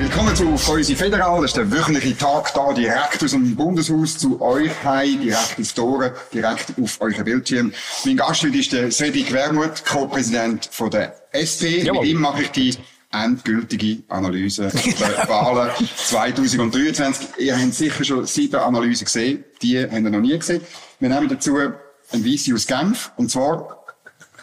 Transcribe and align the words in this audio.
Willkommen 0.00 0.34
zu 0.34 0.56
Feusi 0.56 0.96
Federal. 0.96 1.42
Das 1.42 1.50
ist 1.50 1.58
der 1.58 1.70
wöchentliche 1.70 2.16
Tag 2.16 2.54
da 2.54 2.72
direkt 2.72 3.22
aus 3.22 3.32
dem 3.32 3.54
Bundeshaus 3.54 4.16
zu 4.16 4.40
euch 4.40 4.70
heim, 4.82 5.20
direkt 5.20 5.60
auf 5.60 5.72
die 5.74 5.80
Ohren, 5.82 6.12
direkt 6.32 6.72
auf 6.82 7.00
euren 7.02 7.22
Bildschirm. 7.22 7.70
Mein 8.06 8.16
Gast 8.16 8.42
heute 8.42 8.56
ist 8.56 8.72
der 8.72 8.90
Cedric 8.90 9.30
Wermuth, 9.30 9.84
Co-Präsident 9.84 10.70
von 10.72 10.88
der 10.90 11.14
SP. 11.36 11.84
Jawohl. 11.84 12.00
Mit 12.00 12.12
ihm 12.12 12.20
mache 12.22 12.44
ich 12.44 12.50
die 12.50 12.74
endgültige 13.12 14.02
Analyse 14.08 14.72
der 14.72 15.28
Wahlen 15.28 15.70
2023. 15.94 17.28
Ihr 17.36 17.60
habt 17.60 17.74
sicher 17.74 18.02
schon 18.02 18.24
sieben 18.24 18.56
Analysen 18.56 19.04
gesehen. 19.04 19.44
Die 19.60 19.82
habt 19.82 19.92
ihr 19.92 20.00
noch 20.00 20.20
nie 20.20 20.38
gesehen. 20.38 20.62
Wir 20.98 21.10
nehmen 21.10 21.28
dazu 21.28 21.58
ein 21.58 22.24
Weisse 22.24 22.54
aus 22.54 22.66
Genf. 22.66 23.12
Und 23.16 23.30
zwar 23.30 23.79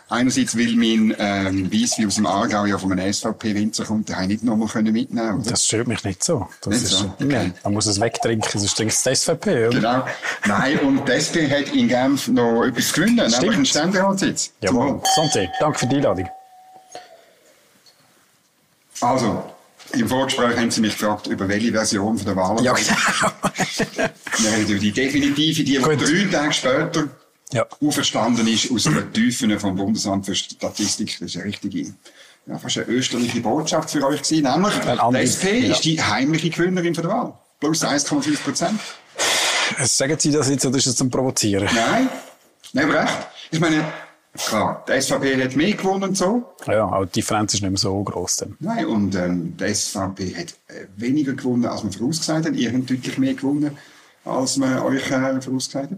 Einerseits, 0.10 0.58
weil 0.58 0.74
mein 0.76 1.14
ähm, 1.20 1.72
Weisswein 1.72 2.08
aus 2.08 2.16
dem 2.16 2.26
Aargau 2.26 2.66
ja 2.66 2.78
von 2.78 2.94
einem 2.94 3.12
SVP-Winzer 3.12 3.84
kommt, 3.84 4.08
den 4.08 4.16
habe 4.16 4.24
ich 4.24 4.30
nicht 4.30 4.44
nochmal 4.44 4.70
können 4.70 4.94
mitnehmen 4.94 5.42
oder? 5.42 5.52
Das 5.52 5.66
stört 5.66 5.88
mich 5.88 6.04
nicht 6.06 6.24
so. 6.24 6.48
Das 6.62 6.74
Nicht 6.74 6.84
ist, 6.84 6.92
so? 7.00 7.06
Okay. 7.06 7.26
Nein, 7.26 7.54
man 7.64 7.74
muss 7.74 7.88
es 7.88 8.00
wegtrinken, 8.00 8.60
sonst 8.60 8.76
trinkt 8.76 8.94
es 8.94 9.04
die 9.04 9.16
SVP, 9.16 9.68
oder? 9.68 9.76
Genau. 9.76 10.08
Nein, 10.46 10.80
und 10.80 11.08
die 11.08 11.12
SP 11.12 11.52
hat 11.52 11.74
in 11.74 11.90
Genf 11.90 12.30
noch 12.30 12.64
etwas 12.64 12.94
gewonnen, 12.94 13.16
nämlich 13.16 13.54
einen 13.54 13.66
Ständeratssitz. 13.66 14.52
Jawohl. 14.62 15.02
Santé. 15.14 15.50
Danke 15.60 15.80
für 15.80 15.88
die 15.88 15.98
Einladung. 15.98 16.30
Also, 19.02 19.44
im 19.92 20.08
Vorgespräch 20.08 20.58
haben 20.58 20.72
Sie 20.72 20.82
mich 20.82 20.98
gefragt, 20.98 21.28
über 21.28 21.48
welche 21.50 21.72
Version 21.72 22.18
von 22.18 22.26
der 22.26 22.36
Wahl. 22.36 22.64
Ja, 22.64 22.76
Wir 22.78 24.52
reden 24.52 24.70
über 24.70 24.80
die 24.80 24.92
definitive, 24.92 25.64
die, 25.64 25.78
die 25.78 25.80
drei 25.80 26.28
Tage 26.32 26.54
später 26.54 27.10
Ja. 27.54 27.66
auferstanden 27.82 28.46
ist 28.48 28.70
aus 28.72 28.84
den 28.84 29.14
Tiefen 29.14 29.58
vom 29.60 29.76
Bundesamt 29.76 30.26
für 30.26 30.36
Statistik. 30.36 31.18
Das 31.20 31.30
ist 31.30 31.38
eine 31.38 31.46
richtige, 31.46 31.94
ja, 32.46 32.58
fast 32.58 32.78
eine 32.78 32.88
österliche 32.88 33.40
Botschaft 33.40 33.92
für 33.92 34.06
euch 34.06 34.22
gewesen. 34.22 34.44
Nämlich, 34.44 34.74
die 34.74 35.18
SP 35.24 35.46
ja. 35.64 35.74
ist 35.74 35.82
die 35.86 36.02
heimliche 36.02 36.50
Gewinnerin 36.50 36.94
von 36.94 37.04
der 37.04 37.12
Wahl. 37.12 37.34
Plus 37.60 37.84
1,5 37.84 38.44
Prozent. 38.44 38.80
Sagen 39.84 40.18
Sie 40.20 40.32
das 40.32 40.50
jetzt, 40.50 40.66
oder 40.66 40.78
ist 40.78 40.88
das 40.88 40.96
zum 40.96 41.10
Provozieren? 41.10 41.68
Nein, 41.74 42.10
nein, 42.74 42.86
aber 42.86 43.02
recht. 43.02 43.28
Ich 43.52 43.60
meine, 43.60 43.84
klar, 44.34 44.86
die 44.88 45.02
SVP 45.02 45.44
hat 45.44 45.56
mehr 45.56 45.74
gewonnen 45.74 46.04
und 46.04 46.18
so. 46.18 46.54
Ja, 46.68 46.86
aber 46.86 47.06
die 47.06 47.14
Differenz 47.14 47.54
ist 47.54 47.62
nicht 47.62 47.70
mehr 47.70 47.78
so 47.78 48.02
groß. 48.04 48.38
Dann. 48.38 48.58
Nein, 48.60 48.86
und 48.86 49.16
ähm, 49.16 49.56
die 49.58 49.74
SVP 49.74 50.36
hat 50.36 50.54
äh, 50.68 50.86
weniger 50.96 51.34
gewonnen, 51.34 51.66
als 51.66 51.84
man 51.84 51.92
vorausgesagt 51.92 52.46
hat. 52.46 52.56
Ihr 52.56 52.72
habt 52.72 52.90
deutlich 52.90 53.18
mehr 53.18 53.34
gewonnen, 53.34 53.78
als 54.28 54.58
man 54.58 54.80
euch 54.80 55.10
äh, 55.10 55.42
vorausgesagt. 55.42 55.94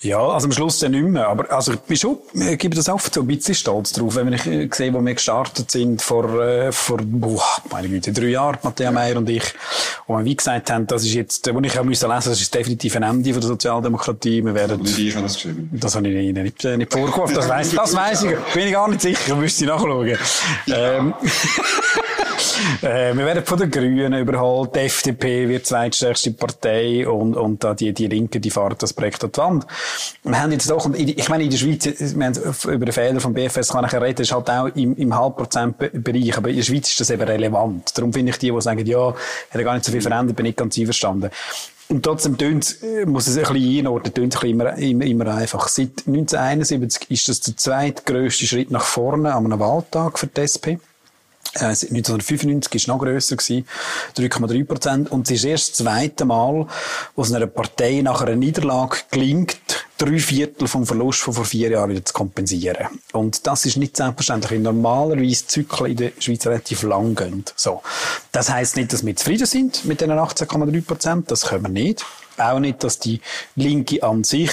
Ja, 0.00 0.18
also 0.18 0.46
am 0.46 0.52
Schluss 0.52 0.78
dann 0.78 0.92
nicht 0.92 1.04
mehr. 1.04 1.28
Aber 1.28 1.52
also 1.52 1.72
ich 1.74 1.80
bin 1.80 1.96
schon, 1.96 2.18
ich 2.34 2.58
gebe 2.58 2.74
das 2.74 2.88
auch 2.88 3.00
so 3.00 3.20
ein 3.20 3.26
bisschen 3.26 3.54
stolz 3.54 3.92
drauf, 3.92 4.16
wenn 4.16 4.32
ich 4.32 4.46
äh, 4.46 4.68
sehe, 4.72 4.92
wo 4.94 5.00
wir 5.04 5.14
gestartet 5.14 5.70
sind 5.70 6.00
vor, 6.00 6.40
äh, 6.40 6.72
vor 6.72 6.98
boah, 7.02 7.42
meine 7.70 7.88
Güte, 7.88 8.12
drei 8.12 8.28
Jahren, 8.28 8.58
Matthias 8.62 8.92
Meyer 8.94 9.16
und 9.16 9.28
ich. 9.28 9.44
Und 10.06 10.18
wir 10.18 10.24
wie 10.24 10.36
gesagt 10.36 10.70
haben, 10.70 10.86
das 10.86 11.04
ist 11.04 11.14
jetzt, 11.14 11.46
äh, 11.48 11.54
wo 11.54 11.60
ich 11.60 11.78
auch 11.78 11.84
müssen 11.84 12.08
lesen, 12.10 12.30
das 12.30 12.40
ist 12.40 12.54
definitiv 12.54 12.96
ein 12.96 13.02
Ende 13.02 13.32
von 13.32 13.40
der 13.40 13.48
Sozialdemokratie. 13.48 14.44
Wir 14.44 14.54
werden, 14.54 14.80
Und 14.80 14.98
ich 14.98 15.14
habe 15.14 15.24
das 15.24 15.34
geschrieben. 15.34 15.68
das 15.72 15.94
habe 15.94 16.08
ich 16.08 16.14
Ihnen 16.14 16.44
nicht, 16.44 16.64
äh, 16.64 16.76
nicht 16.76 16.92
vorgeworfen, 16.92 17.34
das 17.34 17.48
weiss, 17.48 17.70
das 17.70 17.94
weiss 17.94 18.22
ich, 18.22 18.36
bin 18.54 18.66
ich 18.66 18.72
gar 18.72 18.88
nicht 18.88 19.02
sicher, 19.02 19.36
müsste 19.36 19.64
ich 19.64 19.70
nachschauen. 19.70 20.16
Ähm, 20.68 21.14
äh, 22.82 23.14
wir 23.14 23.26
werden 23.26 23.44
von 23.44 23.58
den 23.58 23.70
Grünen 23.70 24.12
überholt, 24.14 24.74
die 24.74 24.80
FDP 24.80 25.48
wird 25.48 25.66
zweitstärkste 25.66 26.32
Partei 26.32 27.06
und, 27.08 27.36
und 27.36 27.62
da 27.64 27.74
die, 27.74 27.92
die 27.92 28.06
Linke, 28.06 28.40
die 28.40 28.50
fahren 28.50 28.76
das 28.78 28.92
Projekt 28.92 29.24
an 29.24 29.32
die 29.32 29.38
Wand. 29.38 29.66
Wir 30.22 30.40
haben 30.40 30.52
jetzt 30.52 30.70
doch, 30.70 30.92
ich 30.94 31.28
meine, 31.28 31.44
in 31.44 31.50
der 31.50 31.58
Schweiz, 31.58 31.84
wir 31.84 32.26
haben 32.26 32.34
über 32.72 32.86
den 32.86 32.92
Fehler 32.92 33.20
vom 33.20 33.34
BFS 33.34 33.68
kann 33.68 33.84
ich 33.84 33.92
reden, 33.94 34.22
ist 34.22 34.32
halt 34.32 34.50
auch 34.50 34.66
im, 34.66 34.96
im 34.96 35.16
Halbprozentbereich, 35.16 36.36
aber 36.36 36.48
in 36.50 36.56
der 36.56 36.62
Schweiz 36.62 36.88
ist 36.88 37.00
das 37.00 37.10
eben 37.10 37.22
relevant. 37.22 37.96
Darum 37.96 38.12
finde 38.12 38.30
ich 38.30 38.38
die, 38.38 38.50
die 38.50 38.60
sagen, 38.60 38.84
ja, 38.86 39.14
hat 39.50 39.64
gar 39.64 39.74
nicht 39.74 39.84
so 39.84 39.92
viel 39.92 40.02
verändert, 40.02 40.36
bin 40.36 40.46
ich 40.46 40.56
ganz 40.56 40.78
einverstanden. 40.78 41.30
Und 41.90 42.04
trotzdem 42.04 42.38
tönt's, 42.38 42.82
äh, 42.84 43.04
muss 43.04 43.26
es 43.26 43.36
ein 43.36 43.52
bisschen 43.52 43.78
einordnen, 43.80 44.14
tönt 44.14 44.36
ein 44.36 44.40
bisschen 44.40 44.50
immer, 44.50 44.78
immer, 44.78 45.04
immer 45.04 45.34
einfach. 45.34 45.66
Seit 45.66 46.06
1971 46.06 47.10
ist 47.10 47.28
das 47.28 47.40
der 47.40 47.56
zweitgrösste 47.56 48.46
Schritt 48.46 48.70
nach 48.70 48.84
vorne 48.84 49.34
an 49.34 49.44
einem 49.44 49.58
Wahltag 49.58 50.18
für 50.18 50.28
die 50.28 50.42
SP. 50.46 50.78
Äh, 51.54 51.74
seit 51.74 51.90
1995 51.90 52.88
war 52.88 52.94
noch 52.94 53.02
grösser, 53.02 53.36
gewesen, 53.36 53.66
3,3 54.16 54.64
Prozent. 54.64 55.10
Und 55.10 55.26
es 55.26 55.38
ist 55.38 55.44
erst 55.44 55.70
das 55.70 55.76
zweite 55.78 56.24
Mal, 56.24 56.66
wo 57.16 57.22
es 57.22 57.32
einer 57.32 57.46
Partei 57.46 58.02
nach 58.02 58.22
einer 58.22 58.36
Niederlage 58.36 58.98
gelingt, 59.10 59.58
drei 59.98 60.18
Viertel 60.18 60.68
vom 60.68 60.86
Verlust 60.86 61.20
von 61.20 61.34
vor 61.34 61.44
vier 61.44 61.70
Jahren 61.70 61.90
wieder 61.90 62.04
zu 62.04 62.14
kompensieren. 62.14 62.86
Und 63.12 63.46
das 63.46 63.66
ist 63.66 63.76
nicht 63.76 63.96
selbstverständlich, 63.96 64.52
weil 64.52 64.60
normalerweise 64.60 65.46
Zyklen 65.46 65.90
in 65.90 65.96
der 65.96 66.12
Schweiz 66.18 66.46
relativ 66.46 66.82
lang 66.84 67.16
gehen. 67.16 67.44
So. 67.56 67.82
Das 68.32 68.50
heisst 68.50 68.76
nicht, 68.76 68.92
dass 68.92 69.04
wir 69.04 69.16
zufrieden 69.16 69.46
sind 69.46 69.84
mit 69.84 70.00
den 70.00 70.10
18,3 70.10 70.84
Prozent. 70.84 71.30
Das 71.30 71.46
können 71.46 71.64
wir 71.64 71.68
nicht. 71.68 72.04
Auch 72.38 72.60
nicht, 72.60 72.84
dass 72.84 73.00
die 73.00 73.20
Linke 73.56 74.02
an 74.02 74.22
sich 74.24 74.52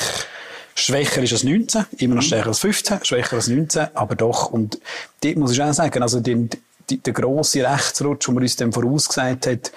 schwächer 0.74 1.24
ist 1.24 1.34
als 1.34 1.44
19, 1.44 1.86
immer 1.98 2.16
noch 2.16 2.22
stärker 2.22 2.50
als 2.50 2.60
15, 2.60 3.04
schwächer 3.04 3.38
als 3.38 3.48
19, 3.48 3.88
aber 3.96 4.16
doch, 4.16 4.52
und 4.52 4.80
dort 5.22 5.36
muss 5.38 5.52
ich 5.52 5.62
auch 5.62 5.74
sagen, 5.74 6.04
also 6.04 6.20
den, 6.20 6.50
die, 6.90 6.98
der 6.98 7.14
grosse 7.14 7.64
Rechtsrutsch, 7.64 8.28
den 8.28 8.36
man 8.36 8.44
uns 8.44 8.56
dann 8.56 8.72
vorausgesagt 8.72 9.48
hat, 9.48 9.72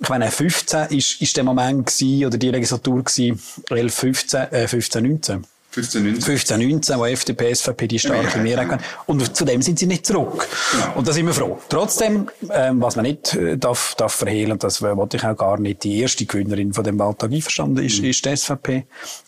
ich 0.00 0.08
meine, 0.08 0.30
15 0.30 0.86
ist, 0.88 1.22
ist 1.22 1.36
der 1.36 1.44
Moment 1.44 1.86
gewesen, 1.86 2.26
oder 2.26 2.36
die 2.36 2.50
Legislatur 2.50 3.02
gewesen, 3.04 3.40
11, 3.70 3.94
15, 3.94 4.40
äh, 4.52 4.68
15, 4.68 5.02
19. 5.04 5.46
15, 5.70 6.04
19. 6.04 6.22
15, 6.22 6.60
19, 6.70 6.98
wo 6.98 7.04
FDP, 7.06 7.52
SVP 7.54 7.88
die 7.88 7.98
starke 7.98 8.38
Mehrheit 8.38 8.68
hatten. 8.70 8.84
Und 9.06 9.36
zu 9.36 9.44
dem 9.44 9.60
sind 9.62 9.78
sie 9.78 9.86
nicht 9.86 10.06
zurück. 10.06 10.46
Genau. 10.72 10.98
Und 10.98 11.08
da 11.08 11.12
sind 11.12 11.26
wir 11.26 11.34
froh. 11.34 11.58
Trotzdem, 11.68 12.28
ähm, 12.50 12.80
was 12.80 12.94
man 12.96 13.04
nicht 13.06 13.34
äh, 13.34 13.56
darf, 13.56 13.94
darf 13.96 14.12
verhehlen, 14.14 14.52
und 14.52 14.62
das 14.62 14.82
äh, 14.82 14.96
wollte 14.96 15.16
ich 15.16 15.24
auch 15.24 15.36
gar 15.36 15.58
nicht, 15.58 15.82
die 15.82 15.98
erste 16.00 16.26
Gewinnerin 16.26 16.72
von 16.72 16.84
dem 16.84 16.98
Wahltag 16.98 17.32
einverstanden 17.32 17.84
ist, 17.84 18.00
Mhm. 18.00 18.04
ist 18.10 18.24
die 18.24 18.36
SVP. 18.36 18.84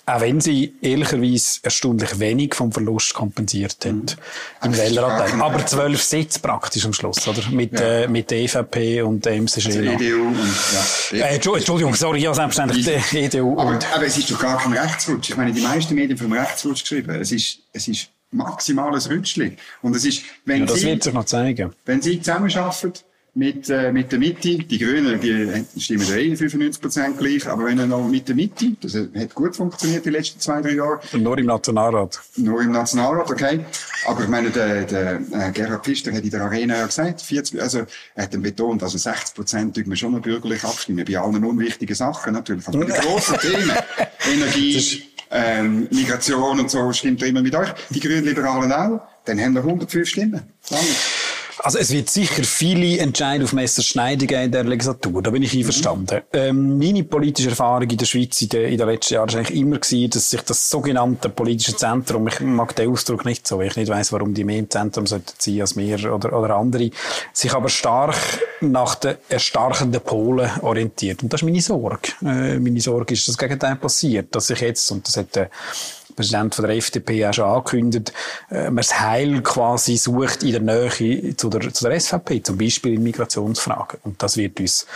Auch 0.08 0.20
wenn 0.20 0.40
sie 0.40 0.72
ehrlicherweise 0.82 1.58
erstaunlich 1.64 2.20
wenig 2.20 2.54
vom 2.54 2.70
Verlust 2.70 3.12
kompensiert 3.12 3.76
hat 3.84 3.92
Mhm. 3.92 4.06
Im 4.62 4.76
Wähleranteil. 4.76 5.40
Aber 5.42 5.66
zwölf 5.66 6.00
Sitze 6.00 6.38
praktisch 6.38 6.84
am 6.86 6.92
Schluss, 6.92 7.26
oder? 7.26 7.42
Mit, 7.50 7.72
äh, 7.80 8.06
mit 8.06 8.30
der 8.30 8.38
EVP 8.38 9.02
und 9.02 9.24
dem 9.26 9.44
MCG. 9.46 9.66
Also. 9.66 9.80
EDU 9.80 10.28
und, 10.28 10.38
ja. 11.12 11.26
Äh, 11.26 11.36
Entschu- 11.38 11.56
Entschuldigung, 11.56 11.94
sorry, 11.96 12.20
ja, 12.20 12.32
selbstverständlich, 12.32 12.86
die 13.10 13.18
EDU 13.18 13.58
Aber, 13.58 13.78
aber 13.94 14.06
es 14.06 14.16
ist 14.16 14.30
doch 14.30 14.38
gar 14.38 14.58
kein 14.58 14.72
Rechtsrutsch. 14.74 15.30
Ich 15.30 15.36
meine, 15.36 15.52
die 15.52 15.60
meisten 15.60 15.94
Medien 15.96 16.16
vom 16.16 16.32
Rechtsrutsch 16.32 16.82
geschrieben. 16.82 17.10
Es 17.20 17.32
ist, 17.32 17.58
es 17.72 17.88
ist 17.88 18.08
maximales 18.30 19.10
Rutschli. 19.10 19.56
Und 19.82 19.96
es 19.96 20.04
ist, 20.04 20.22
wenn 20.44 20.60
ja, 20.60 20.66
das 20.66 20.80
Sie, 20.80 20.86
wird 20.86 21.02
sich 21.02 21.12
noch 21.14 21.24
zeigen. 21.24 21.72
wenn 21.84 22.00
Sie 22.02 22.20
zusammenarbeiten 22.20 22.92
mit, 23.36 23.68
äh, 23.68 23.92
mit 23.92 24.10
der 24.10 24.18
Mitte, 24.18 24.56
die 24.56 24.78
Grünen, 24.78 25.20
die 25.20 25.64
stimmen 25.78 26.06
eh 26.08 26.34
95% 26.34 27.18
gleich, 27.18 27.46
aber 27.46 27.66
wenn 27.66 27.78
er 27.78 27.86
noch 27.86 28.08
mit 28.08 28.26
der 28.28 28.34
Mitte, 28.34 28.72
das 28.80 28.94
hat 28.94 29.34
gut 29.34 29.54
funktioniert 29.54 30.06
die 30.06 30.10
letzten 30.10 30.40
zwei, 30.40 30.62
drei 30.62 30.72
Jahre, 30.72 31.00
Und 31.12 31.22
nur 31.22 31.36
im 31.36 31.44
Nationalrat. 31.44 32.18
nur 32.36 32.62
im 32.62 32.72
Nationalrat, 32.72 33.30
okay. 33.30 33.60
Aber 34.06 34.22
ich 34.22 34.28
meine, 34.28 34.48
der, 34.48 34.84
der 34.84 35.20
äh, 35.32 35.52
Gerhard 35.52 35.84
Pfister 35.84 36.12
hat 36.12 36.24
in 36.24 36.30
der 36.30 36.40
Arena 36.40 36.78
ja 36.78 36.86
gesagt, 36.86 37.20
40, 37.20 37.60
also 37.60 37.82
er 38.14 38.22
hat 38.24 38.32
dann 38.32 38.40
betont, 38.40 38.82
also 38.82 38.96
60 38.96 39.34
Prozent 39.34 39.76
dürfen 39.76 39.90
wir 39.90 39.96
schon 39.96 40.12
noch 40.12 40.22
bürgerlich 40.22 40.64
abstimmen, 40.64 41.04
bei 41.06 41.18
allen 41.18 41.44
unwichtigen 41.44 41.94
Sachen 41.94 42.32
natürlich. 42.32 42.66
Aber 42.66 42.78
bei 42.78 42.86
den 42.86 42.94
grossen 42.94 43.36
Themen, 43.40 43.72
Energie, 44.32 45.02
ähm, 45.30 45.88
Migration 45.90 46.60
und 46.60 46.70
so, 46.70 46.90
stimmt 46.92 47.20
er 47.20 47.28
immer 47.28 47.42
mit 47.42 47.54
euch. 47.54 47.68
Die 47.90 48.00
Grünen-Liberalen 48.00 48.72
auch. 48.72 49.00
Dann 49.26 49.40
haben 49.40 49.54
wir 49.54 49.60
105 49.62 50.08
Stimmen. 50.08 50.42
Lange. 50.70 50.86
Also 51.66 51.80
es 51.80 51.90
wird 51.90 52.08
sicher 52.08 52.44
viele 52.44 53.00
Entscheidungen 53.00 53.42
auf 53.42 53.52
Messerschneiden 53.52 54.28
geben 54.28 54.44
in 54.44 54.52
der 54.52 54.62
Legislatur, 54.62 55.20
da 55.20 55.32
bin 55.32 55.42
ich 55.42 55.52
einverstanden. 55.52 56.22
Ähm, 56.32 56.78
meine 56.78 57.02
politische 57.02 57.48
Erfahrung 57.48 57.90
in 57.90 57.96
der 57.96 58.06
Schweiz 58.06 58.40
in 58.40 58.50
den, 58.50 58.70
in 58.70 58.78
den 58.78 58.86
letzten 58.86 59.14
Jahren 59.14 59.32
war 59.32 59.40
eigentlich 59.40 59.58
immer, 59.58 59.78
gewesen, 59.78 60.10
dass 60.10 60.30
sich 60.30 60.42
das 60.42 60.70
sogenannte 60.70 61.28
politische 61.28 61.74
Zentrum, 61.74 62.28
ich 62.28 62.38
mag 62.38 62.76
den 62.76 62.88
Ausdruck 62.88 63.24
nicht 63.24 63.48
so, 63.48 63.58
weil 63.58 63.66
ich 63.66 63.74
nicht 63.74 63.88
weiss, 63.88 64.12
warum 64.12 64.32
die 64.32 64.44
mehr 64.44 64.60
im 64.60 64.70
Zentrum 64.70 65.08
sollten 65.08 65.32
sein 65.36 65.60
als 65.60 65.76
wir 65.76 66.14
oder, 66.14 66.38
oder 66.38 66.54
andere, 66.54 66.88
sich 67.32 67.52
aber 67.52 67.68
stark 67.68 68.14
nach 68.60 68.94
den 68.94 69.16
erstarkenden 69.28 70.02
Polen 70.02 70.48
orientiert. 70.62 71.24
Und 71.24 71.32
das 71.32 71.42
ist 71.42 71.46
meine 71.46 71.60
Sorge. 71.60 72.12
Äh, 72.22 72.60
meine 72.60 72.80
Sorge 72.80 73.14
ist, 73.14 73.26
dass 73.26 73.34
das 73.34 73.38
Gegenteil 73.38 73.74
passiert, 73.74 74.32
dass 74.36 74.46
sich 74.46 74.60
jetzt, 74.60 74.88
und 74.92 75.08
das 75.08 75.16
hat 75.16 75.36
Präsident 76.16 76.54
von 76.54 76.66
der 76.66 76.76
FDP 76.76 77.26
auch 77.26 77.34
schon 77.34 77.44
angekündigt, 77.44 78.12
äh, 78.50 78.64
man 78.64 78.76
das 78.76 78.98
Heil 78.98 79.42
quasi 79.42 79.96
sucht 79.96 80.42
in 80.42 80.52
der 80.52 80.60
Nähe 80.60 81.36
zu 81.36 81.48
der, 81.50 81.72
zu 81.72 81.84
der 81.88 82.00
SVP, 82.00 82.42
zum 82.42 82.58
Beispiel 82.58 82.94
in 82.94 83.02
Migrationsfragen. 83.02 84.00
Und 84.02 84.22
das 84.22 84.36
wird 84.36 84.58
uns 84.58 84.86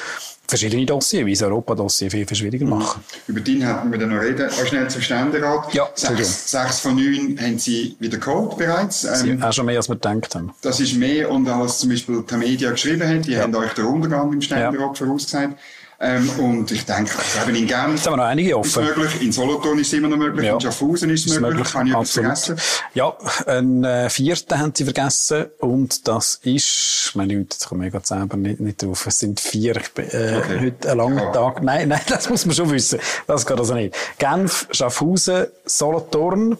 verschiedene 0.50 0.84
Dossiers, 0.84 1.25
wie 1.25 1.32
das 1.32 1.43
Europa-Dossier, 1.43 2.11
viel, 2.11 2.26
viel 2.26 2.37
schwieriger 2.37 2.67
machen. 2.67 3.02
Über 3.28 3.40
den 3.40 3.64
hatten 3.64 3.90
wir 3.90 3.99
dann 3.99 4.11
noch 4.11 4.20
reden. 4.20 4.50
Auch 4.50 4.67
schnell 4.67 4.88
zum 4.88 5.00
Ständerat. 5.00 5.72
Ja, 5.72 5.88
sechs, 5.94 6.50
sechs 6.50 6.81
von 6.81 6.96
neun 6.96 7.38
haben 7.40 7.58
Sie 7.58 7.96
wieder 8.00 8.19
geholt 8.19 8.58
bereits. 8.58 9.05
Ähm, 9.05 9.43
Auch 9.43 9.52
schon 9.52 9.66
mehr, 9.66 9.76
als 9.76 9.88
wir 9.88 9.94
gedacht 9.94 10.34
haben. 10.34 10.52
Das 10.61 10.81
ist 10.81 10.94
mehr, 10.94 11.31
und 11.31 11.49
als 11.49 11.78
zum 11.78 11.90
Beispiel 11.90 12.25
die 12.28 12.37
Media 12.37 12.70
geschrieben 12.73 13.08
hat, 13.08 13.26
die 13.26 13.38
haben 13.38 13.55
euch 13.55 13.73
den 13.73 13.84
Untergang 13.84 14.32
im 14.32 14.43
Ständerat 14.43 14.99
vorausgesagt. 14.99 15.56
Ähm, 16.02 16.31
und 16.38 16.70
ich 16.70 16.87
denke, 16.87 17.12
eben 17.47 17.55
in 17.56 17.67
Genf 17.67 17.93
Jetzt 17.97 18.06
haben 18.06 18.14
wir 18.14 18.17
noch 18.17 18.25
einige 18.25 18.50
ist 18.52 18.56
offen. 18.56 18.85
es 18.88 18.97
möglich, 18.97 19.20
in 19.23 19.32
Solothurn 19.32 19.79
ist 19.81 19.88
es 19.88 19.93
immer 19.93 20.08
noch 20.08 20.17
möglich, 20.17 20.47
Ja. 20.47 20.55
in 20.55 20.61
Schaffhausen 20.62 21.11
ist 21.11 21.26
es 21.26 21.32
Ist 21.32 21.41
möglich, 21.43 21.58
möglich, 21.58 21.73
kann 21.75 21.87
ich 21.88 21.93
etwas 21.93 22.11
vergessen. 22.12 22.56
Ja, 22.94 23.17
einen 23.47 23.85
äh, 23.85 24.08
vierten 24.08 24.58
haben 24.58 24.73
sie 24.75 24.85
vergessen 24.85 25.47
und 25.58 26.08
das 26.08 26.41
ist, 26.43 27.11
meine 27.14 27.35
Güte, 27.35 27.55
jetzt 27.55 27.69
komme 27.69 27.85
ich 27.87 27.93
gerade 27.93 28.06
selber 28.06 28.38
nicht, 28.38 28.61
nicht 28.61 28.82
drauf, 28.82 29.06
es 29.06 29.19
sind 29.19 29.41
vier, 29.41 29.76
äh, 29.76 30.37
Okay. 30.38 30.61
heute 30.61 30.91
ein 30.91 30.97
langer 30.97 31.23
Ja. 31.25 31.32
Tag, 31.32 31.62
nein, 31.62 31.88
nein, 31.91 32.00
das 32.08 32.31
muss 32.31 32.47
man 32.47 32.55
schon 32.56 32.70
wissen, 32.70 32.99
das 33.26 33.44
geht 33.44 33.58
also 33.58 33.75
nicht. 33.75 33.94
Genf, 34.19 34.69
Schaffhausen, 34.70 35.49
Solothurn 35.67 36.56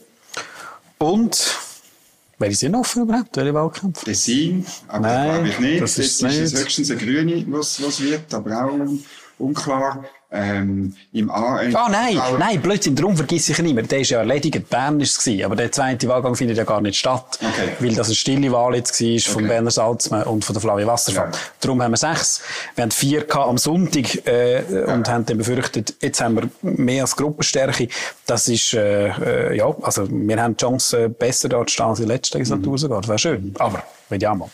und, 0.99 1.57
welche 2.39 2.57
sind 2.57 2.75
offen 2.75 3.05
überhaupt, 3.05 3.37
welche 3.39 3.55
Wahlkämpfe? 3.55 4.05
Tessin, 4.05 4.67
aber 4.89 5.01
Nein, 5.09 5.27
das 5.27 5.35
glaube 5.35 5.49
ich 5.49 5.59
nicht. 5.61 5.83
das 5.83 5.95
Das 5.95 6.05
ist 6.05 6.23
ist, 6.23 6.23
es 6.23 6.53
nicht. 6.53 6.63
höchstens 6.65 6.91
eine 6.91 7.01
Grüne, 7.01 7.45
was, 7.49 7.83
was 7.83 8.01
wird, 8.03 8.35
aber 8.35 8.67
auch 8.67 8.79
unklar. 9.41 10.05
Ähm, 10.33 10.95
Im 11.13 11.29
A, 11.29 11.57
Ah, 11.75 11.89
nein, 11.91 12.21
nein, 12.39 12.63
Blödsinn, 12.63 12.95
darum 12.95 13.17
vergiss 13.17 13.49
ich 13.49 13.59
ihn 13.59 13.67
immer. 13.67 13.83
Der 13.83 13.99
ist 13.99 14.11
ja 14.11 14.21
erledigt. 14.21 14.71
Bern 14.71 15.01
ist 15.01 15.27
es 15.27 15.45
aber 15.45 15.57
der 15.57 15.73
zweite 15.73 16.07
Wahlgang 16.07 16.37
findet 16.37 16.57
ja 16.57 16.63
gar 16.63 16.81
nicht 16.81 16.97
statt. 16.99 17.41
Okay. 17.41 17.71
Weil 17.81 17.95
das 17.97 18.07
eine 18.07 18.15
stille 18.15 18.53
Wahl 18.53 18.77
jetzt 18.77 19.01
war 19.01 19.19
von 19.33 19.43
Okay. 19.43 19.49
Berner 19.49 19.73
Salzmann 19.73 20.23
und 20.23 20.45
von 20.45 20.55
der 20.55 20.61
Flavia 20.63 20.87
Wasserfall. 20.87 21.31
Ja. 21.33 21.39
Darum 21.61 21.83
haben 21.83 21.91
wir 21.91 21.97
sechs. 21.97 22.43
Wir 22.77 22.83
haben 22.83 22.93
vier 22.93 23.27
am 23.37 23.59
Sonntag, 23.59 24.25
äh, 24.27 24.63
und 24.87 25.09
haben 25.09 25.27
dann 25.27 25.39
befürchtet, 25.39 25.95
jetzt 26.01 26.21
haben 26.21 26.37
wir 26.37 26.49
mehr 26.63 27.03
als 27.03 27.17
Gruppenstärke. 27.17 27.89
Das 28.27 28.47
ist, 28.47 28.73
äh, 28.75 29.09
äh, 29.09 29.57
ja, 29.57 29.75
also, 29.83 30.07
wir 30.09 30.41
haben 30.41 30.57
die 30.57 30.63
Chance, 30.65 31.09
besser 31.09 31.49
da 31.49 31.67
zu 31.67 31.73
stehen 31.73 31.87
als 31.87 31.99
in 31.99 32.07
der 32.07 32.17
letzten 32.17 32.39
Legislatur 32.39 32.79
sogar. 32.79 33.01
Das 33.01 33.09
wäre 33.09 33.19
schön. 33.19 33.53
Aber, 33.59 33.83
will 34.09 34.23
ja 34.23 34.33
mal. 34.33 34.49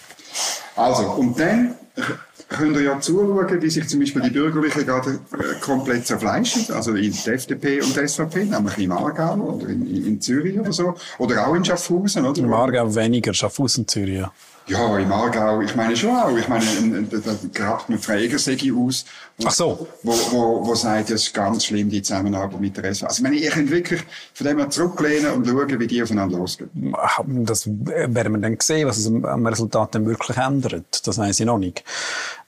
Also, 0.75 1.03
und 1.03 1.39
dann 1.39 1.75
könnt 2.49 2.77
ihr 2.77 2.83
ja 2.83 3.01
zuschauen, 3.01 3.63
wie 3.63 3.71
sich 3.71 3.89
zum 3.89 4.01
Beispiel 4.01 4.23
die 4.23 4.31
Bürgerlichen 4.31 4.87
gerade 4.87 5.19
äh, 5.33 5.61
komplett 5.61 6.07
zerfleischen. 6.07 6.75
Also 6.75 6.95
in 6.95 7.13
die 7.13 7.31
FDP 7.31 7.81
und 7.81 7.97
die 7.97 8.07
SVP, 8.07 8.45
nämlich 8.45 8.79
im 8.79 8.93
Aargau 8.93 9.35
oder 9.35 9.69
in, 9.69 9.87
in 9.87 10.07
in 10.07 10.21
Zürich 10.21 10.59
oder 10.59 10.73
so. 10.73 10.95
Oder 11.19 11.47
auch 11.47 11.55
in 11.55 11.65
Schaffhausen, 11.65 12.25
oder? 12.25 12.41
Im 12.41 12.53
Aargau 12.53 12.95
weniger, 12.95 13.35
Schaffhausen, 13.35 13.87
Zürich. 13.87 14.25
Ja, 14.69 14.99
im 14.99 15.13
Aargau, 15.13 15.61
ich 15.61 15.77
meine 15.77 15.97
schon 15.97 16.11
auch. 16.11 16.37
Ich 16.37 16.49
meine, 16.49 16.65
ein- 16.65 16.95
ein- 16.95 17.09
da 17.25 17.35
grabt 17.55 17.89
man 17.89 18.01
Frau 18.01 18.15
Egersegi 18.15 18.73
aus. 18.73 19.05
Ach 19.45 19.53
so. 19.53 19.87
Wo, 20.03 20.13
wo, 20.33 20.67
wo 20.67 20.75
sagt, 20.75 21.11
das 21.11 21.23
ist 21.23 21.35
ganz 21.35 21.67
schlimm, 21.67 21.89
die 21.89 22.03
Zusammenarbeit 22.03 22.61
mit 22.61 22.77
der 22.77 22.85
SVP. 22.93 23.07
Also, 23.07 23.19
ich 23.19 23.23
meine, 23.23 23.37
ihr 23.37 23.51
könnt 23.51 23.71
wirklich 23.71 24.03
von 24.35 24.47
dem 24.47 24.59
her 24.59 24.69
zurücklehnen 24.71 25.31
und 25.35 25.47
schauen, 25.47 25.79
wie 25.79 25.87
die 25.87 26.03
aufeinander 26.03 26.39
losgehen. 26.39 26.95
Das 27.45 27.67
werden 27.69 28.33
wir 28.33 28.41
dann 28.41 28.57
sehen, 28.61 28.89
was 28.89 28.97
es 28.99 29.07
am 29.07 29.47
Resultat 29.47 29.95
dann 29.95 30.05
wirklich 30.07 30.37
ändert. 30.37 31.07
Das 31.07 31.17
weiß 31.17 31.39
ich 31.39 31.47
noch 31.47 31.59
nicht. 31.59 31.85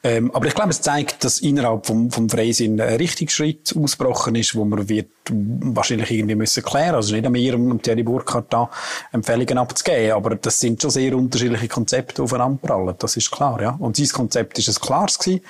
Ähm, 0.08 0.31
aber 0.34 0.46
ich 0.46 0.55
glaube, 0.55 0.70
es 0.70 0.81
zeigt, 0.81 1.22
dass 1.22 1.40
innerhalb 1.40 1.84
vom, 1.87 2.10
vom 2.10 2.31
Freisinn 2.31 2.81
ein 2.81 2.96
Richtigschritt 2.96 3.75
ausgebrochen 3.76 4.34
ist, 4.37 4.55
wo 4.55 4.64
man 4.64 4.88
wird 4.88 5.10
wahrscheinlich 5.31 6.10
irgendwie 6.10 6.34
müssen 6.34 6.62
klären. 6.62 6.94
Also 6.94 7.14
nicht 7.14 7.26
an 7.26 7.32
mir 7.32 7.55
und 7.55 7.82
Thierry 7.82 8.02
Burkhardt 8.02 8.50
da 8.50 8.70
Empfehlungen 9.12 9.58
abzugeben, 9.58 10.12
aber 10.12 10.37
das 10.37 10.60
sind 10.60 10.81
schon 10.81 10.90
sehr 10.90 11.14
unterschiedliche 11.14 11.69
Konzepte 11.69 12.22
aufeinanderprallen. 12.22 12.94
Das 12.99 13.19
ist 13.19 13.31
klar, 13.31 13.60
ja. 13.60 13.76
Und 13.78 13.99
sein 13.99 14.08
Konzept 14.08 14.58
ist 14.58 14.69
ein 14.69 14.81
klares 14.81 15.19
gewesen. 15.19 15.43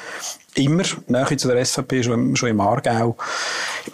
Immer, 0.58 0.82
näher 1.06 1.38
zu 1.38 1.48
der 1.48 1.64
SVP, 1.64 2.02
schon 2.02 2.12
im, 2.14 2.36
schon 2.36 2.48
im 2.48 2.60
Aargau. 2.60 3.16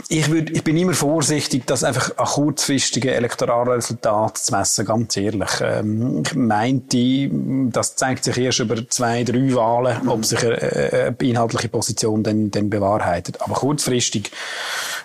Ich, 0.08 0.30
würd, 0.30 0.50
ich 0.50 0.64
bin 0.64 0.76
immer 0.76 0.94
vorsichtig, 0.94 1.66
das 1.66 1.84
einfach 1.84 2.16
an 2.16 2.24
kurzfristigen 2.24 3.10
elektoralen 3.10 3.68
Resultaten 3.68 4.36
zu 4.36 4.52
messen, 4.52 4.86
ganz 4.86 5.16
ehrlich. 5.16 5.50
Ähm, 5.60 6.22
ich 6.24 6.34
meinte, 6.34 7.30
das 7.70 7.96
zeigt 7.96 8.24
sich 8.24 8.38
erst 8.38 8.60
über 8.60 8.88
zwei, 8.88 9.24
drei 9.24 9.54
Wahlen, 9.54 10.08
ob 10.08 10.24
sich 10.24 10.42
eine, 10.44 10.56
eine 10.62 11.16
inhaltliche 11.20 11.68
Position 11.68 12.22
dann, 12.22 12.50
dann 12.50 12.70
bewahrheitet. 12.70 13.40
Aber 13.42 13.54
kurzfristig, 13.54 14.30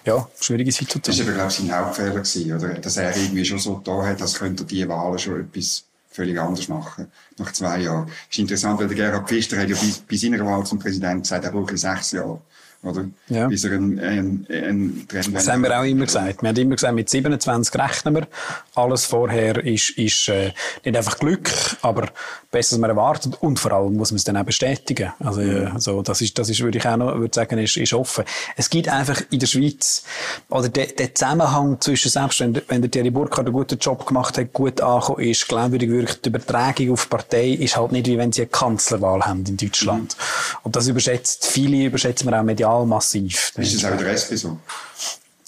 ja, 0.06 0.28
schwierige 0.40 0.72
Das 0.72 0.80
Situation. 0.80 1.18
war 1.18 1.26
aber, 1.26 1.34
glaube 1.34 1.52
ich, 1.52 1.58
sein 1.58 1.78
Hauptfehler 1.78 2.10
gewesen, 2.12 2.54
oder? 2.54 2.70
Dass 2.76 2.98
er 2.98 3.16
irgendwie 3.16 3.46
schon 3.46 3.60
so 3.60 3.82
da 3.84 4.04
hat, 4.06 4.22
als 4.22 4.36
könnte 4.36 4.64
er 4.64 4.68
die 4.68 4.88
Wahlen 4.88 5.20
schon 5.20 5.42
etwas 5.42 5.84
völlig 6.20 6.38
anders 6.40 6.68
machen. 6.68 7.08
Nach 7.38 7.52
zwei 7.54 7.80
Jahren. 7.80 8.08
Das 8.08 8.16
ist 8.32 8.40
interessant, 8.40 8.80
weil 8.80 8.88
der 8.90 8.98
Gerhard 8.98 9.30
Pfister 9.30 9.58
hat 9.58 9.70
ja 9.70 9.76
bei, 9.76 9.90
bei 10.10 10.18
seiner 10.18 10.46
Wahl 10.46 10.66
zum 10.66 10.78
Präsident 10.78 11.24
gesagt, 11.24 11.46
er 11.46 11.52
braucht 11.52 11.78
sechs 11.78 12.12
Jahre. 12.12 12.42
Oder? 12.82 13.06
Ja. 13.28 13.48
Bis 13.48 13.66
er 13.66 13.74
ein, 13.74 14.00
ein, 14.00 14.48
ein 14.50 15.06
Trend 15.10 15.36
Das 15.36 15.48
haben 15.50 15.64
wir 15.64 15.78
auch 15.78 15.84
immer 15.84 16.06
gesagt. 16.06 16.42
Wir 16.42 16.48
haben 16.50 16.56
immer 16.58 16.76
gesagt, 16.76 16.96
mit 16.96 17.10
27 17.10 17.76
rechnen 17.76 18.16
wir. 18.16 18.28
Alles 18.76 19.04
vorher 19.06 19.58
ist, 19.66 19.90
ist 19.98 20.30
äh, 20.30 20.54
nicht 20.86 20.96
einfach 20.96 21.20
Glück, 21.20 21.50
aber 21.82 22.08
besser, 22.52 22.76
als 22.76 22.80
man 22.80 22.90
erwartet. 22.90 23.36
Und 23.42 23.60
vor 23.60 23.74
allem 23.74 23.98
muss 23.98 24.12
man 24.12 24.16
es 24.16 24.24
dann 24.24 24.38
auch 24.38 24.46
bestätigen. 24.46 25.12
Also, 25.20 25.42
äh, 25.42 25.72
so, 25.78 26.02
das 26.02 26.22
ist, 26.22 26.40
das 26.40 26.48
ist, 26.50 26.62
würde 26.62 26.78
ich 26.78 26.88
auch 26.88 26.96
noch 26.96 27.18
würde 27.20 27.34
sagen, 27.36 27.58
ist, 27.60 27.76
ist 27.76 27.94
offen. 27.94 28.24
Es 28.56 28.70
gibt 28.70 28.88
einfach 28.88 29.22
in 29.30 29.40
der 29.40 29.48
Schweiz, 29.48 30.04
oder 30.50 30.70
der, 30.70 30.86
der 30.88 31.14
Zusammenhang 31.14 31.82
zwischen, 31.82 32.10
selbst 32.10 32.40
wenn, 32.40 32.54
der- 32.54 32.64
wenn 32.70 32.82
der 32.82 32.90
Thierry 32.90 33.10
Burkhardt 33.10 33.48
einen 33.48 33.54
guten 33.54 33.78
Job 33.78 34.06
gemacht 34.08 34.38
hat, 34.38 34.54
gut 34.54 34.80
angekommen 34.80 35.20
ist, 35.26 35.48
glaubwürdig 35.50 35.90
wirklich, 35.90 36.22
die 36.22 36.30
Übertragung 36.30 36.92
auf 36.94 37.04
die 37.04 37.10
Partei 37.10 37.50
ist 37.50 37.76
halt 37.76 37.92
nicht, 37.92 38.08
wie 38.08 38.18
wenn 38.18 38.32
sie 38.32 38.44
eine 38.44 38.50
Kanzlerwahl 38.50 39.20
haben 39.24 39.44
in 39.46 39.58
Deutschland. 39.58 40.16
Und 40.64 40.78
das 40.78 40.88
überschätzt, 40.88 41.46
viele 41.46 41.84
überschätzen 41.84 42.30
wir 42.30 42.40
auch 42.40 42.44
medial 42.44 42.69
massiv. 42.86 43.54
Ist 43.58 43.76
das 43.76 43.86
auch 43.86 43.92
in 43.92 43.98
der 43.98 44.14
SP 44.14 44.36
so? 44.36 44.58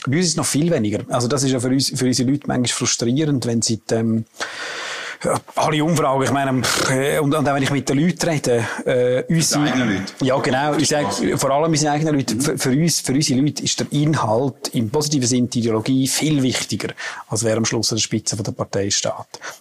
Bei 0.06 0.18
uns 0.18 0.26
ist 0.26 0.32
es 0.32 0.38
noch 0.38 0.46
viel 0.46 0.72
weniger. 0.72 1.04
Also 1.10 1.28
das 1.28 1.44
ist 1.44 1.52
ja 1.52 1.60
für, 1.60 1.68
uns, 1.68 1.90
für 1.90 2.06
unsere 2.06 2.30
Leute 2.30 2.48
manchmal 2.48 2.68
frustrierend, 2.68 3.46
wenn 3.46 3.62
sie 3.62 3.80
ähm, 3.92 4.26
alle 5.56 5.84
Umfragen, 5.84 6.24
ich 6.24 6.32
meine, 6.32 6.62
äh, 6.90 7.20
und, 7.20 7.34
und 7.34 7.48
auch 7.48 7.54
wenn 7.54 7.64
ich 7.64 7.70
mit 7.70 7.88
den 7.88 8.00
Leuten 8.00 8.28
rede, 8.28 8.66
äh, 8.86 9.24
unsere, 9.32 9.64
eigenen 9.66 9.98
Leute? 9.98 10.14
Ja, 10.22 10.38
genau, 10.40 10.74
unsere, 10.74 11.38
vor 11.38 11.52
allem 11.52 11.72
unsere 11.72 11.92
eigenen 11.92 12.16
Leute. 12.16 12.36
Für, 12.40 12.58
für 12.58 12.70
uns, 12.72 13.02
für 13.02 13.14
unsere 13.14 13.40
Leute 13.40 13.64
ist 13.64 13.80
der 13.80 13.92
Inhalt 13.92 14.70
im 14.74 14.90
positiven 14.90 15.28
Sinn 15.28 15.50
die 15.50 15.60
Ideologie 15.60 16.08
viel 16.08 16.42
wichtiger, 16.42 16.94
als 17.28 17.44
wer 17.44 17.58
am 17.58 17.66
Schluss 17.66 17.92
an 17.92 17.98
der 17.98 18.02
Spitze 18.02 18.36
von 18.36 18.44
der 18.44 18.54
Partei 18.54 18.90
steht. 18.90 19.12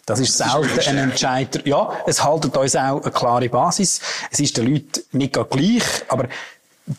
Das 0.06 0.20
ist 0.20 0.38
selten 0.38 0.80
ein 0.86 1.10
Entscheider. 1.10 1.60
Ja, 1.66 1.92
es 2.06 2.24
haltet 2.24 2.56
uns 2.56 2.76
auch 2.76 3.02
eine 3.02 3.12
klare 3.12 3.48
Basis. 3.48 4.00
Es 4.30 4.40
ist 4.40 4.56
den 4.56 4.66
Leuten 4.66 5.02
nicht 5.12 5.34
gleich, 5.34 5.84
aber 6.08 6.28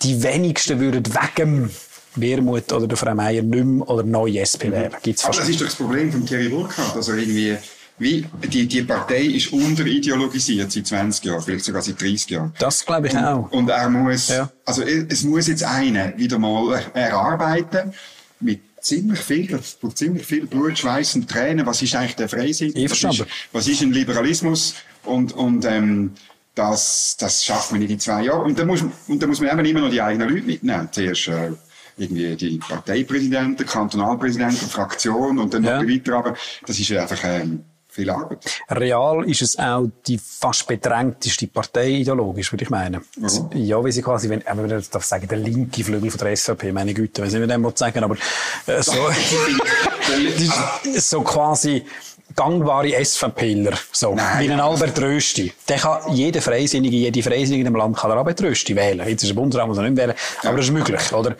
die 0.01 0.23
wenigsten 0.23 0.79
würden 0.79 1.03
wegen 1.05 1.69
Wermut 2.15 2.71
oder 2.73 2.87
der 2.87 2.97
Frau 2.97 3.13
Meier 3.15 3.41
nicht 3.41 3.63
mehr 3.65 3.89
oder 3.89 4.03
neu 4.03 4.37
SP 4.39 4.71
wählen. 4.71 4.91
Gibt's 5.01 5.23
Aber 5.23 5.33
fast 5.33 5.41
das 5.43 5.49
ist 5.49 5.61
doch 5.61 5.65
das 5.65 5.75
Problem 5.75 6.11
von 6.11 6.25
Thierry 6.25 6.49
Burkhardt. 6.49 6.95
Also 6.95 7.13
irgendwie, 7.13 7.57
wie, 7.99 8.25
die, 8.47 8.67
die 8.67 8.81
Partei 8.81 9.21
ist 9.23 9.53
unterideologisiert 9.53 10.71
seit 10.71 10.87
20 10.87 11.25
Jahren, 11.25 11.41
vielleicht 11.41 11.65
sogar 11.65 11.81
seit 11.81 12.01
30 12.01 12.29
Jahren. 12.29 12.53
Das 12.59 12.85
glaube 12.85 13.07
ich 13.07 13.17
auch. 13.17 13.49
Und 13.51 13.69
er 13.69 13.89
muss, 13.89 14.29
Ja. 14.29 14.49
also 14.65 14.81
es 14.83 15.23
muss 15.23 15.47
jetzt 15.47 15.63
einer 15.63 16.17
wieder 16.17 16.37
mal 16.39 16.81
erarbeiten 16.93 17.93
mit 18.39 18.59
ziemlich 18.81 19.19
viel, 19.19 19.59
braucht 19.79 19.97
ziemlich 19.97 20.25
viel 20.25 20.47
Blut, 20.47 20.77
Schweiß 20.77 21.15
und 21.15 21.29
Tränen. 21.29 21.65
Was 21.65 21.81
ist 21.81 21.95
eigentlich 21.95 22.15
der 22.15 22.27
Freisinn? 22.27 22.73
Was 22.89 23.03
ist, 23.03 23.25
was 23.51 23.67
ist 23.67 23.81
ein 23.81 23.91
Liberalismus? 23.93 24.75
Und, 25.03 25.33
und, 25.33 25.65
ähm, 25.65 26.11
das, 26.55 27.15
das 27.19 27.43
schafft 27.43 27.71
man 27.71 27.79
nicht 27.81 27.91
in 27.91 27.99
zwei 27.99 28.23
Jahren. 28.23 28.45
Und 28.45 28.59
da 28.59 28.65
muss, 28.65 28.83
und 29.07 29.21
da 29.21 29.27
muss 29.27 29.39
man 29.39 29.51
eben 29.51 29.65
immer 29.65 29.81
noch 29.81 29.89
die 29.89 30.01
eigenen 30.01 30.29
Leute 30.29 30.45
mitnehmen. 30.45 30.89
Zuerst, 30.91 31.27
äh, 31.27 31.51
irgendwie 31.97 32.35
die 32.35 32.57
Parteipräsidenten, 32.57 33.65
Kantonalpräsidenten, 33.65 34.67
Fraktion 34.69 35.39
und 35.39 35.53
dann 35.53 35.63
Ja. 35.63 35.81
noch 35.81 35.89
weiter. 35.89 36.17
Aber 36.17 36.35
das 36.65 36.79
ist 36.79 36.91
einfach, 36.91 37.19
ähm, 37.23 37.65
viel 37.91 38.09
Arbeit. 38.09 38.45
Real 38.69 39.29
ist 39.29 39.41
es 39.41 39.59
auch 39.59 39.85
die 40.07 40.17
fast 40.17 40.65
bedrängteste 40.65 41.47
Partei 41.47 41.89
ideologisch, 41.89 42.51
würde 42.53 42.63
ich 42.63 42.69
meinen. 42.69 43.01
Warum? 43.17 43.49
Ja, 43.53 43.83
wie 43.83 43.91
sie 43.91 44.01
quasi, 44.01 44.29
wenn, 44.29 44.41
wenn 44.45 44.67
man 44.67 44.83
darf 44.91 45.03
sagen, 45.03 45.27
der 45.27 45.37
linke 45.37 45.83
Flügel 45.83 46.09
von 46.09 46.19
der 46.19 46.35
SVP, 46.35 46.71
meine 46.71 46.93
Güte, 46.93 47.21
weiß 47.21 47.33
nicht, 47.33 47.41
wie 47.41 47.47
man 47.47 47.61
dem 47.61 47.75
sagen 47.75 48.03
aber 48.03 48.15
äh, 48.67 48.81
so, 48.81 48.93
so 50.97 51.21
quasi 51.21 51.85
gangbare 52.35 52.93
SVPler, 53.03 53.73
so, 53.91 54.15
Nein. 54.15 54.39
wie 54.47 54.51
ein 54.51 54.59
Albert 54.59 54.99
Rösti. 55.01 55.51
Der 55.67 55.77
kann 55.77 56.13
jede 56.13 56.41
Freisinnige, 56.41 56.95
jede 56.95 57.21
Freisinnige 57.23 57.67
im 57.67 57.75
Land 57.75 57.97
kann 57.97 58.11
er 58.11 58.17
Albert 58.17 58.41
Rösti 58.41 58.75
wählen. 58.75 59.07
Jetzt 59.07 59.23
ist 59.23 59.29
er 59.29 59.35
Bundesrat, 59.35 59.67
muss 59.67 59.77
er 59.77 59.83
nicht 59.83 59.97
wählen, 59.97 60.13
aber 60.43 60.57
das 60.57 60.65
ist 60.65 60.71
möglich, 60.71 61.13
oder? 61.13 61.35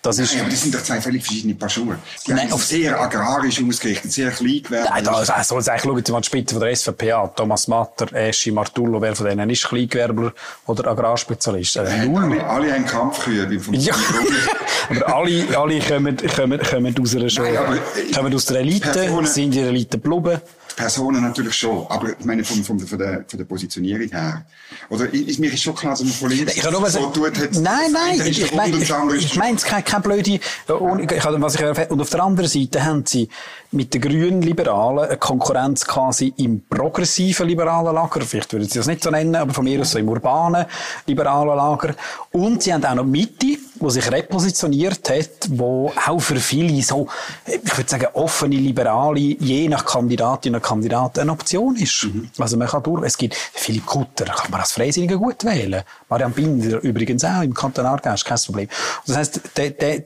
Das 0.00 0.16
ist, 0.20 0.32
Ja, 0.32 0.42
aber 0.42 0.50
das 0.50 0.62
sind 0.62 0.72
doch 0.72 0.82
zwei 0.82 1.00
völlig 1.00 1.24
verschiedene 1.24 1.54
Paar 1.56 1.68
Schuhe. 1.68 1.98
Die 2.24 2.32
Nein, 2.32 2.52
auf- 2.52 2.62
sehr 2.64 2.98
agrarisch 3.00 3.60
ausgerichtet, 3.60 4.12
sehr 4.12 4.30
kleingewerblich. 4.30 4.88
Nein, 4.90 5.04
da 5.04 5.10
also, 5.12 5.32
soll 5.42 5.58
es 5.58 5.68
eigentlich 5.68 5.82
schauen, 5.82 6.02
Sie 6.06 6.12
mal 6.12 6.20
die 6.20 6.26
Spitze 6.26 6.54
von 6.54 6.62
der 6.62 6.76
SVP 6.76 7.12
an. 7.12 7.30
Thomas 7.34 7.66
Matter, 7.66 8.12
Eschi 8.14 8.52
Martullo, 8.52 9.02
wer 9.02 9.16
von 9.16 9.26
denen 9.26 9.50
ist 9.50 9.64
Kleingewerbler 9.68 10.32
oder 10.66 10.86
Agrarspezialist? 10.92 11.76
Äh, 11.78 12.06
null. 12.06 12.22
Alle, 12.22 12.46
alle 12.46 12.72
haben 12.74 12.86
Kampfkühe 12.86 13.58
vom 13.58 13.74
Ja, 13.74 13.92
aber 14.90 15.16
alle, 15.16 15.58
alle 15.58 15.80
kommen, 15.80 16.16
kommen, 16.16 16.60
kommen 16.60 16.94
aus 17.02 17.16
einer 17.16 17.24
Nein, 17.24 17.78
äh, 18.08 18.12
kommen 18.14 18.34
aus 18.34 18.44
der 18.46 18.60
Elite, 18.60 18.88
Personen- 18.90 19.26
sind 19.26 19.44
in 19.56 19.62
der 19.62 19.68
Elite 19.70 19.98
geblieben. 20.36 20.52
Personen 20.76 21.22
natürlich 21.22 21.54
schon, 21.54 21.86
aber 21.88 22.10
ich 22.10 22.24
meine 22.24 22.44
von, 22.44 22.62
von, 22.62 22.78
von, 22.78 22.98
der, 22.98 23.24
von 23.26 23.36
der 23.36 23.44
Positionierung 23.46 24.08
her. 24.10 24.46
Oder 24.88 25.12
ist, 25.12 25.40
mir 25.40 25.52
ist 25.52 25.60
schon 25.62 25.74
klar, 25.74 25.90
dass 25.92 26.04
man 26.04 26.12
von 26.12 26.30
links 26.30 26.54
Ich 26.56 26.62
so 26.62 27.10
tut, 27.10 27.36
hat, 27.36 27.52
nein, 27.54 27.90
nein, 27.92 28.20
ich, 28.20 28.28
ist 28.28 28.38
ich 28.38 28.54
meine, 28.54 28.76
und 28.76 28.82
ich, 28.82 28.88
ist 28.88 29.24
ich 29.24 29.36
meine, 29.36 29.56
es 29.56 29.64
keine, 29.64 29.82
keine 29.82 30.02
blöde, 30.04 30.38
äh, 30.68 30.72
ohne- 30.72 31.02
ich, 31.02 31.24
was 31.24 31.54
ich, 31.56 31.90
und 31.90 32.00
auf 32.00 32.10
der 32.10 32.22
anderen 32.22 32.48
Seite 32.48 32.84
haben 32.84 33.04
sie 33.04 33.28
mit 33.70 33.92
den 33.92 34.00
grünen 34.00 34.42
Liberalen 34.42 35.08
eine 35.08 35.16
Konkurrenz 35.18 35.86
quasi 35.86 36.32
im 36.38 36.62
progressiven 36.68 37.46
liberalen 37.46 37.94
Lager, 37.94 38.22
vielleicht 38.22 38.52
würden 38.52 38.68
sie 38.68 38.78
das 38.78 38.86
nicht 38.86 39.02
so 39.02 39.10
nennen, 39.10 39.36
aber 39.36 39.52
von 39.52 39.64
mir 39.64 39.80
aus 39.80 39.90
so 39.90 39.98
im 39.98 40.08
urbanen 40.08 40.64
liberalen 41.06 41.56
Lager. 41.56 41.94
Und 42.32 42.62
sie 42.62 42.72
haben 42.72 42.84
auch 42.84 42.94
noch 42.94 43.04
die 43.04 43.10
Mitte, 43.10 43.60
wo 43.80 43.90
sich 43.90 44.10
repositioniert 44.10 45.08
hat, 45.10 45.48
wo 45.50 45.92
auch 46.06 46.18
für 46.20 46.36
viele 46.36 46.82
so, 46.82 47.08
ich 47.46 47.76
würde 47.76 47.90
sagen, 47.90 48.06
offene 48.14 48.56
Liberale, 48.56 49.18
je 49.20 49.68
nach 49.68 49.84
Kandidatin 49.84 50.54
und 50.54 50.62
Kandidat 50.62 51.18
eine 51.18 51.32
Option 51.32 51.76
ist. 51.76 52.04
Mhm. 52.04 52.30
Also 52.38 52.56
man 52.56 52.68
kann 52.68 52.82
durch, 52.82 53.04
es 53.04 53.18
gibt 53.18 53.34
Philipp 53.34 53.86
Kutter, 53.86 54.24
kann 54.24 54.50
man 54.50 54.60
als 54.60 54.72
Freisinnige 54.72 55.18
gut 55.18 55.44
wählen. 55.44 55.82
Marianne 56.08 56.34
Binder 56.34 56.80
übrigens 56.80 57.24
auch, 57.24 57.42
im 57.42 57.54
Kanton 57.54 57.86
Aargau, 57.86 58.14
ist 58.14 58.24
kein 58.24 58.38
Problem. 58.38 58.68
Das 59.06 59.16
heisst, 59.16 59.40
der, 59.56 59.70
der, 59.70 60.00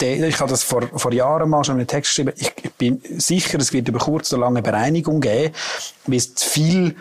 der, 0.00 0.28
ich 0.28 0.40
habe 0.40 0.50
das 0.50 0.62
vor, 0.62 0.82
vor 0.94 1.12
Jahren 1.12 1.48
mal 1.50 1.64
schon 1.64 1.76
in 1.76 1.80
einen 1.80 1.88
Text 1.88 2.10
geschrieben, 2.10 2.32
ich, 2.36 2.52
ich 2.62 2.72
bin 2.98 3.20
sicher, 3.20 3.58
es 3.58 3.72
wird 3.72 3.88
über 3.88 3.98
kurz 3.98 4.32
oder 4.32 4.42
lange 4.42 4.62
Bereinigung 4.62 5.20
geben, 5.20 5.54
weil 6.06 6.16
es 6.16 6.34
zu 6.34 6.48
viel 6.48 6.96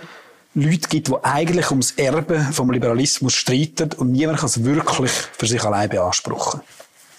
Leute 0.53 0.89
gibt, 0.89 1.07
die 1.07 1.15
eigentlich 1.24 1.69
ums 1.71 1.91
Erbe 1.91 2.39
vom 2.51 2.71
Liberalismus 2.71 3.33
streiten 3.33 3.91
und 3.93 4.12
niemand 4.12 4.39
kann 4.39 4.48
es 4.48 4.63
wirklich 4.63 5.12
für 5.12 5.48
sich 5.48 5.63
allein 5.63 5.89
beanspruchen. 5.89 6.62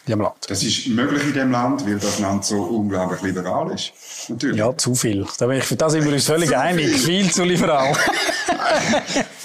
In 0.06 0.18
Land. 0.18 0.34
Das 0.48 0.64
ist 0.64 0.88
möglich 0.88 1.22
in 1.22 1.32
dem 1.32 1.50
Land, 1.52 1.86
weil 1.86 1.96
das 1.96 2.18
Land 2.18 2.44
so 2.44 2.60
unglaublich 2.60 3.22
liberal 3.22 3.70
ist. 3.72 3.92
Natürlich. 4.28 4.56
Ja, 4.56 4.76
zu 4.76 4.96
viel. 4.96 5.24
Da, 5.38 5.46
bin 5.46 5.58
ich, 5.58 5.76
da 5.76 5.88
sind 5.90 6.04
wir 6.04 6.12
uns 6.12 6.24
völlig 6.24 6.56
einig. 6.56 6.88
Viel. 6.88 7.22
viel 7.22 7.30
zu 7.30 7.44
liberal. 7.44 7.92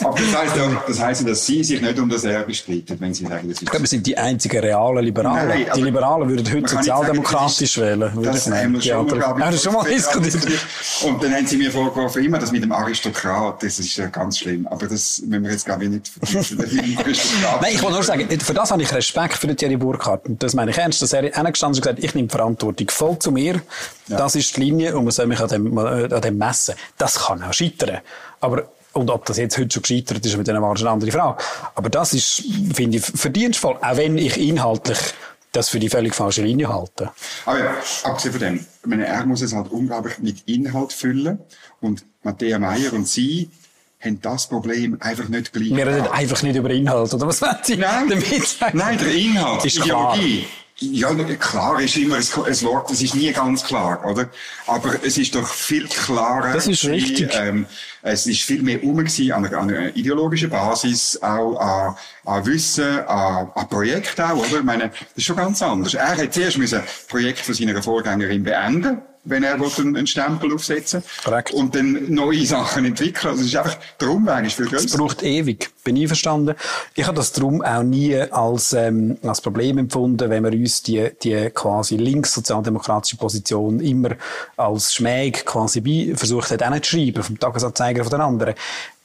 Aber 0.03 0.17
das 0.19 0.35
heisst, 0.35 0.55
ja, 0.55 0.83
das 0.87 0.99
heisst, 0.99 1.27
dass 1.27 1.45
Sie 1.45 1.63
sich 1.63 1.81
nicht 1.81 1.99
um 1.99 2.09
das 2.09 2.23
Erbe 2.23 2.53
streiten, 2.53 2.99
wenn 2.99 3.13
Sie 3.13 3.25
sagen, 3.25 3.47
das 3.47 3.57
ist... 3.57 3.63
Ich 3.63 3.69
glaube, 3.69 3.83
wir 3.83 3.87
sind 3.87 4.05
die 4.05 4.17
einzigen 4.17 4.59
realen 4.59 5.03
Liberalen. 5.03 5.47
Nein, 5.47 5.65
die 5.75 5.81
Liberalen 5.81 6.29
würden 6.29 6.53
heute 6.53 6.67
sozialdemokratisch 6.67 7.73
sagen, 7.73 8.01
wählen. 8.01 8.23
Das 8.23 8.49
haben 8.51 8.73
wir 8.73 8.81
schon, 8.81 9.07
glaube 9.07 9.39
ich, 9.39 9.45
ja, 9.45 9.57
schon 9.57 9.73
mal 9.73 9.83
diskutiert. 9.83 10.65
Und 11.03 11.23
dann 11.23 11.33
haben 11.33 11.47
Sie 11.47 11.57
mir 11.57 11.71
vorgeworfen, 11.71 12.23
immer 12.23 12.39
das 12.39 12.51
mit 12.51 12.63
dem 12.63 12.71
Aristokrat, 12.71 13.61
das 13.61 13.79
ist 13.79 13.95
ja 13.97 14.07
ganz 14.07 14.39
schlimm. 14.39 14.67
Aber 14.67 14.87
das 14.87 15.21
müssen 15.25 15.43
wir 15.43 15.51
jetzt, 15.51 15.65
glaube 15.65 15.83
ich, 15.83 15.89
nicht 15.89 16.07
vertiefen. 16.23 17.15
Nein, 17.61 17.71
ich 17.73 17.81
wollte 17.81 17.95
nur 17.95 18.03
sagen, 18.03 18.27
für 18.39 18.53
das 18.53 18.71
habe 18.71 18.81
ich 18.81 18.93
Respekt 18.93 19.35
für 19.37 19.55
Thierry 19.55 19.77
Burkhardt. 19.77 20.23
Das 20.47 20.53
meine 20.53 20.71
ich 20.71 20.77
ernst, 20.77 21.01
dass 21.01 21.11
er 21.11 21.23
hingestanden 21.23 21.77
und 21.77 21.81
gesagt 21.81 22.01
ich 22.01 22.15
nehme 22.15 22.29
Verantwortung 22.29 22.89
voll 22.89 23.19
zu 23.19 23.33
mir. 23.33 23.61
Ja. 24.07 24.15
Das 24.15 24.33
ist 24.33 24.55
die 24.55 24.61
Linie 24.61 24.95
und 24.97 25.03
man 25.03 25.11
soll 25.11 25.27
mich 25.27 25.41
an 25.41 25.49
dem, 25.49 25.77
an 25.77 26.21
dem 26.21 26.37
messen. 26.37 26.73
Das 26.97 27.19
kann 27.19 27.43
auch 27.43 27.51
scheitern. 27.51 27.97
Aber 28.39 28.69
und 28.93 29.09
ob 29.09 29.25
das 29.25 29.35
jetzt 29.35 29.57
heute 29.57 29.73
schon 29.73 29.81
gescheitert 29.81 30.25
ist, 30.25 30.37
mit 30.37 30.47
denen 30.47 30.61
war 30.61 30.73
eine 30.73 30.89
andere 30.89 31.11
Frage. 31.11 31.43
Aber 31.75 31.89
das 31.89 32.13
ist, 32.13 32.43
finde 32.73 32.99
ich, 32.99 33.03
verdienstvoll. 33.03 33.75
Auch 33.81 33.97
wenn 33.97 34.17
ich 34.17 34.37
inhaltlich 34.37 34.97
das 35.51 35.67
für 35.67 35.79
die 35.79 35.89
völlig 35.89 36.15
falsche 36.15 36.43
Linie 36.43 36.73
halte. 36.73 37.11
Aber 37.45 37.59
ja, 37.59 37.75
abgesehen 38.03 38.31
von 38.31 38.39
dem, 38.39 38.65
meine, 38.85 39.05
er 39.05 39.25
muss 39.25 39.41
es 39.41 39.53
halt 39.53 39.69
unglaublich 39.69 40.17
mit 40.19 40.47
Inhalt 40.47 40.93
füllen. 40.93 41.39
Und 41.81 42.05
Matthäa 42.23 42.57
Meyer 42.57 42.93
und 42.93 43.05
Sie 43.05 43.49
haben 44.07 44.21
das 44.21 44.47
Problem 44.47 44.97
einfach 44.99 45.27
nicht 45.27 45.53
gleich. 45.53 45.69
Wir 45.69 45.87
reden 45.87 46.07
einfach 46.07 46.41
nicht 46.43 46.55
über 46.55 46.69
Inhalt, 46.69 47.13
oder 47.13 47.27
was 47.27 47.41
wollen 47.41 47.57
Sie 47.63 47.77
Nein, 47.77 48.09
damit 48.09 48.47
sagen? 48.47 48.77
Nein, 48.77 48.97
der 48.97 49.13
Inhalt, 49.13 49.65
ist 49.65 49.77
Ideologie. 49.77 50.39
Klar. 50.39 50.51
Ja, 50.79 51.11
klar 51.39 51.81
ist 51.81 51.97
immer 51.97 52.17
ein, 52.17 52.61
Wort, 52.61 52.91
es 52.91 53.01
ist 53.01 53.15
nie 53.15 53.31
ganz 53.31 53.63
klar, 53.63 54.05
oder? 54.05 54.29
Aber 54.67 55.03
es 55.03 55.17
ist 55.17 55.33
doch 55.33 55.47
viel 55.47 55.87
klarer. 55.87 56.53
Das 56.53 56.67
ist 56.67 56.85
richtig. 56.85 57.31
Ähm, 57.33 57.65
es 58.03 58.27
ist 58.27 58.43
viel 58.43 58.61
mehr 58.61 58.83
um 58.83 58.99
an 58.99 59.07
einer, 59.07 59.57
an 59.57 59.69
einer 59.71 59.95
ideologischen 59.95 60.51
Basis, 60.51 61.19
auch 61.23 61.57
an, 61.57 61.95
an 62.25 62.45
Wissen, 62.45 62.99
an, 63.07 63.49
an 63.55 63.69
Projekten 63.69 64.21
auch, 64.21 64.37
oder? 64.37 64.59
Ich 64.59 64.63
meine, 64.63 64.89
das 64.89 64.99
ist 65.15 65.23
schon 65.23 65.35
ganz 65.35 65.63
anders. 65.63 65.95
Er 65.95 66.15
hat 66.15 66.31
zuerst 66.31 66.57
ein 66.57 66.83
Projekt 67.07 67.39
von 67.39 67.55
seiner 67.55 67.81
Vorgängerin 67.81 68.43
beenden 68.43 69.01
wenn 69.29 69.43
er 69.43 69.55
einen 69.55 70.07
Stempel 70.07 70.53
aufsetzen 70.53 71.03
Korrekt. 71.23 71.51
und 71.51 71.75
dann 71.75 72.05
neue 72.11 72.45
Sachen 72.45 72.85
entwickeln. 72.85 73.31
Also 73.31 73.41
es 73.41 73.47
ist 73.47 73.55
einfach, 73.55 73.77
der 73.99 74.09
Umweg 74.09 74.45
ist 74.45 74.55
viel 74.55 74.67
größer. 74.67 74.85
Es 74.85 74.97
braucht 74.97 75.23
ewig, 75.23 75.69
bin 75.83 75.95
ich 75.95 76.07
verstanden. 76.07 76.55
Ich 76.95 77.05
habe 77.05 77.17
das 77.17 77.31
darum 77.31 77.61
auch 77.61 77.83
nie 77.83 78.15
als, 78.15 78.73
ähm, 78.73 79.17
als 79.23 79.41
Problem 79.41 79.77
empfunden, 79.77 80.29
wenn 80.29 80.43
wir 80.43 80.51
uns 80.51 80.81
die, 80.83 81.09
die 81.21 81.49
quasi 81.53 81.97
links-sozialdemokratische 81.97 83.17
Position 83.17 83.79
immer 83.79 84.11
als 84.55 84.93
Schmäg 84.93 85.45
quasi 85.45 85.81
bei, 85.81 86.13
versucht 86.15 86.51
hat, 86.51 86.63
auch 86.63 86.79
zu 86.79 86.91
schreiben, 86.91 87.23
vom 87.23 87.39
Tagesanzeiger 87.39 88.03
von 88.03 88.11
den 88.11 88.21
anderen 88.21 88.53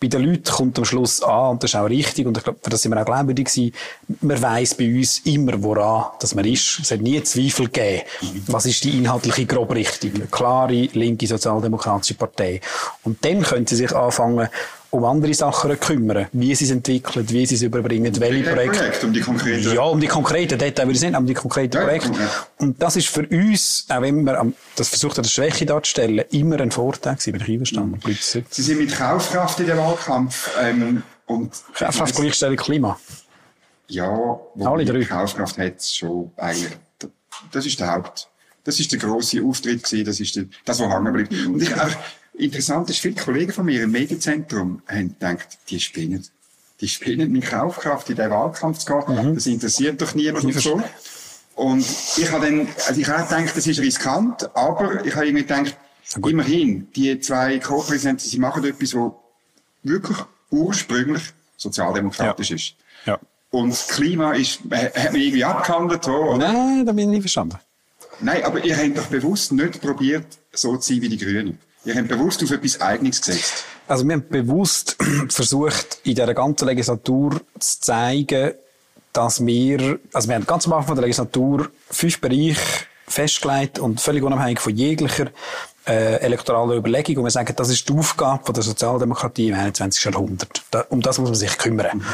bei 0.02 0.08
den 0.08 0.24
Leuten 0.24 0.50
kommt 0.50 0.78
am 0.78 0.84
Schluss 0.84 1.22
an, 1.22 1.52
und 1.52 1.62
das 1.62 1.70
ist 1.70 1.76
auch 1.76 1.88
richtig, 1.88 2.26
und 2.26 2.36
ich 2.36 2.42
glaube, 2.42 2.58
für 2.60 2.70
das 2.70 2.82
sind 2.82 2.92
wir 2.92 3.00
auch 3.00 3.06
glaubwürdig 3.06 3.46
gewesen, 3.46 3.72
man 4.20 4.42
weiss 4.42 4.74
bei 4.74 4.92
uns 4.92 5.20
immer, 5.20 5.62
woran 5.62 6.06
dass 6.18 6.34
man 6.34 6.44
ist. 6.44 6.80
Es 6.82 6.90
hat 6.90 7.00
nie 7.00 7.22
Zweifel 7.22 7.66
gegeben. 7.66 8.02
Was 8.48 8.66
ist 8.66 8.82
die 8.82 8.98
inhaltliche 8.98 9.46
Grobrichtung? 9.46 10.14
Eine 10.14 10.26
klare, 10.26 10.88
linke, 10.92 11.28
sozialdemokratische 11.28 12.14
Partei. 12.14 12.60
Und 13.04 13.24
dann 13.24 13.42
können 13.42 13.66
sie 13.66 13.76
sich 13.76 13.94
anfangen, 13.94 14.48
um 14.92 15.04
andere 15.06 15.32
Sachen 15.32 15.80
kümmern. 15.80 16.26
Wie 16.32 16.54
sie 16.54 16.66
es 16.66 16.70
entwickeln, 16.70 17.26
wie 17.30 17.46
sie 17.46 17.54
es 17.54 17.62
überbringen, 17.62 18.14
welche 18.20 18.50
Projekte. 18.50 18.78
Projekt, 18.78 19.04
um 19.04 19.12
die 19.12 19.20
konkreten. 19.20 19.72
Ja, 19.72 19.82
um 19.84 19.98
die 19.98 20.06
konkreten 20.06 20.58
Details 20.58 21.00
sagen, 21.00 21.16
um 21.16 21.26
die 21.26 21.32
konkreten 21.32 21.78
ja, 21.78 21.84
Projekte. 21.84 22.12
Ja. 22.12 22.30
Und 22.58 22.80
das 22.80 22.96
ist 22.96 23.08
für 23.08 23.26
uns, 23.26 23.86
auch 23.88 24.02
wenn 24.02 24.22
man 24.22 24.54
das 24.76 24.90
versucht 24.90 25.12
hat, 25.12 25.24
eine 25.24 25.30
Schwäche 25.30 25.64
darzustellen, 25.64 26.24
immer 26.30 26.60
ein 26.60 26.70
Vorteil 26.70 27.14
gewesen, 27.14 27.32
bin 27.32 27.40
ich 27.40 27.48
einverstanden. 27.48 28.00
Mhm. 28.04 28.44
Sie 28.50 28.62
sind 28.62 28.78
mit 28.78 28.94
Kaufkraft 28.94 29.60
in 29.60 29.66
den 29.66 29.78
Wahlkampf, 29.78 30.50
ähm, 30.60 31.02
und. 31.24 31.50
Kaufkraft, 31.74 32.14
Gleichstellung, 32.14 32.56
Klima. 32.56 33.00
Ja, 33.88 34.10
wo 34.10 34.76
drei. 34.76 35.04
Kaufkraft 35.04 35.56
hat 35.56 35.82
schon 35.82 36.32
eigentlich, 36.36 36.76
das 37.50 37.64
ist 37.64 37.80
der 37.80 37.92
Haupt, 37.92 38.28
das 38.64 38.78
ist 38.78 38.92
der 38.92 38.98
grosse 38.98 39.42
Auftritt 39.42 39.84
gewesen, 39.84 40.04
das 40.04 40.20
ist 40.20 40.36
der, 40.36 40.44
das, 40.66 40.80
was 40.80 40.92
hängen 40.92 41.12
bleibt. 41.12 41.32
Und 41.32 41.62
ich, 41.62 41.70
Interessant 42.38 42.88
ist, 42.90 43.00
viele 43.00 43.14
Kollegen 43.14 43.52
von 43.52 43.66
mir 43.66 43.82
im 43.82 43.90
Medienzentrum 43.90 44.82
haben 44.86 45.08
gedacht, 45.08 45.58
die 45.68 45.80
spinnen. 45.80 46.26
Die 46.80 46.88
spinnen 46.88 47.30
mit 47.30 47.44
Kaufkraft 47.44 48.08
in 48.10 48.16
den 48.16 48.30
Wahlkampf 48.30 48.78
zu 48.78 48.86
gehen. 48.86 49.30
Mhm. 49.30 49.34
Das 49.34 49.46
interessiert 49.46 50.00
doch 50.00 50.14
niemand 50.14 50.44
und 50.44 50.54
so. 50.54 50.82
Und 51.54 51.86
ich 52.16 52.30
habe 52.30 52.46
dann, 52.46 52.68
also 52.88 53.00
ich 53.00 53.08
habe 53.08 53.22
gedacht, 53.22 53.56
das 53.56 53.66
ist 53.66 53.78
riskant, 53.80 54.56
aber 54.56 55.04
ich 55.04 55.14
habe 55.14 55.26
irgendwie 55.26 55.44
gedacht, 55.44 55.76
immerhin, 56.26 56.88
die 56.96 57.20
zwei 57.20 57.58
Co-Präsidenten, 57.58 58.20
sie 58.20 58.38
machen 58.38 58.64
etwas, 58.64 58.94
was 58.94 59.12
wirklich 59.82 60.18
ursprünglich 60.50 61.22
sozialdemokratisch 61.56 62.50
ja. 62.50 62.56
ist. 62.56 62.74
Ja. 63.06 63.18
Und 63.50 63.70
das 63.70 63.88
Klima 63.88 64.32
ist, 64.32 64.60
hat 64.70 65.12
man 65.12 65.20
irgendwie 65.20 65.44
abgehandelt, 65.44 66.08
oder? 66.08 66.38
Nein, 66.38 66.86
da 66.86 66.92
bin 66.92 67.04
ich 67.04 67.16
nicht 67.16 67.22
verstanden. 67.22 67.58
Nein, 68.20 68.44
aber 68.44 68.64
ihr 68.64 68.76
habt 68.76 68.96
doch 68.96 69.06
bewusst 69.06 69.52
nicht 69.52 69.80
probiert, 69.80 70.26
so 70.52 70.76
zu 70.76 70.94
sein 70.94 71.02
wie 71.02 71.08
die 71.10 71.18
Grünen. 71.18 71.58
Wir 71.84 71.96
haben 71.96 72.06
bewusst 72.06 72.42
auf 72.42 72.50
etwas 72.50 72.80
Eigenes 72.80 73.20
gesetzt. 73.20 73.64
Also 73.88 74.06
wir 74.06 74.14
haben 74.14 74.28
bewusst 74.28 74.96
versucht, 75.28 75.98
in 76.04 76.14
dieser 76.14 76.32
ganzen 76.34 76.66
Legislatur 76.66 77.40
zu 77.58 77.80
zeigen, 77.80 78.52
dass 79.12 79.44
wir, 79.44 79.98
also 80.12 80.28
wir 80.28 80.36
haben 80.36 80.46
ganz 80.46 80.66
am 80.66 80.74
Anfang 80.74 80.94
der 80.94 81.02
Legislatur 81.02 81.70
fünf 81.90 82.20
Bereiche 82.20 82.86
festgelegt 83.06 83.78
und 83.78 84.00
völlig 84.00 84.22
unabhängig 84.22 84.60
von 84.60 84.74
jeglicher 84.74 85.26
äh, 85.86 86.16
elektoraler 86.20 86.76
Überlegung. 86.76 87.18
Und 87.18 87.24
wir 87.24 87.30
sagen, 87.30 87.52
das 87.56 87.68
ist 87.68 87.88
die 87.88 87.92
Aufgabe 87.92 88.44
von 88.44 88.54
der 88.54 88.62
Sozialdemokratie 88.62 89.48
im 89.48 89.54
21. 89.54 90.04
Jahrhundert. 90.04 90.62
Da, 90.70 90.86
um 90.88 91.00
das 91.02 91.18
muss 91.18 91.30
man 91.30 91.34
sich 91.38 91.58
kümmern. 91.58 91.98
Mhm. 91.98 92.04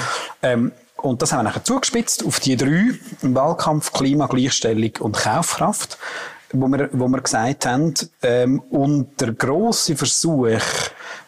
Ähm, 0.42 0.72
und 0.96 1.22
das 1.22 1.32
haben 1.32 1.40
wir 1.40 1.44
nachher 1.44 1.62
zugespitzt 1.62 2.26
auf 2.26 2.40
die 2.40 2.56
drei 2.56 2.94
im 3.22 3.34
Wahlkampf 3.34 3.92
Klima, 3.92 4.26
Gleichstellung 4.26 4.90
und 4.98 5.16
Kaufkraft 5.16 5.98
wo 6.52 6.68
wir, 6.68 6.88
wo 6.92 7.08
wir 7.08 7.20
gesagt 7.20 7.66
haben, 7.66 7.94
ähm, 8.22 8.60
und 8.70 9.20
der 9.20 9.32
grosse 9.32 9.96
Versuch, 9.96 10.60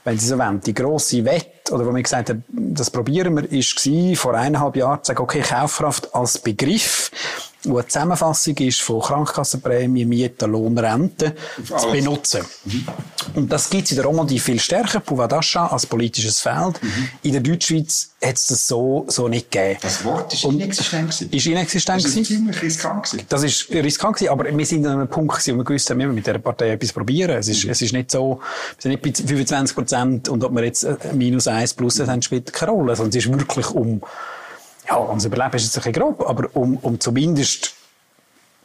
wenn 0.05 0.19
Sie 0.19 0.27
so 0.27 0.39
wollen, 0.39 0.61
die 0.61 0.75
grosse 0.75 1.25
Wette, 1.25 1.73
oder 1.73 1.87
wo 1.87 1.95
wir 1.95 2.03
gesagt 2.03 2.31
haben, 2.31 2.45
das 2.49 2.91
probieren 2.91 3.37
wir, 3.37 3.51
ist 3.51 3.89
vor 4.19 4.35
eineinhalb 4.35 4.77
Jahren 4.77 5.03
zu 5.03 5.09
sagen, 5.09 5.23
okay, 5.23 5.41
Kaufkraft 5.41 6.15
als 6.15 6.39
Begriff, 6.39 7.11
wo 7.65 7.79
eine 7.79 7.87
Zusammenfassung 7.87 8.57
ist 8.59 8.81
von 8.81 9.01
Krankenkassenprämie, 9.01 10.05
Miete, 10.05 10.47
Lohn, 10.47 10.79
Rente, 10.79 11.35
zu 11.65 11.91
benutzen. 11.91 12.43
Mhm. 12.65 12.87
Und 13.35 13.53
das 13.53 13.69
gibt 13.69 13.85
es 13.85 13.91
in 13.93 13.97
der 13.97 14.07
Romandie 14.07 14.39
viel 14.39 14.59
stärker, 14.59 15.01
Pouvoir 15.01 15.29
d'achat 15.29 15.71
als 15.71 15.87
politisches 15.87 16.41
Feld. 16.41 16.83
Mhm. 16.83 17.09
In 17.23 17.33
der 17.33 17.43
Deutschschweiz 17.43 18.11
hat 18.23 18.37
es 18.37 18.47
das 18.47 18.67
so, 18.67 19.05
so 19.09 19.29
nicht 19.29 19.51
gegeben. 19.51 19.79
Das 19.83 20.05
Wort 20.05 20.33
ist 20.33 20.45
inexistent 20.45 21.11
gewesen. 21.11 21.31
Ist 21.31 21.47
inexistent 21.47 22.05
Das 22.05 22.17
ist 22.17 22.27
ziemlich 22.27 22.63
riskant 22.63 23.05
gewesen. 23.05 23.27
Das 23.29 23.43
ist 23.43 23.71
riskant 23.71 24.17
gewesen, 24.17 24.31
aber 24.31 24.45
wir 24.45 24.67
sind 24.67 24.87
an 24.87 24.93
einem 24.93 25.09
Punkt 25.09 25.35
gewesen, 25.35 25.55
wo 25.55 25.59
wir 25.59 25.65
gewusst 25.65 25.91
haben, 25.91 25.99
wir 25.99 26.09
mit 26.09 26.27
dieser 26.27 26.39
Partei 26.39 26.71
etwas 26.71 26.93
probieren. 26.93 27.39
Es 27.39 27.49
ist, 27.49 27.65
mhm. 27.65 27.71
es 27.71 27.83
ist 27.83 27.93
nicht 27.93 28.11
so, 28.11 28.41
wir 28.77 28.83
sind 28.83 28.91
nicht 28.91 29.03
bei 29.03 29.27
25 29.27 29.75
Prozent 29.77 30.29
und 30.29 30.43
ob 30.45 30.53
wir 30.53 30.65
jetzt 30.65 30.85
äh, 30.85 30.97
minus 31.13 31.47
eins 31.47 31.75
plus 31.75 32.01
eins 32.01 32.09
haben, 32.09 32.23
spielt 32.23 32.53
keine 32.53 32.73
Rolle, 32.73 32.97
sondern 32.97 33.17
es 33.17 33.25
ist 33.25 33.33
wirklich 33.33 33.71
um 33.71 34.01
ja, 34.91 34.97
unser 34.97 35.29
Überleben 35.29 35.57
ist 35.57 35.65
jetzt 35.65 35.77
ein 35.77 35.93
bisschen 35.93 36.03
grob, 36.03 36.29
aber 36.29 36.49
um, 36.55 36.77
um 36.79 36.99
zumindest 36.99 37.75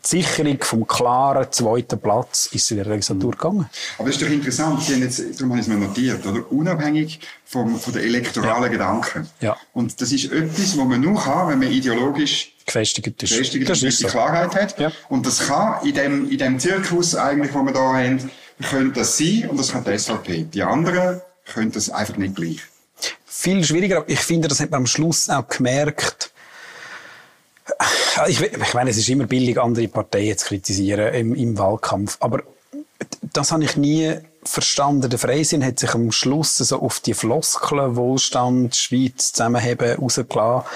die 0.04 0.22
Sicherung 0.22 0.58
vom 0.62 0.88
klaren 0.88 1.52
zweiten 1.52 2.00
Platz 2.00 2.48
ist 2.52 2.70
in 2.70 2.78
der 2.78 2.86
Legislatur 2.86 3.32
gegangen. 3.32 3.68
Aber 3.98 4.08
das 4.08 4.18
ist 4.18 4.26
doch 4.26 4.32
interessant, 4.32 4.82
Sie 4.84 4.94
haben 4.94 5.02
jetzt, 5.02 5.20
darum 5.20 5.52
habe 5.52 5.62
ich 5.62 5.68
es 5.68 5.74
mir 5.74 5.84
notiert, 5.84 6.26
oder? 6.26 6.52
Unabhängig 6.52 7.20
vom, 7.44 7.80
von 7.80 7.94
den 7.94 8.04
elektoralen 8.04 8.64
ja. 8.64 8.70
Gedanken. 8.70 9.28
Ja. 9.42 9.58
Und 9.74 10.00
das 10.00 10.12
ist 10.12 10.32
etwas, 10.32 10.78
was 10.78 10.86
man 10.86 11.02
nur 11.02 11.20
kann, 11.20 11.50
wenn 11.50 11.60
man 11.60 11.72
ideologisch 11.72 12.54
gefestigt 12.66 13.24
ist. 13.24 13.32
Gefestigt 13.32 13.68
das 13.68 13.82
ist, 13.82 14.00
die 14.00 14.04
so. 14.04 14.10
Klarheit 14.10 14.56
hat. 14.56 14.80
Ja. 14.80 14.92
Und 15.10 15.26
das 15.26 15.48
kann 15.48 15.84
in 15.86 15.96
dem, 15.96 16.30
in 16.30 16.38
dem 16.38 16.60
Zirkus 16.60 17.16
eigentlich, 17.16 17.52
den 17.52 17.66
wir 17.66 17.74
da 17.74 17.94
haben, 17.94 18.30
könnte 18.70 19.00
das 19.00 19.18
sein 19.18 19.50
und 19.50 19.60
das 19.60 19.72
kann 19.72 19.84
die 19.84 19.98
SVP. 19.98 20.44
Die 20.54 20.64
anderen 20.64 21.22
können 21.52 21.72
das 21.72 21.90
einfach 21.90 22.18
nicht 22.18 22.36
gleich 22.36 22.60
viel 23.36 23.64
schwieriger. 23.64 24.04
Ich 24.08 24.20
finde, 24.20 24.48
das 24.48 24.60
hat 24.60 24.72
man 24.72 24.82
am 24.82 24.88
Schluss 24.88 25.30
auch 25.30 25.48
gemerkt. 25.48 26.32
ich, 28.28 28.42
ich 28.42 28.74
meine, 28.74 28.90
es 28.90 28.98
ist 28.98 29.10
immer 29.10 29.26
billig, 29.26 29.60
andere 29.60 29.88
Parteien 29.88 30.38
zu 30.38 30.48
kritisieren 30.48 31.14
im, 31.14 31.36
im 31.36 31.58
Wahlkampf. 31.58 32.18
Aber 32.22 32.44
das 33.22 33.52
habe 33.52 33.64
ich 33.64 33.76
nie 33.76 34.16
verstanden. 34.44 35.10
Der 35.10 35.20
Freisinn 35.20 35.66
hat 35.66 35.80
sich 35.80 35.94
am 35.94 36.12
Schluss 36.12 36.58
so 36.58 36.80
auf 36.80 37.00
die 37.02 37.14
Floskeln 37.14 37.96
Wohlstand, 37.96 38.76
Schweiz 38.76 39.34
zusammenheben 39.34 39.98
rausgelassen. 39.98 40.68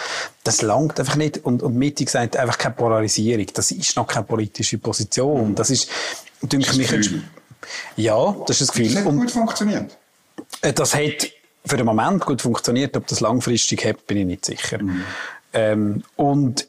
Das 0.43 0.61
langt 0.61 0.99
einfach 0.99 1.15
nicht. 1.15 1.45
Und, 1.45 1.63
und 1.63 1.75
Mitte 1.75 2.07
sagt 2.09 2.35
einfach 2.35 2.57
keine 2.57 2.75
Polarisierung. 2.75 3.47
Das 3.53 3.71
ist 3.71 3.95
noch 3.95 4.07
keine 4.07 4.25
politische 4.25 4.79
Position. 4.79 5.55
Das 5.55 5.69
ist, 5.69 5.89
denke 6.41 6.67
das 6.67 6.77
mich, 6.77 6.91
ja, 7.95 8.35
das 8.47 8.61
ist 8.61 8.69
das 8.69 8.75
Gefühl. 8.75 8.93
Das 8.93 9.05
hat 9.05 9.11
gut 9.15 9.31
funktioniert. 9.31 9.97
äh, 10.61 10.73
Das 10.73 10.95
hat 10.95 11.29
für 11.65 11.77
den 11.77 11.85
Moment 11.85 12.25
gut 12.25 12.41
funktioniert. 12.41 12.95
Ob 12.97 13.07
das 13.07 13.19
langfristig 13.19 13.85
hat, 13.85 14.05
bin 14.07 14.17
ich 14.17 14.25
nicht 14.25 14.45
sicher. 14.45 14.79
Ähm, 15.53 16.03
und 16.15 16.67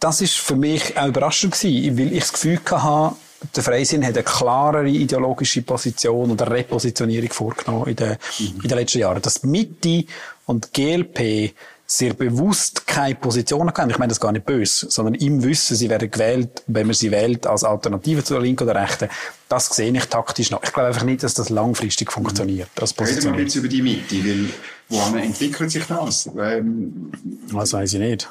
das 0.00 0.20
ist 0.20 0.34
für 0.34 0.56
mich 0.56 0.96
auch 0.96 1.08
überraschend 1.08 1.54
gewesen, 1.54 1.98
weil 1.98 2.12
ich 2.12 2.20
das 2.20 2.32
Gefühl 2.32 2.60
hatte, 2.70 3.16
der 3.54 3.62
Freisinn 3.62 4.04
hat 4.04 4.14
eine 4.14 4.22
klarere 4.22 4.88
ideologische 4.88 5.62
Position 5.62 6.30
oder 6.30 6.50
Repositionierung 6.50 7.30
vorgenommen 7.30 7.88
in 7.88 7.96
den, 7.96 8.16
in 8.38 8.68
den 8.68 8.78
letzten 8.78 9.00
Jahren. 9.00 9.20
Dass 9.20 9.42
Mitte 9.42 10.04
und 10.46 10.72
GLP 10.72 11.54
sehr 11.86 12.14
bewusst 12.14 12.86
keine 12.86 13.14
Positionen 13.14 13.72
haben. 13.74 13.90
Ich 13.90 13.98
meine 13.98 14.08
das 14.10 14.18
gar 14.20 14.32
nicht 14.32 14.46
böse, 14.46 14.90
sondern 14.90 15.14
im 15.14 15.42
Wissen, 15.44 15.76
sie 15.76 15.90
werden 15.90 16.10
gewählt, 16.10 16.62
wenn 16.66 16.86
man 16.86 16.94
sie 16.94 17.10
wählt, 17.10 17.46
als 17.46 17.62
Alternative 17.62 18.24
zu 18.24 18.34
der 18.34 18.42
Linken 18.42 18.64
oder 18.64 18.80
Rechten. 18.80 19.08
Das 19.48 19.66
sehe 19.66 19.92
ich 19.92 20.04
taktisch 20.06 20.50
noch. 20.50 20.62
Ich 20.62 20.72
glaube 20.72 20.88
einfach 20.88 21.04
nicht, 21.04 21.22
dass 21.22 21.34
das 21.34 21.50
langfristig 21.50 22.10
funktioniert, 22.10 22.68
als 22.80 22.92
Reden 22.92 22.98
wir 22.98 23.06
Position. 23.06 23.36
bisschen 23.36 23.60
über 23.60 23.68
die 23.68 23.82
Mitte, 23.82 24.16
weil 24.24 24.48
wohin 24.88 25.18
entwickelt 25.18 25.70
sich 25.70 25.84
das? 25.86 26.30
Ähm, 26.38 27.12
Das 27.52 27.72
weiß 27.74 27.92
ich 27.94 28.00
nicht. 28.00 28.28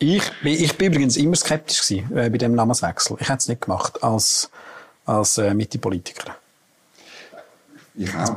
Ich 0.00 0.22
bin, 0.42 0.54
ich 0.54 0.76
bin 0.76 0.92
übrigens 0.92 1.16
immer 1.16 1.36
skeptisch 1.36 1.86
gewesen, 1.86 2.16
äh, 2.16 2.28
bei 2.30 2.38
dem 2.38 2.54
Namenswechsel. 2.54 3.16
Ich 3.20 3.28
hätte 3.28 3.38
es 3.38 3.48
nicht 3.48 3.60
gemacht 3.60 4.02
als, 4.02 4.50
als 5.04 5.38
äh, 5.38 5.54
Mitte-Politiker. 5.54 6.36
Ich 8.04 8.14
auch. 8.14 8.36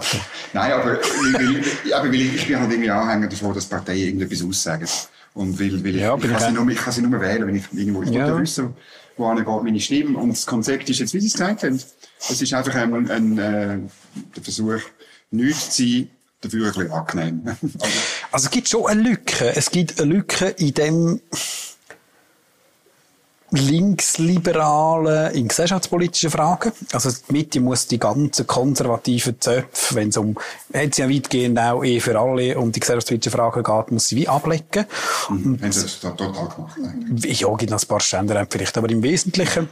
Nein, 0.53 0.71
aber, 0.73 0.85
weil, 0.97 1.33
weil, 1.33 1.93
aber 1.93 2.07
weil 2.09 2.15
ich, 2.21 2.35
ich 2.35 2.47
bin 2.47 2.59
halt 2.59 2.71
irgendwie 2.71 2.89
Anhänger 2.91 3.27
davon, 3.27 3.53
dass 3.53 3.65
Parteien 3.65 3.99
irgendetwas 4.07 4.43
aussagen. 4.43 4.87
Und 5.33 5.59
weil, 5.59 5.83
weil 5.83 5.95
Ja, 5.95 6.15
ich, 6.15 6.23
kann 6.23 6.39
sie 6.39 6.51
nur, 6.51 6.67
ich 6.69 6.77
kann 6.77 6.93
sie 6.93 7.01
nur 7.01 7.19
wählen, 7.19 7.47
wenn 7.47 7.55
ich 7.55 7.63
irgendwo, 7.71 8.03
ich 8.03 8.09
Ja. 8.11 8.39
wissen, 8.39 8.73
wohin 9.17 9.37
geht 9.37 9.47
meine 9.63 9.79
Stimme. 9.79 10.17
Und 10.17 10.29
das 10.31 10.45
Konzept 10.45 10.89
ist 10.89 10.99
jetzt, 10.99 11.13
wie 11.13 11.19
Sie 11.19 11.27
es 11.27 11.33
gesagt 11.33 11.63
haben, 11.63 11.81
es 12.29 12.41
ist 12.41 12.53
einfach 12.53 12.75
ein, 12.75 13.09
ein, 13.09 13.37
äh, 13.37 13.77
der 14.35 14.43
Versuch, 14.43 14.79
nichts 15.31 15.75
zu 15.75 15.83
sein, 15.83 16.09
dafür 16.41 16.67
ein 16.67 16.73
bisschen 16.73 16.91
angenehm. 16.91 17.41
Also, 17.45 17.67
Also 18.31 18.45
es 18.45 18.51
gibt 18.51 18.69
schon 18.69 18.85
eine 18.85 19.01
Lücke. 19.01 19.55
Es 19.55 19.71
gibt 19.71 19.99
eine 19.99 20.13
Lücke 20.13 20.47
in 20.49 20.73
dem 20.73 21.21
linksliberalen, 23.53 25.33
in 25.33 25.47
gesellschaftspolitischen 25.47 26.31
Fragen. 26.31 26.71
Also 26.91 27.09
die 27.11 27.31
Mitte 27.31 27.59
muss 27.59 27.87
die 27.87 27.99
ganzen 27.99 28.47
konservativen 28.47 29.39
Zöpfe, 29.39 29.95
wenn 29.95 30.09
es 30.09 30.17
um, 30.17 30.35
hat 30.73 30.95
sie 30.95 31.03
ja 31.03 31.09
weitgehend 31.09 31.59
auch 31.59 31.83
eh 31.83 31.99
für 31.99 32.19
alle 32.19 32.57
um 32.57 32.71
die 32.71 32.79
gesellschaftspolitischen 32.79 33.31
Fragen 33.31 33.63
geht, 33.63 33.91
muss 33.91 34.07
sie 34.07 34.15
wie 34.15 34.27
ablecken. 34.27 34.85
haben 35.29 35.59
sie 35.71 35.81
das 35.83 35.99
da 35.99 36.11
total 36.11 36.49
gemacht. 36.49 36.77
eigentlich. 36.77 37.39
Ja, 37.39 37.55
gibt 37.55 37.71
noch 37.71 37.81
ein 37.81 37.87
paar 37.87 37.99
Stände 37.99 38.47
vielleicht, 38.49 38.77
aber 38.77 38.89
im 38.89 39.03
Wesentlichen, 39.03 39.69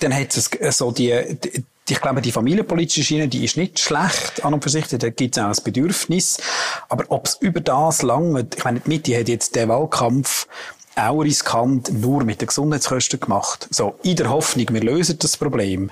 dann 0.00 0.14
hat 0.14 0.36
es 0.36 0.50
so 0.76 0.90
die, 0.90 1.38
die 1.42 1.64
ich 1.88 2.00
glaube, 2.00 2.20
die 2.20 2.32
familienpolitische 2.32 3.04
Schiene, 3.04 3.28
die 3.28 3.44
ist 3.44 3.56
nicht 3.56 3.78
schlecht 3.78 4.44
an 4.44 4.54
und 4.54 4.62
für 4.62 4.70
sich, 4.70 4.86
da 4.88 5.08
gibt 5.10 5.36
es 5.36 5.42
auch 5.42 5.48
ein 5.48 5.64
Bedürfnis. 5.64 6.38
Aber 6.88 7.04
ob 7.08 7.26
es 7.26 7.36
über 7.40 7.60
das 7.60 8.02
lange, 8.02 8.46
ich 8.56 8.64
meine, 8.64 8.80
die 8.80 8.88
Mitte 8.88 9.18
hat 9.18 9.28
jetzt 9.28 9.54
den 9.54 9.68
Wahlkampf 9.68 10.48
auch 10.96 11.20
riskant 11.20 11.92
nur 11.92 12.24
mit 12.24 12.40
den 12.40 12.48
Gesundheitskosten 12.48 13.20
gemacht. 13.20 13.68
So, 13.70 13.94
in 14.02 14.16
der 14.16 14.30
Hoffnung, 14.30 14.66
wir 14.70 14.82
lösen 14.82 15.18
das 15.18 15.36
Problem. 15.36 15.90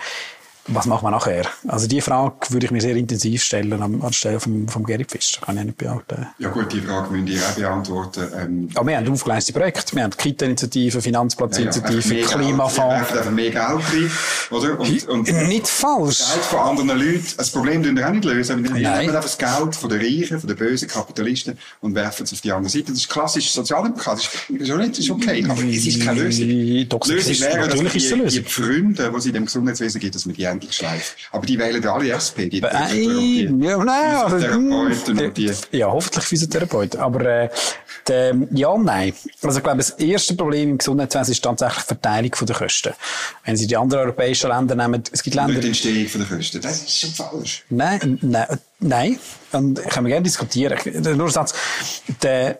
Was 0.68 0.86
machen 0.86 1.04
wir 1.06 1.10
nachher? 1.10 1.44
Also 1.68 1.86
die 1.86 2.00
Frage 2.00 2.34
würde 2.50 2.66
ich 2.66 2.72
mir 2.72 2.80
sehr 2.80 2.96
intensiv 2.96 3.42
stellen 3.42 3.72
an- 3.82 4.00
anstelle 4.02 4.40
vom, 4.40 4.66
vom 4.68 4.84
Gerrit 4.84 5.10
Pfister. 5.10 5.40
Kann 5.44 5.58
ich 5.58 5.64
nicht 5.64 5.76
beantworten. 5.78 6.26
Ja 6.38 6.48
gut, 6.48 6.72
die 6.72 6.80
Frage 6.80 7.10
müsst 7.12 7.28
ihr 7.28 7.46
auch 7.46 7.54
beantworten. 7.54 8.24
Ähm, 8.40 8.68
Aber 8.74 8.86
wir 8.88 8.96
haben 8.96 9.10
aufgeleistete 9.12 9.58
Projekte. 9.58 9.94
Wir 9.94 10.04
haben 10.04 10.10
die 10.12 10.16
Kita-Initiative, 10.16 11.02
Finanzplatzinitiative, 11.02 12.14
Ja, 12.14 12.20
ja, 12.20 12.26
Klimafonds. 12.26 12.78
Wir 12.78 12.88
werfen 12.88 13.18
einfach 13.18 13.30
mehr 13.30 13.50
Geld 13.50 13.64
rein, 13.64 14.10
oder? 14.50 14.80
Und, 14.80 15.08
und 15.08 15.48
Nicht 15.48 15.68
falsch. 15.68 16.18
Geld 16.32 16.44
von 16.44 16.58
anderen 16.60 16.98
Leuten. 16.98 17.24
Das 17.36 17.50
Problem 17.50 17.82
tun 17.82 17.96
wir 17.96 18.06
auch 18.08 18.12
nicht 18.12 18.24
lösen. 18.24 18.64
Wir 18.64 18.70
nehmen 18.70 18.86
einfach 18.86 19.22
das 19.22 19.36
Geld 19.38 19.76
von 19.76 19.90
den 19.90 20.00
Reichen, 20.00 20.40
von 20.40 20.48
den 20.48 20.56
bösen 20.56 20.88
Kapitalisten 20.88 21.58
und 21.80 21.94
werfen 21.94 22.24
es 22.24 22.32
auf 22.32 22.40
die 22.40 22.52
andere 22.52 22.70
Seite. 22.70 22.86
Das 22.86 22.94
ist 22.98 23.08
klassisch 23.10 23.50
sozialdemokratisch. 23.52 24.30
Das 24.48 24.98
ist, 24.98 25.10
okay. 25.10 25.44
Aber 25.48 25.62
es 25.62 25.86
ist 25.86 26.00
keine 26.02 26.22
Lösung. 26.22 26.88
Doch, 26.88 27.00
Die 27.00 27.12
Lösung 27.12 27.40
wäre, 27.40 27.68
dass 27.68 27.80
natürlich 27.82 28.08
die, 28.34 28.40
die 28.40 28.48
Pfründe, 28.48 29.10
die 29.10 29.16
es 29.18 29.26
in 29.26 29.32
dem 29.34 29.44
Gesundheitswesen 29.44 30.00
gibt, 30.00 30.14
dass 30.14 30.26
man 30.26 30.34
die 30.34 30.46
endlich 30.54 30.74
schleift. 30.74 31.16
Aber 31.32 31.46
die 31.46 31.58
wählen 31.58 31.86
alle 31.86 32.10
SP. 32.10 32.48
Die, 32.48 32.60
Nein, 32.60 32.90
die, 32.92 33.42
ja, 33.60 33.76
nein, 33.78 34.16
also, 34.16 34.36
Physiotherapeuten 34.36 35.20
und 35.20 35.36
die. 35.36 35.52
Ja, 35.72 35.86
hoffentlich 35.92 36.24
Physiotherapeuten. 36.24 37.00
Aber, 37.00 37.20
äh, 37.20 37.48
der, 38.08 38.34
ja, 38.52 38.76
nein. 38.76 39.12
Also, 39.42 39.58
ich 39.58 39.64
glaube, 39.64 39.78
das 39.78 39.90
erste 39.90 40.34
Problem 40.34 40.70
im 40.70 40.78
Gesundheitswesen 40.78 41.32
ist 41.32 41.42
tatsächlich 41.42 41.82
die 41.82 41.88
Verteilung 41.88 42.30
der 42.40 42.56
Kosten. 42.56 42.92
Wenn 43.44 43.56
Sie 43.56 43.66
die 43.66 43.76
anderen 43.76 44.04
europäischen 44.04 44.50
Länder 44.50 44.74
nehmen, 44.74 45.02
es 45.10 45.22
gibt 45.22 45.36
Länder, 45.36 45.52
Nicht 45.52 45.64
die 45.64 45.68
Entstehung 45.68 46.26
den 46.26 46.36
Kosten. 46.36 46.60
Das 46.60 46.82
ist 46.82 46.98
schon 46.98 47.10
falsch. 47.10 47.64
Nein, 47.70 48.18
nein, 48.22 48.46
nein. 48.80 49.18
Und 49.52 49.82
können 49.88 50.06
wir 50.06 50.10
gerne 50.10 50.24
diskutieren. 50.24 50.78
Nur 51.16 51.26
ein 51.26 51.32
Satz. 51.32 51.54
Der, 52.22 52.58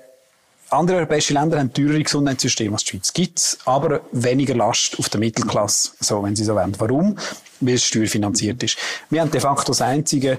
andere 0.75 0.99
europäische 0.99 1.35
Länder 1.35 1.59
haben 1.59 1.73
teurere 1.73 2.03
Gesundheitssysteme 2.03 2.73
als 2.73 2.85
die 2.85 2.91
Schweiz. 2.91 3.13
Gibt's 3.13 3.59
aber 3.65 4.03
weniger 4.13 4.55
Last 4.55 4.99
auf 4.99 5.09
der 5.09 5.21
Mittelklasse, 5.21 5.93
so, 6.01 6.23
wenn 6.23 6.37
Sie 6.37 6.45
so 6.45 6.55
wollen. 6.55 6.75
Warum? 6.79 7.17
Weil 7.61 7.75
es 7.75 7.85
steuerfinanziert 7.85 8.63
ist. 8.63 8.77
Wir 9.11 9.21
haben 9.21 9.31
de 9.31 9.41
facto 9.41 9.73
das 9.73 9.81
einzige 9.81 10.39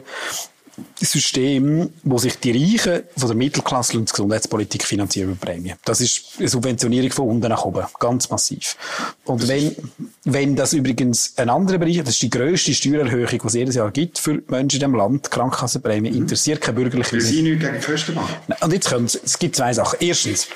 System, 1.00 1.90
wo 2.04 2.18
sich 2.18 2.40
die 2.40 2.52
Reichen 2.52 3.04
von 3.16 3.28
der 3.30 3.38
Mittelklasse 3.38 3.98
und 3.98 4.10
die 4.10 4.12
Gesundheitspolitik 4.12 4.84
finanzieren 4.84 5.32
über 5.32 5.46
Prämien. 5.46 5.78
Das 5.86 6.02
ist 6.02 6.34
eine 6.38 6.48
Subventionierung 6.48 7.12
von 7.12 7.30
unten 7.30 7.50
nach 7.50 7.64
oben. 7.64 7.86
Ganz 8.00 8.30
massiv. 8.30 8.76
Und 9.26 9.48
wenn, 9.48 9.76
wenn 10.24 10.56
das 10.56 10.74
übrigens 10.74 11.34
ein 11.38 11.50
anderer 11.50 11.78
Bereich, 11.78 12.00
das 12.00 12.10
ist 12.10 12.24
die 12.24 12.30
grösste 12.30 12.74
Steuererhöhung, 12.74 13.28
die 13.30 13.48
es 13.48 13.54
jedes 13.54 13.76
Jahr 13.76 13.92
gibt 13.92 14.20
für 14.20 14.44
Menschen 14.48 14.62
in 14.62 14.68
diesem 14.80 14.96
Land, 14.96 15.32
Krankenkassenprämie, 15.32 16.10
interessiert 16.10 16.62
keine 16.62 16.76
bürgerliche 16.76 17.14
Weil 17.14 17.22
sie 17.22 17.42
nichts 17.42 17.64
gegen 17.64 17.80
die 17.80 17.86
Kosten 17.86 18.14
machen. 18.16 18.36
und 18.62 18.74
jetzt 18.74 18.90
kommt 18.90 19.20
es 19.24 19.40
gibt 19.40 19.56
zwei 19.56 19.74
Sachen. 19.74 19.98
Erstens, 20.02 20.48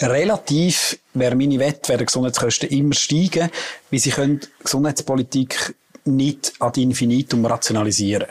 relativ 0.00 0.98
wäre 1.12 1.34
meine 1.34 1.58
Wette, 1.58 1.88
werden 1.90 2.06
Gesundheitskosten 2.06 2.68
immer 2.70 2.94
steigen, 2.94 3.50
weil 3.90 4.00
sie 4.00 4.10
können 4.10 4.40
Gesundheitspolitik 4.62 5.74
nicht 6.06 6.52
ad 6.58 6.80
infinitum 6.80 7.46
rationalisieren. 7.46 8.26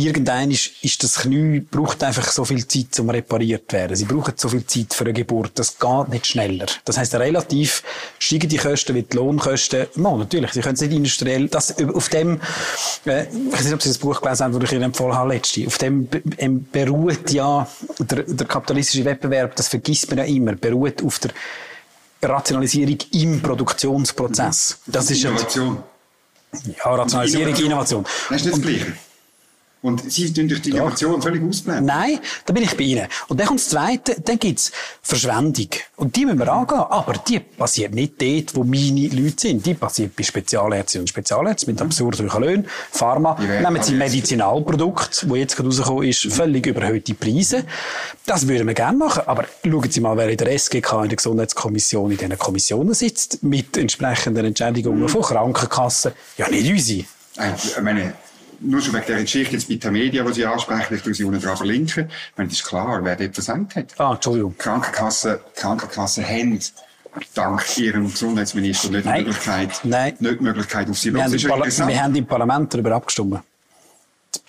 Irgendein 0.00 0.50
ist, 0.50 0.70
ist 0.82 1.02
das 1.02 1.20
Knie, 1.20 1.60
braucht 1.60 2.02
einfach 2.02 2.30
so 2.30 2.44
viel 2.44 2.66
Zeit, 2.66 2.98
um 3.00 3.10
repariert 3.10 3.70
zu 3.70 3.76
werden. 3.76 3.96
Sie 3.96 4.04
brauchen 4.06 4.34
so 4.36 4.48
viel 4.48 4.66
Zeit 4.66 4.94
für 4.94 5.04
eine 5.04 5.12
Geburt. 5.12 5.52
Das 5.54 5.78
geht 5.78 6.08
nicht 6.08 6.26
schneller. 6.26 6.66
Das 6.84 6.96
heisst, 6.96 7.14
relativ 7.14 7.82
steigen 8.18 8.48
die 8.48 8.56
Kosten 8.56 8.94
wie 8.94 9.02
die 9.02 9.16
Lohnkosten. 9.16 9.86
No, 9.96 10.16
natürlich. 10.16 10.52
Sie 10.52 10.60
können 10.60 10.74
es 10.74 10.80
nicht 10.80 10.92
industriell, 10.92 11.48
das, 11.48 11.76
auf 11.78 12.08
dem, 12.08 12.40
äh, 13.04 13.24
ich 13.24 13.52
weiß 13.52 13.64
nicht, 13.64 13.74
ob 13.74 13.82
Sie 13.82 13.90
das 13.90 13.98
Buch 13.98 14.20
gelesen 14.20 14.44
haben, 14.44 14.58
das 14.58 14.64
ich 14.64 14.72
Ihnen 14.72 14.84
empfohlen 14.84 15.14
habe, 15.14 15.34
letzte. 15.34 15.66
Auf 15.66 15.78
dem 15.78 16.08
ähm, 16.38 16.66
beruht 16.72 17.30
ja 17.30 17.68
der, 17.98 18.22
der 18.22 18.46
kapitalistische 18.46 19.04
Wettbewerb, 19.04 19.54
das 19.56 19.68
vergisst 19.68 20.08
man 20.08 20.18
ja 20.18 20.24
immer, 20.24 20.54
beruht 20.54 21.02
auf 21.02 21.18
der 21.18 21.32
Rationalisierung 22.22 22.98
im 23.12 23.40
Produktionsprozess. 23.40 24.78
Das 24.86 25.10
ist 25.10 25.22
ja, 25.22 25.30
Innovation. 25.30 25.82
ja, 26.64 26.94
Rationalisierung, 26.94 27.56
Innovation. 27.56 28.04
Das 28.28 28.36
ist 28.38 28.44
nicht 28.46 28.56
das 28.56 28.62
Gleiche. 28.62 28.92
Und 29.82 30.12
sie 30.12 30.30
tun 30.32 30.46
durch 30.46 30.60
die 30.60 30.70
Innovation 30.70 31.22
völlig 31.22 31.42
ausblenden. 31.42 31.86
Nein, 31.86 32.18
da 32.44 32.52
bin 32.52 32.62
ich 32.62 32.76
bei 32.76 32.84
Ihnen. 32.84 33.06
Und 33.28 33.40
dann 33.40 33.46
kommt 33.46 33.60
das 33.60 33.70
Zweite, 33.70 34.20
dann 34.20 34.38
gibt's 34.38 34.72
Verschwendung. 35.00 35.68
Und 35.96 36.16
die 36.16 36.26
müssen 36.26 36.38
wir 36.38 36.52
angehen. 36.52 36.80
Aber 36.80 37.14
die 37.14 37.40
passiert 37.40 37.94
nicht 37.94 38.20
dort, 38.20 38.54
wo 38.54 38.62
meine 38.62 39.08
Leute 39.08 39.40
sind. 39.40 39.64
Die 39.64 39.72
passiert 39.72 40.14
bei 40.14 40.22
Spezialärztinnen 40.22 41.04
und 41.04 41.08
Spezialärzten 41.08 41.72
mit 41.72 41.80
absurd 41.80 42.20
hohen 42.20 42.42
Löhnen. 42.42 42.66
Pharma. 42.90 43.38
Nehmen 43.40 43.82
Sie 43.82 43.94
Medizinalprodukt, 43.94 45.28
wo 45.28 45.34
jetzt 45.34 45.56
gerade 45.56 45.68
rausgekommen 45.70 46.08
ist, 46.08 46.30
völlig 46.30 46.66
überhöhte 46.66 47.14
Preise. 47.14 47.64
Das 48.26 48.46
würden 48.46 48.66
wir 48.66 48.74
gerne 48.74 48.98
machen. 48.98 49.22
Aber 49.26 49.46
schauen 49.64 49.90
Sie 49.90 50.00
mal, 50.00 50.16
wer 50.18 50.28
in 50.28 50.36
der 50.36 50.52
SGK, 50.52 51.04
in 51.04 51.08
der 51.08 51.16
Gesundheitskommission, 51.16 52.10
in 52.10 52.18
diesen 52.18 52.38
Kommissionen 52.38 52.92
sitzt, 52.92 53.42
mit 53.42 53.78
entsprechenden 53.78 54.44
Entschädigungen 54.44 55.08
von 55.08 55.22
Krankenkassen. 55.22 56.12
Ja, 56.36 56.50
nicht 56.50 56.70
unsere. 56.70 57.04
Eigentlich, 57.36 57.76
Ich 57.76 57.82
meine, 57.82 58.12
nur 58.60 58.80
schon 58.80 58.94
wegen 58.94 59.06
der 59.06 59.22
Geschichte 59.22 59.54
jetzt 59.54 59.68
mit 59.68 59.82
der 59.82 59.90
Media, 59.90 60.22
die 60.22 60.32
Sie 60.32 60.46
ansprechen, 60.46 61.00
ich 61.04 61.16
sie 61.16 61.24
unten 61.24 61.40
dran 61.40 61.56
verlinken. 61.56 62.08
Ich 62.08 62.36
meine, 62.36 62.48
das 62.48 62.58
ist 62.58 62.64
klar, 62.66 63.00
wer 63.02 63.16
dort 63.16 63.34
versenkt 63.34 63.76
hat. 63.76 63.86
Ah, 63.98 64.12
Entschuldigung. 64.12 64.54
Krankenkassen, 64.58 65.38
Krankenkassen 65.54 66.24
haben 66.24 66.60
dank 67.34 67.78
ihrem 67.78 68.10
Gesundheitsminister 68.10 68.90
nicht 68.90 69.04
die 69.04 69.08
Nein. 69.08 69.24
Möglichkeit, 69.24 69.80
Nein. 69.82 70.16
nicht 70.18 70.40
die 70.40 70.44
Möglichkeit 70.44 70.88
auf 70.88 70.98
sie 70.98 71.12
Wir 71.12 71.24
haben, 71.24 71.32
wir 71.32 72.02
haben 72.02 72.14
im 72.14 72.26
Parlament 72.26 72.72
darüber 72.72 72.94
abgestimmt. 72.94 73.40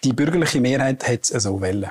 Die 0.04 0.14
bürgerliche 0.14 0.62
Mehrheit 0.62 1.08
hat 1.08 1.32
es 1.32 1.44
so 1.44 1.60
wollen. 1.60 1.90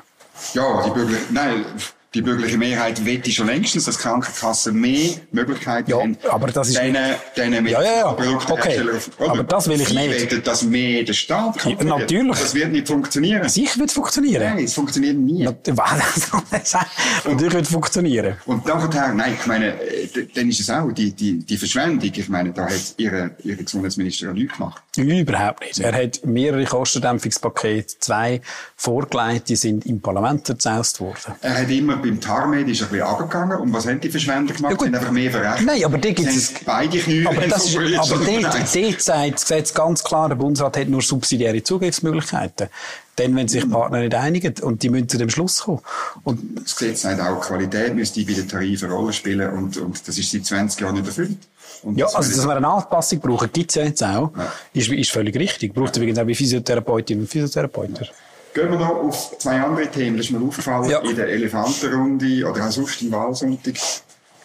Ja, 0.54 0.82
die 0.84 0.90
Bürger, 0.90 1.18
nein, 1.30 1.64
Die 2.12 2.22
bürgerliche 2.22 2.58
Mehrheit 2.58 3.04
wette 3.04 3.30
schon 3.30 3.46
längstens, 3.46 3.84
dass 3.84 3.96
Krankenkassen 3.96 4.74
mehr 4.80 5.10
Möglichkeiten 5.30 5.88
Ja, 5.90 5.98
haben. 5.98 6.16
aber 6.28 6.48
das 6.48 6.68
ist- 6.70 6.78
Denen, 6.78 7.14
denen 7.36 7.62
mit 7.62 7.72
Ja, 7.72 7.82
ja, 7.82 7.96
ja. 7.98 8.12
Produkteherstellern- 8.12 9.00
Okay. 9.16 9.28
Aber 9.30 9.44
das 9.44 9.68
will 9.68 9.80
ich 9.80 9.88
Sie 9.88 9.94
nicht. 9.94 10.10
wettet, 10.22 10.44
dass 10.46 10.62
mehr 10.64 11.04
der 11.04 11.12
Staat 11.12 11.58
kann. 11.58 11.76
Ja, 11.78 11.84
natürlich. 11.84 12.36
Das 12.38 12.52
wird 12.54 12.72
nicht 12.72 12.88
funktionieren. 12.88 13.48
Sicher 13.48 13.78
wird 13.78 13.90
es 13.90 13.94
funktionieren. 13.94 14.42
Nein, 14.42 14.64
es 14.64 14.74
funktioniert 14.74 15.16
nie. 15.16 15.44
Natürlich 17.24 17.52
wird 17.54 17.62
es 17.66 17.70
funktionieren. 17.70 18.36
Und 18.46 18.66
nachher, 18.66 19.14
nein, 19.14 19.36
ich 19.38 19.46
meine, 19.46 19.80
äh, 19.80 20.08
dann 20.34 20.48
ist 20.48 20.60
es 20.60 20.70
auch 20.70 20.90
die, 20.92 21.12
die, 21.12 21.38
die 21.38 21.56
Verschwendung. 21.56 22.10
Ich 22.12 22.28
meine, 22.28 22.50
da 22.52 22.64
hat 22.64 22.94
ihre, 22.96 23.30
ihre 23.44 23.62
Gesundheitsminister 23.62 24.26
ja 24.26 24.32
nichts 24.32 24.56
gemacht. 24.56 24.82
Überhaupt 24.96 25.60
nicht. 25.60 25.78
Er 25.80 25.92
hat 25.94 26.24
mehrere 26.24 26.64
Kostendämpfungspakete, 26.64 27.98
zwei 27.98 28.40
vorgelegt, 28.76 29.48
die 29.48 29.56
sind 29.56 29.86
im 29.86 30.00
Parlament 30.00 30.46
zerzaust 30.46 31.00
worden. 31.00 31.34
Er 31.40 31.58
hat 31.60 31.70
immer 31.70 31.99
beim 32.02 32.20
Tarmed 32.20 32.68
ist 32.68 32.80
er 32.80 32.86
ein 32.86 32.90
bisschen 32.92 33.06
runtergegangen. 33.06 33.58
Und 33.58 33.72
was 33.72 33.86
haben 33.86 34.00
die 34.00 34.08
Verschwender 34.10 34.54
gemacht? 34.54 34.72
Ja, 34.72 34.76
gut. 34.76 34.86
Sie 34.86 34.92
haben 34.92 34.94
einfach 35.00 35.12
mehr 35.12 35.30
verrechnet. 35.30 35.66
Nein, 35.66 35.84
aber 35.84 35.98
da 35.98 36.08
Sie 36.08 36.14
gibt's- 36.14 36.54
haben 36.54 36.64
beide 36.66 36.98
Knie 36.98 37.26
Aber, 37.26 37.46
das 37.46 37.64
ist, 37.66 37.76
aber 37.76 38.24
dort, 38.24 38.44
dort 38.74 39.00
sagt 39.02 39.34
das 39.34 39.42
Gesetz 39.42 39.74
ganz 39.74 40.02
klar, 40.04 40.28
der 40.28 40.36
Bundesrat 40.36 40.76
hat 40.76 40.88
nur 40.88 41.02
subsidiäre 41.02 41.62
Zugriffsmöglichkeiten. 41.62 42.68
Dann, 43.16 43.36
wenn 43.36 43.48
sich 43.48 43.62
die 43.64 43.68
Partner 43.68 44.00
nicht 44.00 44.14
einigen 44.14 44.54
und 44.62 44.82
die 44.82 44.88
müssen 44.88 45.08
zu 45.08 45.18
dem 45.18 45.28
Schluss 45.28 45.60
kommen. 45.62 45.80
Und 46.24 46.40
Das 46.64 46.74
Gesetz 46.76 47.02
sagt 47.02 47.20
auch, 47.20 47.40
Qualität 47.40 47.94
müsste 47.94 48.24
bei 48.24 48.32
den 48.32 48.48
Tarifen 48.48 48.86
eine 48.88 48.94
Rolle 48.94 49.12
spielen. 49.12 49.50
Und, 49.50 49.76
und 49.76 50.08
das 50.08 50.16
ist 50.16 50.30
seit 50.30 50.46
20 50.46 50.80
Jahren 50.80 50.94
nicht 50.94 51.06
erfüllt. 51.06 51.36
Und 51.82 51.96
ja, 51.98 52.06
das 52.06 52.14
also, 52.14 52.36
dass 52.36 52.46
wir 52.46 52.56
eine 52.56 52.66
Anpassung 52.68 53.20
brauchen, 53.20 53.50
gibt's 53.52 53.74
ja 53.74 53.84
jetzt 53.84 54.02
auch, 54.02 54.32
Ja. 54.36 54.52
ist, 54.74 54.88
ist 54.90 55.10
völlig 55.10 55.34
richtig. 55.36 55.74
Braucht 55.74 55.96
übrigens 55.96 56.18
auch 56.18 56.24
bei 56.24 56.34
Physiotherapeutinnen 56.34 57.24
und 57.24 57.28
Physiotherapeuten. 57.30 58.06
Gehen 58.52 58.70
wir 58.70 58.78
noch 58.78 58.88
auf 58.96 59.38
zwei 59.38 59.60
andere 59.60 59.88
Themen. 59.90 60.16
Das 60.16 60.26
ist 60.26 60.32
mir 60.32 60.44
aufgefallen 60.44 60.90
Ja. 60.90 60.98
in 61.00 61.14
der 61.14 61.28
Elefantenrunde 61.28 62.44
oder 62.48 62.66
auch 62.66 62.70
sonst 62.70 63.00
im 63.02 63.12
Wahlsonntag. 63.12 63.76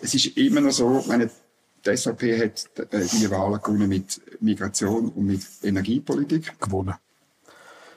Es 0.02 0.14
ist 0.14 0.38
immer 0.38 0.62
noch 0.62 0.72
so, 0.72 1.00
ich 1.00 1.08
meine, 1.08 1.30
die 1.86 1.98
SVP 1.98 2.40
hat 2.40 2.70
äh, 2.94 3.06
die 3.12 3.30
Wahlen 3.32 3.62
gewonnen 3.62 3.90
mit 3.90 4.22
Migration 4.42 5.10
und 5.10 5.26
mit 5.26 5.42
Energiepolitik. 5.64 6.60
Gewonnen. 6.60 6.96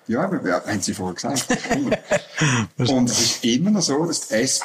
Ja, 0.06 0.22
aber, 0.22 0.46
ja 0.48 0.64
haben 0.64 0.80
Sie 0.80 0.94
vorher 0.94 1.14
gesagt. 1.14 1.46
und 2.78 3.10
es 3.10 3.20
ist 3.20 3.44
immer 3.44 3.70
noch 3.70 3.82
so, 3.82 4.06
dass 4.06 4.28
die 4.28 4.34
SP 4.40 4.64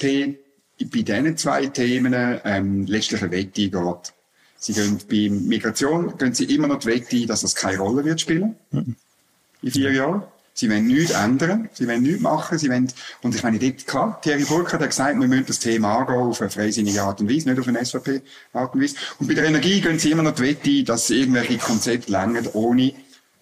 bei 0.79 1.01
diesen 1.01 1.37
zwei 1.37 1.65
Themen 1.67 2.13
ähm, 2.43 2.85
letztlich 2.85 3.21
eine 3.21 3.31
Wette 3.31 3.69
geht. 3.69 4.13
Sie 4.57 4.73
gehen 4.73 4.97
bei 5.09 5.29
Migration 5.29 6.17
gehen 6.17 6.33
sie 6.33 6.45
immer 6.45 6.67
noch 6.67 6.79
die 6.79 6.87
Wette 6.87 7.17
ein, 7.17 7.27
dass 7.27 7.41
das 7.41 7.53
keine 7.53 7.79
Rolle 7.79 8.05
wird 8.05 8.21
spielen. 8.21 8.55
In 8.71 9.71
vier 9.71 9.91
Jahren. 9.91 10.23
Sie 10.55 10.69
wollen 10.69 10.85
nichts 10.85 11.11
ändern, 11.11 11.67
sie 11.73 11.87
wollen 11.87 12.03
nichts 12.03 12.21
machen, 12.21 12.59
sie 12.59 12.69
wollen, 12.69 12.87
und 13.23 13.33
ich 13.33 13.41
meine, 13.41 13.57
dort, 13.57 13.87
klar, 13.87 14.21
Thierry 14.21 14.43
Burkhardt 14.43 14.83
hat 14.83 14.89
gesagt, 14.91 15.19
wir 15.19 15.27
müssen 15.27 15.47
das 15.47 15.57
Thema 15.57 15.97
angehen 15.97 16.15
auf 16.15 16.41
eine 16.41 16.49
freisinnige 16.51 17.01
Art 17.01 17.19
und 17.21 17.29
Weise, 17.29 17.49
nicht 17.49 17.59
auf 17.59 17.67
eine 17.67 17.83
SVP-Art 17.83 18.75
und 18.75 18.81
Weise. 18.81 18.95
Und 19.19 19.27
bei 19.27 19.33
der 19.33 19.45
Energie 19.45 19.81
gehen 19.81 19.97
sie 19.97 20.11
immer 20.11 20.21
noch 20.21 20.35
die 20.35 20.43
Wette 20.43 20.69
ein, 20.69 20.85
dass 20.85 21.09
irgendwelche 21.09 21.57
Konzepte 21.57 22.11
länger 22.11 22.53
ohne 22.53 22.93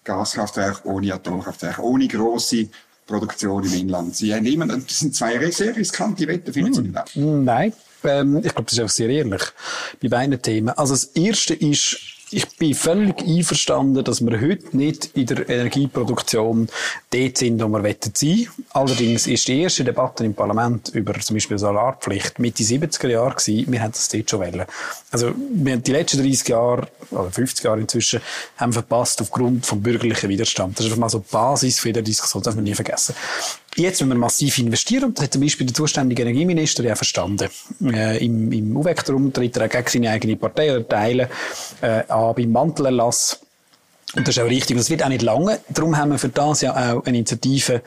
Gaskraftwerke, 0.06 0.88
ohne 0.88 1.14
Atomkraftwerke, 1.14 1.82
ohne 1.82 2.08
grosse 2.08 2.70
Produktion 3.06 3.66
im 3.66 3.74
Inland. 3.74 4.16
Sie 4.16 4.34
haben 4.34 4.46
immer, 4.46 4.66
das 4.68 5.00
sind 5.00 5.14
zwei 5.14 5.52
sehr 5.52 5.76
riskante 5.76 6.26
Wetten, 6.28 6.54
finden 6.54 6.74
Sie 6.74 6.82
nicht 6.84 6.98
auch? 6.98 7.06
Nein, 7.16 7.74
ähm, 8.06 8.38
ich 8.38 8.54
glaube, 8.54 8.64
das 8.64 8.74
ist 8.74 8.80
einfach 8.80 8.94
sehr 8.94 9.10
ehrlich 9.10 9.44
bei 10.02 10.08
beiden 10.08 10.42
Themen. 10.42 10.70
Also 10.70 10.94
das 10.94 11.04
Erste 11.04 11.54
ist, 11.54 11.98
ich 12.34 12.48
bin 12.58 12.74
völlig 12.74 13.22
einverstanden, 13.22 14.04
dass 14.04 14.22
wir 14.22 14.40
heute 14.40 14.76
nicht 14.76 15.12
in 15.16 15.26
der 15.26 15.50
Energieproduktion 15.50 16.70
dort 17.10 17.38
sind, 17.38 17.62
wo 17.62 17.68
wir 17.68 17.84
wollen 17.84 17.96
sein. 18.14 18.48
Allerdings 18.72 19.28
ist 19.28 19.48
die 19.48 19.62
erste 19.62 19.84
Debatte 19.84 20.24
im 20.24 20.34
Parlament 20.34 20.90
über 20.90 21.20
zum 21.20 21.36
Beispiel 21.36 21.58
Solarpflicht 21.58 22.40
Mitte 22.40 22.64
70er 22.64 23.08
Jahre 23.10 23.36
gewesen. 23.36 23.72
Wir 23.72 23.82
haben 23.82 23.92
das 23.92 24.08
dort 24.08 24.30
schon 24.30 24.40
wollen. 24.40 24.66
Also, 25.12 25.34
wir 25.36 25.74
haben 25.74 25.84
die 25.84 25.92
letzten 25.92 26.22
30 26.22 26.48
Jahre, 26.48 26.88
oder 27.12 27.32
50 27.32 27.66
Jahre 27.66 27.82
inzwischen, 27.82 28.22
haben 28.58 28.72
verpasst 28.72 29.22
aufgrund 29.22 29.66
vom 29.66 29.82
bürgerlichen 29.82 30.30
Widerstand. 30.30 30.80
Das 30.80 30.86
ist 30.86 30.92
einfach 30.92 31.02
mal 31.02 31.10
so 31.10 31.20
die 31.20 31.32
Basis 31.32 31.80
für 31.80 31.92
die 31.92 32.02
Diskussion, 32.02 32.42
das 32.42 32.46
darf 32.46 32.56
man 32.56 32.64
nie 32.64 32.76
vergessen. 32.76 33.14
Jetzt 33.76 34.02
müssen 34.02 34.10
wir 34.10 34.20
massiv 34.20 34.58
investieren. 34.58 35.06
Und 35.06 35.18
das 35.18 35.26
hat 35.26 35.34
zum 35.34 35.42
Beispiel 35.42 35.66
der 35.66 35.74
zuständige 35.74 36.22
Energieminister 36.24 36.84
ja 36.84 36.96
verstanden. 36.96 37.50
Äh, 37.82 38.24
Im 38.26 38.52
im 38.52 38.76
UVEC-Darum 38.76 39.32
tritt 39.32 39.56
er 39.58 39.70
gegen 39.70 39.88
seine 39.88 40.10
eigene 40.12 40.36
Partei 40.36 40.76
oder 40.76 40.88
Teile 40.88 41.30
äh, 41.82 42.04
an 42.30 42.36
beim 42.36 42.52
Mantelerlass. 42.52 43.40
Und 44.16 44.28
das 44.28 44.36
ist 44.36 44.44
auch 44.44 44.48
richtig. 44.48 44.72
Und 44.72 44.80
das 44.80 44.90
wird 44.90 45.04
auch 45.04 45.10
nicht 45.10 45.22
lange. 45.22 45.60
Darum 45.70 45.98
haben 45.98 46.12
wir 46.12 46.20
für 46.20 46.30
das 46.30 46.62
ja 46.62 46.74
auch 46.74 47.06
eine 47.06 47.18
Initiative 47.18 47.82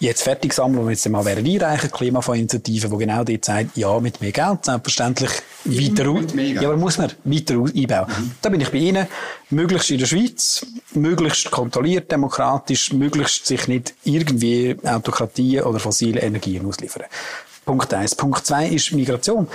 jetzt 0.00 0.22
fertig 0.22 0.50
gesammelt, 0.50 0.80
die 0.82 0.84
wir 0.84 0.90
jetzt 0.90 1.08
mal 1.08 1.24
werden 1.24 1.46
einreichen, 1.46 1.90
Klimafondsinitiative, 1.90 2.88
die 2.88 2.96
genau 2.98 3.24
dort 3.24 3.44
sagt, 3.44 3.76
ja, 3.76 3.98
mit 4.00 4.20
mehr 4.20 4.32
Geld, 4.32 4.64
selbstverständlich 4.64 5.30
weiter 5.64 6.10
aus. 6.10 6.24
Ja, 6.34 6.68
aber 6.68 6.76
muss 6.76 6.98
man 6.98 7.12
weiter 7.24 7.54
einbauen. 7.54 8.34
Da 8.42 8.48
bin 8.50 8.60
ich 8.60 8.70
bei 8.70 8.78
Ihnen. 8.78 9.06
Möglichst 9.50 9.90
in 9.90 9.98
der 9.98 10.06
Schweiz, 10.06 10.66
möglichst 10.92 11.50
kontrolliert, 11.50 12.10
demokratisch, 12.12 12.92
möglichst 12.92 13.46
sich 13.46 13.66
nicht 13.68 13.94
irgendwie 14.04 14.76
Autokratien 14.84 15.64
oder 15.64 15.78
fossile 15.78 16.20
Energien 16.20 16.66
ausliefern. 16.66 17.04
Punkt 17.64 17.94
eins. 17.94 18.14
Punkt 18.14 18.44
zwei 18.44 18.66
ist 18.68 18.92
Migration. 18.92 19.48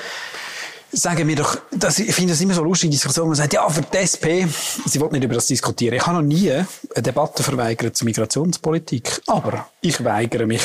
Sagen 0.92 1.28
wir 1.28 1.36
doch, 1.36 1.58
das, 1.72 2.00
ich 2.00 2.14
finde 2.16 2.34
das 2.34 2.42
immer 2.42 2.56
so 2.56 2.64
lustig, 2.64 2.90
die 2.90 2.96
Diskussion, 2.96 3.28
man 3.28 3.36
sagt, 3.36 3.54
ja, 3.54 3.68
für 3.70 3.82
die 3.82 3.98
SP, 3.98 4.48
sie 4.86 5.00
will 5.00 5.10
nicht 5.12 5.24
über 5.24 5.36
das 5.36 5.46
diskutieren. 5.46 5.96
Ich 5.96 6.06
habe 6.06 6.18
noch 6.18 6.28
nie 6.28 6.52
eine 6.52 6.68
Debatte 6.98 7.44
verweigert 7.44 7.96
zur 7.96 8.06
Migrationspolitik. 8.06 9.22
Aber 9.28 9.70
ich 9.82 10.04
weigere 10.04 10.48
mich 10.48 10.64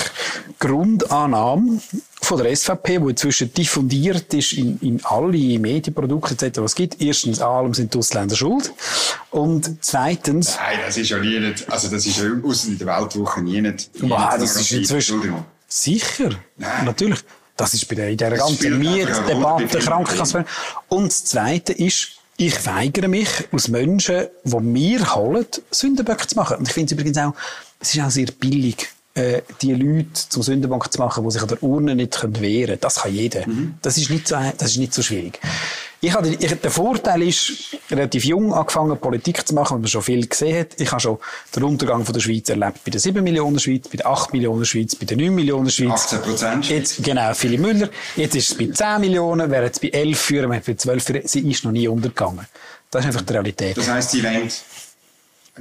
Grundannahme 0.59 1.81
von 2.23 2.43
der 2.43 2.57
SVP, 2.57 2.99
die 3.01 3.11
inzwischen 3.11 3.53
diffundiert 3.53 4.33
ist 4.33 4.55
in, 4.55 4.79
in 4.81 5.05
alle 5.05 5.59
Medienprodukte 5.59 6.33
etc., 6.35 6.59
was 6.59 6.73
es 6.73 6.75
gibt. 6.75 7.03
Erstens, 7.03 7.41
allem 7.41 7.75
sind 7.75 7.93
die 7.93 7.99
Ausländer 7.99 8.35
schuld. 8.35 8.73
Und 9.31 9.77
zweitens, 9.83 10.57
Nein, 10.57 10.79
das 10.87 10.97
ist 10.97 11.11
ja 11.11 11.19
nie 11.19 11.39
nicht, 11.39 11.71
also 11.71 11.89
das 11.89 12.07
ist 12.07 12.17
ja 12.17 12.31
außer 12.43 12.69
in 12.69 12.79
der 12.79 12.87
Weltwoche 12.87 13.43
nie 13.43 13.61
nicht. 13.61 13.91
Wow, 14.01 14.37
das 14.39 14.57
ist 14.57 14.73
inzwischen. 14.73 15.35
Sicher. 15.69 16.31
Nein. 16.57 16.85
Natürlich. 16.85 17.21
Das 17.57 17.75
ist 17.75 17.89
bei 17.89 17.95
der, 17.95 18.11
in 18.11 18.17
dieser 18.17 18.37
ganzen 18.37 18.79
Mietdebatte, 18.79 19.79
Krankenkasse. 19.79 20.45
Und 20.89 21.07
das 21.07 21.25
Zweite 21.25 21.73
ist, 21.73 22.19
ich 22.37 22.67
weigere 22.67 23.09
mich, 23.09 23.29
aus 23.53 23.69
Menschen, 23.69 24.27
die 24.43 24.61
mir 24.61 25.15
holen, 25.15 25.47
Sündenböcke 25.71 26.27
zu 26.27 26.37
machen. 26.37 26.59
Und 26.59 26.69
ich 26.69 26.75
finde 26.75 26.93
es 26.95 27.01
übrigens 27.01 27.19
auch, 27.19 27.35
es 27.79 27.95
ist 27.95 28.01
auch 28.03 28.11
sehr 28.11 28.27
billig, 28.27 28.89
äh, 29.15 29.43
die 29.63 29.73
Leute 29.73 30.09
zum 30.29 30.43
Sündenbock 30.43 30.93
zu 30.93 30.99
machen, 30.99 31.23
die 31.25 31.31
sich 31.31 31.43
an 31.43 31.49
der 31.49 31.63
Urne 31.63 31.95
nicht 31.95 32.19
können 32.19 32.41
wehren 32.41 32.67
können. 32.67 32.81
Das 32.81 32.97
kann 32.97 33.15
jeder. 33.15 33.45
Das 33.83 33.97
ist 33.97 34.11
nicht 34.11 34.27
so, 34.27 34.37
das 34.59 34.71
ist 34.73 34.79
nicht 34.79 34.93
so 34.93 35.03
schwierig. 35.03 35.39
Ich 36.05 36.13
habe, 36.13 36.29
ich, 36.29 36.61
der 36.61 36.71
Vorteil 36.71 37.23
ist, 37.23 37.79
relativ 37.91 38.27
jung 38.27 38.53
angefangen, 38.53 38.99
Politik 38.99 39.49
zu 39.49 39.55
machen, 39.55 39.77
und 39.77 39.81
man 39.81 39.89
schon 39.89 40.03
viel 40.03 40.27
gesehen 40.27 40.61
hat. 40.61 40.79
Ich 40.79 40.91
habe 40.91 41.01
schon 41.01 41.19
den 41.57 41.63
Untergang 41.63 42.05
von 42.05 42.13
der 42.13 42.21
Schweiz 42.21 42.47
erlebt. 42.51 42.85
Bei 42.85 42.91
der 42.91 43.01
7 43.01 43.25
Millionen 43.25 43.59
Schweiz, 43.59 43.89
bei 43.89 43.97
der 43.97 44.09
8 44.09 44.35
Millionen 44.35 44.67
Schweiz, 44.67 44.95
bei 44.95 45.07
der 45.07 45.17
9 45.17 45.35
Millionen 45.35 45.71
Schweiz. 45.71 46.13
18 46.13 46.21
Prozent. 46.21 46.69
Jetzt, 46.69 47.03
genau, 47.03 47.33
Philipp 47.33 47.61
Müller. 47.61 47.89
Jetzt 48.17 48.37
ist 48.37 48.51
es 48.51 48.59
bei 48.59 48.67
10 48.67 49.01
Millionen, 49.01 49.51
wäre 49.51 49.65
jetzt 49.65 49.81
bei 49.81 49.89
11 49.89 50.19
führen, 50.19 50.53
wir 50.53 50.61
bei 50.61 50.75
12 50.75 51.03
führen. 51.03 51.23
Sie 51.25 51.51
ist 51.51 51.65
noch 51.65 51.73
nie 51.73 51.89
untergegangen. 51.89 52.47
Das 52.91 53.01
ist 53.01 53.07
einfach 53.07 53.23
die 53.23 53.33
Realität. 53.33 53.79
Das 53.79 53.89
heisst, 53.89 54.11
sie 54.11 54.23
wollen 54.23 54.51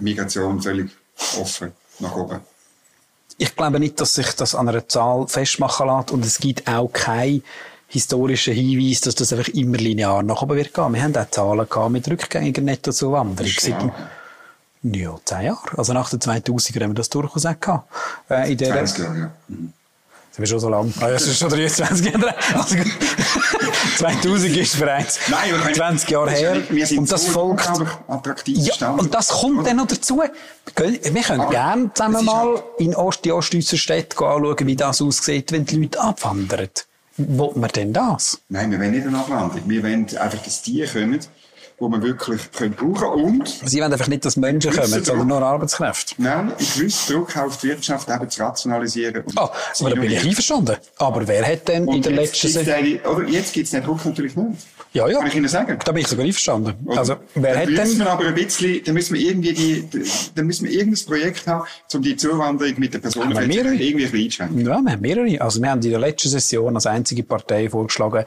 Migration 0.01 0.61
völlig 0.61 0.91
offen 1.39 1.71
nach 1.99 2.17
oben. 2.17 2.41
Ich 3.37 3.55
glaube 3.55 3.79
nicht, 3.79 3.97
dass 4.01 4.13
sich 4.15 4.33
das 4.33 4.55
an 4.55 4.67
einer 4.67 4.89
Zahl 4.89 5.25
festmachen 5.29 5.87
lässt 5.87 6.11
und 6.11 6.25
es 6.25 6.37
gibt 6.37 6.67
auch 6.67 6.91
keinen 6.91 7.43
historischen 7.93 8.53
Hinweis, 8.53 9.01
dass 9.01 9.15
das 9.15 9.31
einfach 9.31 9.47
immer 9.53 9.77
linear 9.77 10.21
nach 10.23 10.41
oben 10.41 10.57
wird 10.57 10.73
gehen. 10.73 10.93
Wir 10.93 11.03
haben 11.03 11.15
auch 11.15 11.29
Zahlen 11.29 11.69
gehabt 11.69 11.91
mit 11.91 12.07
rückgängiger 12.09 12.61
Nettozuwanderung. 12.61 13.51
Seit 13.57 13.75
ja, 14.85 15.15
zehn 15.23 15.41
Jahre. 15.45 15.77
Also 15.77 15.93
nach 15.93 16.09
den 16.09 16.19
2000er 16.19 16.83
haben 16.83 16.89
wir 16.91 16.95
das 16.95 17.09
durchaus 17.09 17.45
auch 17.45 17.57
gehabt. 17.59 17.87
Äh, 18.29 18.51
in 18.51 18.57
der, 18.57 18.73
20 18.73 18.97
Jahre, 18.97 19.17
ja. 19.17 19.31
Mhm. 19.47 19.73
Das 20.35 20.39
ist 20.45 20.49
schon 20.49 20.59
so 20.59 20.69
lang. 20.69 20.91
Ah, 20.99 21.09
das 21.09 21.27
ist 21.27 21.37
schon 21.37 21.49
23 21.49 22.05
Jahre. 22.11 22.33
Also 22.55 22.75
gut. 22.75 22.87
2000 23.97 24.57
ist 24.57 24.79
bereits 24.79 25.19
Nein, 25.29 25.53
wenn- 25.63 25.75
20 25.75 26.09
Jahre 26.09 26.31
ja 26.31 26.53
her. 26.53 26.63
wir 26.69 26.87
sind 26.87 26.97
Und 26.99 27.11
das 27.11 27.25
so 27.25 27.31
folgt. 27.31 27.69
attraktiv 28.07 28.57
Ja, 28.57 28.89
und 28.91 29.13
das 29.13 29.29
kommt 29.29 29.67
dann 29.67 29.77
noch 29.77 29.85
dazu. 29.87 30.23
Wir 30.75 31.21
können 31.21 31.49
gerne 31.51 31.91
zusammen 31.93 32.25
mal 32.25 32.63
in 32.79 32.95
Ost, 32.95 33.23
die 33.23 33.31
Ostdeutschen 33.31 33.77
Städte 33.77 34.17
anschauen, 34.25 34.65
wie 34.65 34.75
das 34.75 35.01
aussieht, 35.01 35.51
wenn 35.51 35.65
die 35.65 35.75
Leute 35.77 36.01
abwandern. 36.01 36.69
Wollt 37.17 37.55
man 37.57 37.69
denn 37.69 37.93
das? 37.93 38.41
Nein, 38.49 38.71
wir 38.71 38.79
wollen 38.79 38.91
nicht 38.91 39.05
eine 39.05 39.17
Abwanderung. 39.19 39.61
Wir 39.69 39.83
wollen 39.83 40.05
einfach, 40.17 40.41
dass 40.43 40.61
die 40.63 40.85
kommen, 40.87 41.19
die 41.79 41.87
wir 41.89 42.01
wirklich 42.01 42.51
können 42.51 42.73
brauchen 42.73 43.07
und 43.23 43.47
Sie 43.47 43.81
wollen 43.81 43.91
einfach 43.91 44.07
nicht, 44.07 44.25
dass 44.25 44.35
Menschen 44.37 44.71
kommen, 44.71 45.03
sondern 45.03 45.27
nur 45.27 45.41
Arbeitskräfte. 45.41 46.15
nein, 46.17 46.53
ich 46.57 46.79
wüsste 46.79 47.13
Druck 47.13 47.35
auf 47.37 47.57
die 47.57 47.67
Wirtschaft 47.67 48.09
eben 48.09 48.29
zu 48.29 48.41
rationalisieren. 48.41 49.23
Ah, 49.35 49.49
zu 49.73 49.85
aber 49.85 49.95
da 49.95 50.01
bin 50.01 50.11
ich 50.11 50.23
einverstanden. 50.25 50.77
Aber 50.97 51.27
wer 51.27 51.45
hat 51.45 51.67
denn 51.67 51.87
in 51.87 52.01
der 52.01 52.13
letzten 52.13 52.47
gibt's 52.47 52.53
Se 52.53 52.63
den- 52.63 53.01
oder 53.01 53.27
jetzt 53.27 53.53
gibt 53.53 53.65
es 53.65 53.71
den 53.71 53.83
Druck 53.83 54.03
natürlich 54.05 54.35
nicht. 54.35 54.59
Ja, 54.93 55.07
ja. 55.07 55.17
Kann 55.19 55.27
ich 55.27 55.35
Ihnen 55.35 55.47
sagen. 55.47 55.77
Da 55.83 55.91
bin 55.91 56.01
ich 56.03 56.07
sogar 56.07 56.25
einverstanden. 56.25 56.73
Also, 56.95 57.15
wer 57.35 57.53
dann 57.53 57.61
hat 57.63 57.69
müssen 57.69 57.97
denn... 57.97 57.99
wir 57.99 58.11
aber 58.11 58.27
ein 58.27 58.35
bisschen, 58.35 58.83
dann 58.85 58.93
müssen 58.93 59.15
wir 59.15 59.21
irgendwie 59.21 59.53
die, 59.53 59.87
dann 60.35 60.45
müssen 60.45 60.65
wir 60.65 60.71
irgendein 60.71 61.05
Projekt 61.05 61.47
haben, 61.47 61.65
um 61.93 62.01
die 62.03 62.15
Zuwanderung 62.15 62.73
mit 62.77 62.93
den 62.93 63.01
Personen 63.01 63.31
irgendwie 63.31 64.05
ein 64.05 64.11
bisschen 64.11 64.25
einschränken. 64.25 64.59
Ja, 64.67 64.79
wir 64.81 64.91
haben 64.91 65.01
mehrere. 65.01 65.41
Also 65.41 65.61
wir 65.61 65.69
haben 65.71 65.81
in 65.81 65.89
der 65.89 65.99
letzten 65.99 66.29
Session 66.29 66.75
als 66.75 66.85
einzige 66.85 67.23
Partei 67.23 67.69
vorgeschlagen, 67.69 68.23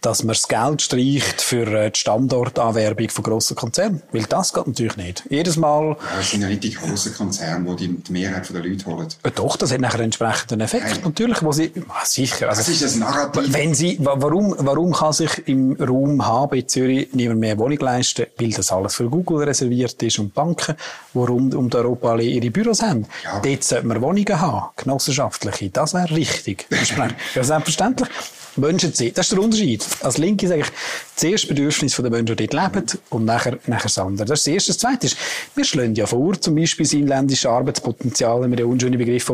dass 0.00 0.24
man 0.24 0.34
das 0.34 0.48
Geld 0.48 0.82
streicht 0.82 1.40
für 1.40 1.66
äh, 1.66 1.90
die 1.92 1.98
Standortanwerbung 2.00 3.08
von 3.10 3.22
grossen 3.24 3.56
Konzernen. 3.56 4.02
Weil 4.10 4.24
das 4.24 4.52
geht 4.52 4.66
natürlich 4.66 4.96
nicht. 4.96 5.22
Jedes 5.30 5.56
Mal, 5.56 5.90
Ja, 5.90 6.16
Das 6.16 6.30
sind 6.30 6.42
ja 6.42 6.48
nicht 6.48 6.64
die 6.64 6.72
grossen 6.74 7.14
Konzerne, 7.14 7.76
die 7.76 7.88
die, 7.88 8.12
Mehrheit 8.12 8.52
der 8.52 8.62
Leute 8.64 8.84
holen. 8.86 9.06
äh, 9.22 9.30
doch, 9.30 9.56
das 9.56 9.70
hat 9.72 9.80
nachher 9.80 9.94
einen 9.96 10.04
entsprechenden 10.06 10.60
Effekt. 10.60 10.86
Nein. 10.88 11.00
Natürlich, 11.04 11.40
wo 11.44 11.52
sie, 11.52 11.70
ah, 11.88 12.04
sicher. 12.04 12.48
Also, 12.48 12.62
Das 12.62 12.68
ist 12.68 12.82
das 12.82 12.96
Narrativ. 12.96 13.44
Wenn 13.52 13.74
sie, 13.74 13.96
wa- 14.00 14.16
warum, 14.16 14.56
warum 14.58 14.92
kann 14.92 15.12
sich 15.12 15.30
im 15.46 15.74
Raum 15.74 15.99
HB 16.06 16.54
in 16.54 16.68
Zürich 16.68 17.08
niemand 17.12 17.40
mehr 17.40 17.58
Wohnung 17.58 17.78
leisten? 17.78 18.26
Weil 18.38 18.50
das 18.50 18.72
alles 18.72 18.94
für 18.94 19.08
Google 19.08 19.44
reserviert 19.44 20.02
ist 20.02 20.18
und 20.18 20.34
Banken, 20.34 20.74
die 21.14 21.18
rund 21.18 21.54
um 21.54 21.68
die 21.68 21.76
Europa 21.76 22.12
alle 22.12 22.24
ihre 22.24 22.50
Büros 22.50 22.82
haben. 22.82 23.06
Ja. 23.24 23.40
Dort 23.40 23.64
sollte 23.64 23.86
man 23.86 24.00
Wohnungen 24.00 24.40
haben, 24.40 24.70
genossenschaftliche. 24.76 25.70
Das 25.70 25.94
wäre 25.94 26.10
richtig. 26.10 26.66
ja, 27.34 27.44
selbstverständlich. 27.44 28.08
Menschen 28.56 28.92
sehen, 28.92 29.12
das 29.14 29.26
ist 29.26 29.32
der 29.32 29.40
Unterschied. 29.40 29.86
Als 30.02 30.18
Linke 30.18 30.48
sage 30.48 30.62
ich, 30.62 30.66
zuerst 31.14 31.48
Bedürfnis 31.48 31.96
der 31.96 32.10
Menschen, 32.10 32.36
die 32.36 32.46
dort 32.46 32.74
leben, 32.74 32.86
und 33.10 33.24
nachher, 33.24 33.58
nachher 33.66 33.84
das 33.84 33.98
andere. 33.98 34.26
Das 34.26 34.40
ist 34.40 34.46
das 34.46 34.52
Erste. 34.54 34.72
Das 34.72 34.78
Zweite 34.78 35.06
ist, 35.06 35.16
wir 35.54 35.64
schlagen 35.64 35.94
ja 35.94 36.06
vor, 36.06 36.40
zum 36.40 36.56
Beispiel 36.56 36.84
das 36.84 36.92
inländische 36.92 37.48
Arbeitspotenzial, 37.48 38.42
wenn 38.42 38.50
wir 38.50 38.56
den 38.56 38.66
unschönen 38.66 38.98
Begriff 38.98 39.32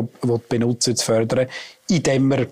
benutzen, 0.49 0.95
zu 0.95 1.05
fördern, 1.05 1.47
indem 1.89 2.29
wir 2.29 2.47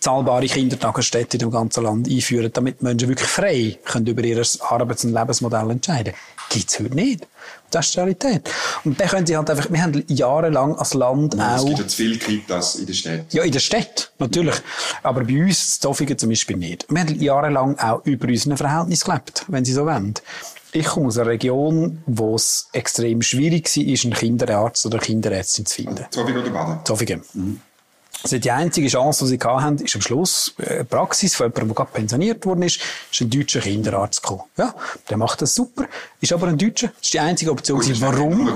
zahlbare 0.00 0.46
Kindertagesstätten 0.46 1.40
in 1.40 1.46
dem 1.46 1.50
ganzen 1.50 1.84
Land 1.84 2.08
einführen, 2.08 2.50
damit 2.52 2.82
Menschen 2.82 3.08
wirklich 3.08 3.28
frei 3.28 3.78
können 3.84 4.06
über 4.06 4.22
ihr 4.22 4.42
Arbeits- 4.60 5.04
und 5.04 5.12
Lebensmodell 5.12 5.70
entscheiden. 5.70 6.14
Gibt's 6.50 6.78
heute 6.78 6.94
nicht. 6.94 7.26
Das 7.70 7.86
ist 7.86 7.94
die 7.94 7.98
Realität. 7.98 8.50
Und 8.84 8.98
dann 8.98 9.08
können 9.08 9.26
sie 9.26 9.36
halt 9.36 9.50
einfach, 9.50 9.70
wir 9.70 9.82
haben 9.82 10.02
jahrelang 10.08 10.74
als 10.76 10.94
Land 10.94 11.34
Es 11.34 11.40
auch, 11.40 11.66
gibt 11.66 11.78
ja 11.80 11.86
zu 11.86 11.96
viele 11.96 12.16
Kitas 12.16 12.76
in 12.76 12.86
der 12.86 12.94
Stadt. 12.94 13.32
ja, 13.34 13.42
in 13.42 13.52
der 13.52 13.58
Stadt, 13.58 14.12
natürlich. 14.18 14.54
Aber 15.02 15.24
bei 15.24 15.42
uns, 15.44 15.76
in 15.76 15.80
Zofingen 15.82 16.16
zum 16.16 16.30
Beispiel 16.30 16.56
nicht. 16.56 16.86
Wir 16.88 17.00
haben 17.00 17.20
jahrelang 17.20 17.78
auch 17.78 18.04
über 18.04 18.28
unseren 18.28 18.56
Verhältnis 18.56 19.04
gelebt, 19.04 19.44
wenn 19.48 19.64
Sie 19.64 19.72
so 19.72 19.84
wollen. 19.84 20.14
Ich 20.72 20.86
komme 20.86 21.08
aus 21.08 21.18
einer 21.18 21.30
Region, 21.30 22.02
wo 22.06 22.34
es 22.36 22.68
extrem 22.72 23.20
schwierig 23.20 23.68
war, 23.76 23.82
einen 23.84 24.14
Kinderarzt 24.14 24.86
oder 24.86 24.98
Kinderärztin 24.98 25.66
zu 25.66 25.74
finden. 25.74 26.06
Zofing 26.10 26.36
oder 26.36 26.50
Baden? 26.50 26.78
Zofingen. 26.84 27.22
Also 28.22 28.38
die 28.38 28.50
einzige 28.50 28.88
Chance, 28.88 29.24
die 29.24 29.30
sie 29.30 29.38
hatten, 29.38 29.78
ist 29.78 29.94
am 29.94 30.00
Schluss 30.02 30.54
äh, 30.58 30.84
Praxis 30.84 31.36
von 31.36 31.46
jemandem, 31.46 31.68
der 31.68 31.74
gerade 31.76 31.90
pensioniert 31.92 32.46
worden 32.46 32.62
ist, 32.62 32.80
ist 33.12 33.20
ein 33.20 33.30
deutscher 33.30 33.60
Kinderarzt 33.60 34.22
gekommen. 34.22 34.42
Ja, 34.56 34.74
der 35.08 35.16
macht 35.16 35.40
das 35.40 35.54
super, 35.54 35.84
ist 36.20 36.32
aber 36.32 36.48
ein 36.48 36.58
Deutscher. 36.58 36.88
Das 36.88 37.02
ist 37.02 37.14
die 37.14 37.20
einzige 37.20 37.52
Option. 37.52 37.78
gewesen. 37.78 38.00
Warum? 38.02 38.46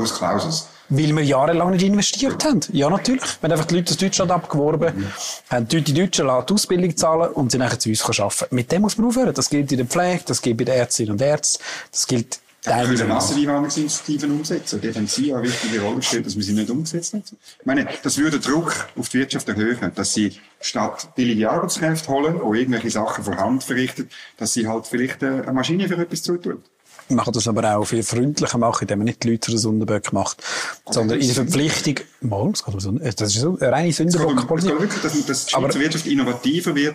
Weil 0.89 1.17
wir 1.17 1.25
jahrelang 1.25 1.71
nicht 1.71 1.85
investiert 1.85 2.45
haben. 2.45 2.61
Ja, 2.73 2.91
natürlich. 2.91 3.23
Wir 3.23 3.49
haben 3.49 3.53
einfach 3.53 3.67
die 3.67 3.77
Leute 3.77 3.93
aus 3.93 3.97
Deutschland 3.97 4.31
abgeworben, 4.31 5.07
haben 5.49 5.69
die 5.69 5.81
die 5.81 5.95
Deutschen 5.95 6.27
lassen 6.27 6.47
die 6.49 6.53
Ausbildung 6.55 6.97
zahlen 6.97 7.31
und 7.33 7.51
sind 7.51 7.61
nachher 7.61 7.79
zu 7.79 7.89
uns 7.89 8.03
arbeiten. 8.21 8.55
Mit 8.55 8.71
dem 8.73 8.83
muss 8.83 8.99
man 8.99 9.07
aufhören. 9.07 9.33
Das 9.33 9.49
gilt 9.49 9.71
in 9.73 9.79
der 9.79 9.87
Pflege, 9.87 10.23
das 10.27 10.43
gilt 10.43 10.59
bei 10.59 10.65
den 10.65 10.75
Ärztinnen 10.75 11.13
und 11.13 11.23
Ärzten, 11.23 11.63
das 11.91 12.07
gilt 12.07 12.41
Teilweise 12.63 12.99
können. 12.99 13.09
Masseneinwanderungsinitiativen 13.15 14.31
umsetzen. 14.31 14.81
Dort 14.83 14.97
haben 14.97 15.07
Sie 15.09 15.35
eine 15.35 15.43
wichtige 15.43 15.81
Rolle 15.81 15.97
gespielt, 15.97 16.27
dass 16.27 16.37
wir 16.37 16.43
sie 16.45 16.53
nicht 16.53 16.71
umgesetzt 16.71 17.13
haben. 17.13 17.25
Ich 17.59 17.67
meine, 17.67 17.89
das 18.03 18.17
würde 18.19 18.39
Druck 18.39 18.73
auf 18.97 19.09
die 19.09 19.19
Wirtschaft 19.19 19.49
erhöhen, 19.49 19.91
dass 19.95 20.15
sie 20.15 20.33
statt 20.61 21.09
billige 21.17 21.51
Arbeitskräfte 21.51 22.09
holen, 22.09 22.35
die 22.53 22.59
irgendwelche 22.61 22.91
Sachen 22.91 23.25
von 23.25 23.37
Hand 23.37 23.65
verrichten, 23.65 24.09
dass 24.37 24.53
sie 24.55 24.69
halt 24.69 24.87
vielleicht 24.87 25.23
äh, 25.25 25.27
eine 25.43 25.53
Maschine 25.53 25.89
für 25.89 25.97
etwas 25.97 26.23
zutun. 26.23 26.63
Wir 27.09 27.17
machen 27.17 27.33
das 27.33 27.49
aber 27.49 27.77
auch 27.77 27.85
viel 27.85 28.05
freundlicher 28.05 28.59
machen, 28.59 28.83
indem 28.83 28.99
man 29.01 29.07
nicht 29.07 29.25
die 29.25 29.31
Leute 29.31 29.41
zu 29.41 29.51
den 29.51 29.59
Sündenböcken 29.59 30.15
macht, 30.17 30.41
sondern 30.89 31.19
in 31.21 31.27
der 31.27 31.35
Verpflichtung, 31.35 31.97
Sünden- 32.23 33.01
das 33.03 33.35
ist 33.35 33.41
so 33.41 33.59
eine 33.59 33.73
reine 33.73 33.93
Sündenbockpolitik. 33.93 34.79
wirklich, 34.81 35.03
dass, 35.03 35.27
dass 35.27 35.47
die 35.47 35.55
Aber- 35.57 35.75
Wirtschaft 35.75 36.07
innovativer 36.07 36.75
wird, 36.77 36.95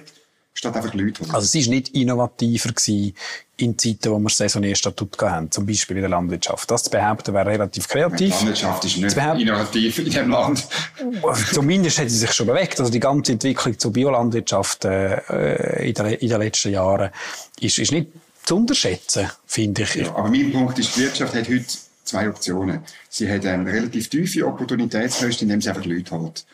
statt 0.58 0.76
einfach 0.76 0.94
Leute 0.96 1.22
holen. 1.22 1.32
Also 1.32 1.46
es 1.46 1.54
ist 1.54 1.68
nicht 1.68 1.90
innovativer 1.90 2.70
gewesen 2.70 3.14
in 3.58 3.78
Zeiten, 3.78 4.12
wo 4.12 4.18
wir 4.18 4.24
das 4.24 4.38
Saisonierstatut 4.38 5.22
hatten, 5.22 5.52
zum 5.52 5.66
Beispiel 5.66 5.98
in 5.98 6.02
der 6.02 6.10
Landwirtschaft. 6.10 6.70
Das 6.72 6.84
zu 6.84 6.90
behaupten 6.90 7.34
wäre 7.34 7.46
relativ 7.46 7.86
Die 7.86 7.94
kreativ. 7.94 8.34
Landwirtschaft 8.36 8.86
ist 8.86 8.98
nicht 8.98 9.16
innovativ 9.16 10.00
in 10.00 10.06
diesem 10.06 10.30
Land. 10.30 10.68
Zumindest 11.54 12.00
hat 12.00 12.10
sie 12.10 12.18
sich 12.18 12.32
schon 12.34 12.48
bewegt. 12.48 12.80
Also 12.80 12.92
die 12.92 13.00
ganze 13.00 13.34
Entwicklung 13.34 13.78
zur 13.78 13.94
Biolandwirtschaft 13.94 14.86
äh, 14.86 15.88
in, 15.88 15.94
den, 15.94 16.06
in 16.08 16.30
den 16.30 16.40
letzten 16.40 16.72
Jahren 16.72 17.12
ist, 17.60 17.78
ist 17.78 17.92
nicht 17.92 18.08
zu 18.44 18.58
unterschätzen, 18.58 19.30
finde 19.46 19.84
ich. 19.84 19.96
Ja, 19.96 20.16
aber 20.16 20.30
mein 20.30 20.52
Punkt 20.52 20.80
ist, 20.80 20.96
die 20.96 21.02
Wirtschaft 21.02 21.36
hat 21.36 21.48
heute 21.48 21.66
zwei 22.04 22.30
Optionen. 22.30 22.80
Sie 23.10 23.30
hat 23.32 23.46
eine 23.46 23.72
relativ 23.72 24.10
tiefe 24.10 24.48
Opportunitätskosten, 24.48 25.48
indem 25.48 25.62
sie 25.62 25.70
einfach 25.70 25.86
Leute 25.86 26.12
holt. 26.12 26.46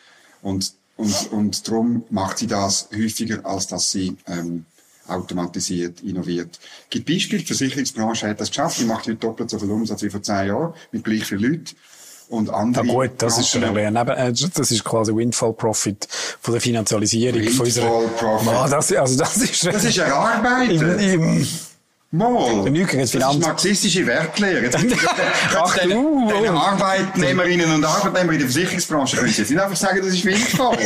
Und, 0.42 0.74
und, 0.96 1.32
und 1.32 1.68
darum 1.68 2.04
macht 2.10 2.38
sie 2.38 2.46
das 2.46 2.88
häufiger, 2.94 3.44
als 3.44 3.66
dass 3.66 3.90
sie 3.90 4.16
ähm, 4.26 4.64
automatisiert, 5.08 6.00
innoviert. 6.02 6.58
Es 6.84 6.90
gibt 6.90 7.06
Beispiele, 7.08 7.40
die 7.42 7.46
Versicherungsbranche 7.46 8.28
hat 8.28 8.40
das 8.40 8.48
geschafft, 8.48 8.78
die 8.80 8.84
macht 8.84 9.06
heute 9.06 9.16
doppelt 9.16 9.50
so 9.50 9.58
viel 9.58 9.70
Umsatz 9.70 10.02
wie 10.02 10.10
vor 10.10 10.22
zehn 10.22 10.48
Jahren, 10.48 10.72
mit 10.92 11.04
gleich 11.04 11.24
vielen 11.24 11.42
Leuten. 11.42 11.76
Und 12.30 12.48
andere 12.48 12.86
Na 12.86 12.92
gut, 12.92 13.10
das 13.18 13.36
ist, 13.38 13.52
Branchen- 13.52 13.64
ein 13.64 13.74
bisschen 13.74 13.96
ein 13.98 14.06
Neben- 14.06 14.16
äh, 14.46 14.50
das 14.54 14.70
ist 14.70 14.82
quasi 14.82 15.14
Windfall 15.14 15.52
Profit 15.52 16.08
von 16.40 16.52
der 16.52 16.60
Finanzialisierung 16.62 17.42
von 17.50 17.66
unserer. 17.66 18.00
Windfall 18.00 18.08
Profit. 18.38 18.48
Ah, 18.48 18.68
das, 18.68 18.92
also 18.92 19.18
das 19.18 19.36
ist, 19.36 19.66
Das 19.66 19.84
ist 19.84 19.98
eine 20.00 20.14
Arbeit. 20.14 20.70
im, 20.70 20.98
im, 20.98 21.48
Mal. 22.14 22.70
Das 22.70 23.14
ist 23.14 23.40
marxistische 23.40 24.06
Wertlehre. 24.06 24.62
Jetzt, 24.62 24.78
Ach 25.56 25.76
den, 25.76 25.90
du, 25.90 26.28
den. 26.28 26.48
Arbeitnehmerinnen 26.48 27.74
und 27.74 27.84
Arbeitnehmer 27.84 28.32
in 28.32 28.38
der 28.38 28.48
Versicherungsbranche 28.48 29.16
können 29.16 29.34
jetzt 29.36 29.50
nicht 29.50 29.60
einfach 29.60 29.76
sagen, 29.76 29.98
das 29.98 30.14
ist 30.14 30.24
Windfall. 30.24 30.78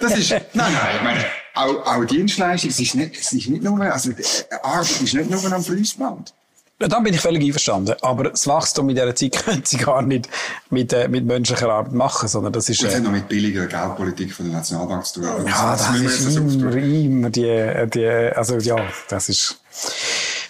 Das 0.00 0.18
ist, 0.18 0.30
nein, 0.30 0.42
nein, 0.54 0.72
ich 0.96 1.02
meine, 1.02 1.24
auch, 1.54 1.86
auch 1.86 2.04
Dienstleistung, 2.04 2.70
es 2.70 2.80
ist 2.80 2.96
nicht, 2.96 3.14
es 3.14 3.32
ist 3.32 3.48
nicht 3.48 3.62
nur, 3.62 3.80
also, 3.82 4.10
die 4.10 4.24
Arbeit 4.62 5.00
ist 5.00 5.14
nicht 5.14 5.30
nur 5.30 5.52
am 5.52 5.62
Fließband. 5.62 6.34
Ja, 6.80 6.88
dann 6.88 7.04
bin 7.04 7.14
ich 7.14 7.20
völlig 7.20 7.44
einverstanden. 7.44 7.94
Aber 8.02 8.30
das 8.30 8.48
Wachstum 8.48 8.88
in 8.88 8.96
dieser 8.96 9.14
Zeit 9.14 9.32
können 9.44 9.62
sie 9.64 9.76
gar 9.76 10.02
nicht 10.02 10.28
mit, 10.70 10.92
äh, 10.92 11.06
mit 11.06 11.24
menschlicher 11.24 11.70
Arbeit 11.70 11.92
machen, 11.92 12.28
sondern 12.28 12.52
das 12.52 12.68
ist, 12.68 12.82
äh, 12.82 12.96
hat 12.96 13.02
noch 13.02 13.12
mit 13.12 13.28
billiger 13.28 13.66
Geldpolitik 13.66 14.34
von 14.34 14.46
der 14.46 14.56
Nationalbank 14.56 15.06
zu 15.06 15.20
tun. 15.20 15.46
Ja, 15.46 15.76
das 15.76 15.94
wir 15.94 16.08
ist 16.08 16.36
immer, 16.36 16.74
immer 16.74 17.30
die, 17.30 17.86
die, 17.94 18.06
also 18.34 18.58
ja, 18.58 18.76
das 19.08 19.28
ist 19.28 19.60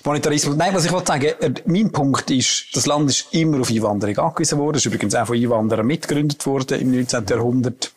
Monetarismus. 0.05 0.57
Nein, 0.57 0.75
was 0.75 0.85
ich 0.85 0.93
wollte 0.93 1.07
sagen, 1.07 1.33
mein 1.67 1.91
Punkt 1.91 2.31
ist, 2.31 2.67
das 2.75 2.87
Land 2.87 3.11
ist 3.11 3.27
immer 3.33 3.61
auf 3.61 3.71
Einwanderung 3.71 4.19
angewiesen 4.19 4.59
worden, 4.59 4.77
ist 4.77 4.87
übrigens 4.87 5.15
auch 5.15 5.27
von 5.27 5.37
Einwanderern 5.37 5.87
mitgegründet 5.87 6.45
worden 6.47 6.81
im 6.81 6.91
19. 6.93 7.25
Jahrhundert. 7.27 7.93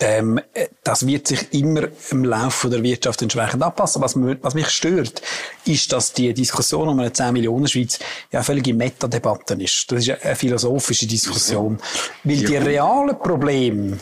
Ähm, 0.00 0.40
äh, 0.54 0.68
das 0.82 1.06
wird 1.06 1.26
sich 1.28 1.52
immer 1.52 1.88
im 2.10 2.24
Laufe 2.24 2.70
der 2.70 2.82
Wirtschaft 2.82 3.20
entsprechend 3.22 3.62
anpassen. 3.62 4.00
Was, 4.02 4.16
was 4.16 4.54
mich 4.54 4.68
stört, 4.68 5.20
ist, 5.66 5.92
dass 5.92 6.12
die 6.12 6.32
Diskussion 6.32 6.88
um 6.88 6.98
eine 7.00 7.12
10 7.12 7.32
Millionen 7.32 7.68
Schweiz 7.68 7.98
ja 8.32 8.38
eine 8.38 8.44
völlige 8.44 8.72
Metadebatte 8.74 9.54
ist. 9.54 9.90
Das 9.92 10.06
ist 10.06 10.22
eine- 10.24 10.36
philosophische 10.36 11.06
Diskussion. 11.06 11.78
Weil 12.22 12.36
die 12.36 12.56
realen 12.56 13.18
Probleme, 13.18 13.98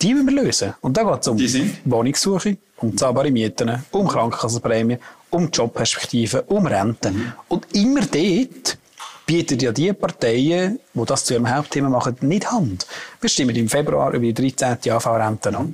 die 0.00 0.14
müssen 0.14 0.34
wir 0.34 0.42
lösen. 0.44 0.74
Und 0.80 0.96
da 0.96 1.04
geht 1.04 1.20
es 1.20 1.28
um? 1.28 1.38
Wohnungssuche, 1.84 2.56
um 2.78 2.96
zahlbare 2.96 3.30
Mieten, 3.30 3.84
um 3.92 4.08
Krankenkassenprämien, 4.08 5.00
um 5.30 5.50
Jobperspektiven, 5.50 6.40
um 6.46 6.66
Renten. 6.66 7.14
Mhm. 7.14 7.32
Und 7.48 7.66
immer 7.74 8.00
dort 8.00 8.78
bieten 9.26 9.58
ja 9.60 9.70
die 9.70 9.92
Parteien, 9.92 10.80
die 10.92 11.04
das 11.04 11.24
zu 11.24 11.34
ihrem 11.34 11.48
Hauptthema 11.54 11.88
machen, 11.88 12.16
nicht 12.22 12.50
Hand. 12.50 12.86
Wir 13.20 13.30
stimmen 13.30 13.54
im 13.54 13.68
Februar 13.68 14.12
über 14.12 14.24
die 14.24 14.34
13. 14.34 14.92
AV-Renten 14.92 15.54
ab. 15.54 15.66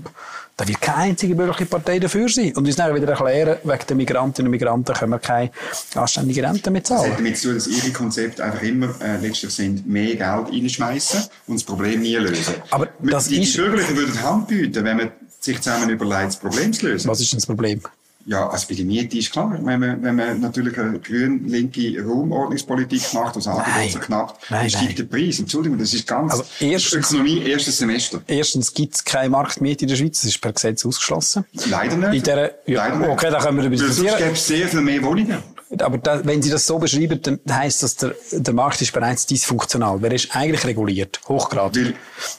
Da 0.59 0.67
wird 0.67 0.81
keine 0.81 0.97
einzige 0.99 1.35
bürgerliche 1.35 1.67
Partei 1.67 1.99
dafür 1.99 2.29
sein. 2.31 2.53
Und 2.57 2.67
uns 2.67 2.77
dann 2.77 2.95
wieder 2.95 3.09
erklären, 3.09 3.59
wegen 3.63 3.87
der 3.89 3.97
Migrantinnen 3.97 4.49
und 4.49 4.51
Migranten 4.53 4.95
können 4.95 5.13
wir 5.13 5.19
keine 5.19 5.51
anständige 5.95 6.43
Rente 6.43 6.71
mehr 6.71 6.81
Das 6.81 6.91
hat 6.91 6.99
zahlen. 7.01 7.13
damit 7.17 7.37
zu 7.39 7.49
tun, 7.49 7.55
dass 7.57 7.67
ihre 7.67 7.93
Konzepte 7.93 8.45
einfach 8.45 8.63
immer 8.63 8.89
äh, 9.03 9.19
letztlich 9.21 9.53
sind, 9.53 9.87
mehr 9.87 10.17
Geld 10.17 10.21
reinschmeißen 10.53 11.25
und 11.47 11.55
das 11.57 11.65
Problem 11.65 12.01
nie 12.01 12.17
lösen. 12.17 12.55
Aber 12.71 12.89
das 13.03 13.29
die, 13.29 13.41
die 13.41 13.57
Bürgerlichen 13.57 13.97
würden 13.97 14.23
Hand 14.23 14.49
bieten, 14.49 14.85
wenn 14.85 14.97
man 14.97 15.11
sich 15.41 15.61
zusammen 15.61 15.91
überlegt, 15.91 16.29
das 16.29 16.37
Problem 16.37 16.73
zu 16.73 16.87
lösen. 16.87 17.09
Was 17.09 17.21
ist 17.21 17.33
denn 17.33 17.39
das 17.39 17.47
Problem? 17.47 17.83
Ja, 18.29 18.49
also 18.49 18.67
bei 18.69 18.75
der 18.75 18.85
Miete 18.85 19.17
ist 19.19 19.31
klar, 19.31 19.57
wenn 19.63 19.79
man, 19.79 20.03
wenn 20.03 20.17
man 20.17 20.41
natürlich 20.41 20.77
eine 20.79 20.99
grün-linke 20.99 22.03
Raumordnungspolitik 22.05 23.15
macht, 23.15 23.37
das 23.37 23.47
Angebot 23.47 23.91
verknappt, 23.93 24.51
Nein, 24.51 24.61
dann 24.63 24.71
steigt 24.71 24.85
nein. 24.87 24.97
der 24.97 25.05
Preis. 25.05 25.39
Entschuldigung, 25.39 25.79
das 25.79 25.95
ist 25.95 26.07
ganz 26.09 26.33
Also 26.33 26.45
erstens- 26.59 27.13
Ökonomie, 27.13 27.43
erstes 27.43 27.79
Semester. 27.79 28.21
Erstens 28.27 28.75
gibt 28.75 28.97
es 28.97 29.05
keine 29.05 29.31
Marktmiete 29.31 29.85
in 29.85 29.89
der 29.91 29.97
Schweiz, 29.97 30.23
das 30.23 30.31
ist 30.31 30.41
per 30.41 30.53
Gesetz 30.53 30.85
ausgeschlossen. 30.85 31.45
Leider 31.71 31.97
nicht. 31.97 32.15
In 32.15 32.23
der, 32.25 32.59
ja, 32.67 32.89
Leider 32.89 33.11
okay, 33.11 33.31
da 33.31 33.39
können 33.39 33.59
wir 33.59 33.63
darüber 33.65 33.81
Weil 33.83 33.93
sonst 33.93 34.17
gäbe 34.19 34.31
es 34.33 34.47
sehr 34.47 34.69
viel 34.69 34.81
mehr 34.81 35.03
Wohnungen. 35.05 35.39
Aber 35.83 35.99
da, 35.99 36.25
wenn 36.25 36.43
Sie 36.43 36.51
das 36.51 36.67
so 36.67 36.79
beschreiben, 36.79 37.21
dann 37.23 37.41
heisst 37.51 37.83
das, 37.83 37.97
der, 37.97 38.15
der 38.33 38.55
Markt 38.55 38.81
ist 38.83 38.93
bereits 38.93 39.27
dysfunktional. 39.27 40.01
Wer 40.01 40.13
ist 40.13 40.35
eigentlich 40.35 40.65
reguliert? 40.65 41.21
Hochgradig. 41.29 41.95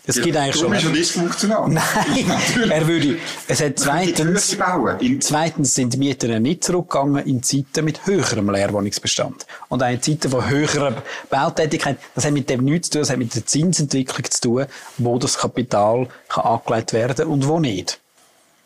Es 0.06 0.22
gibt 0.22 0.36
eigentlich 0.36 0.56
schon... 0.56 0.74
ist 0.74 0.84
er 0.84 0.92
dysfunktional. 0.92 1.70
Nein, 1.70 1.84
Natürlich. 2.28 2.72
er 2.72 2.88
würde, 2.88 3.18
es 3.48 3.62
hat 3.62 3.80
zweitens, 3.80 4.58
zweitens 5.20 5.76
sind 5.76 5.94
die 5.94 5.98
Mieter 5.98 6.40
nicht 6.40 6.64
zurückgegangen 6.64 7.26
in 7.26 7.44
Zeiten 7.44 7.86
mit 7.86 8.06
höherem 8.06 8.50
Leerwohnungsbestand. 8.50 9.46
Und 9.70 9.84
auch 9.84 9.90
in 9.90 10.02
Zeiten 10.02 10.30
von 10.30 10.50
höherer 10.50 11.04
Bautätigkeit. 11.30 11.98
Das 12.16 12.26
hat 12.26 12.34
mit 12.34 12.50
dem 12.50 12.64
nichts 12.64 12.90
zu 12.90 12.94
tun, 12.94 13.02
das 13.02 13.10
hat 13.10 13.18
mit 13.18 13.36
der 13.36 13.46
Zinsentwicklung 13.46 14.30
zu 14.30 14.42
tun, 14.42 14.66
wo 14.98 15.18
das 15.20 15.38
Kapital 15.38 16.08
kann 16.30 16.44
angelegt 16.44 16.94
werden 16.94 17.28
und 17.28 17.48
wo 17.48 17.60
nicht. 17.60 18.00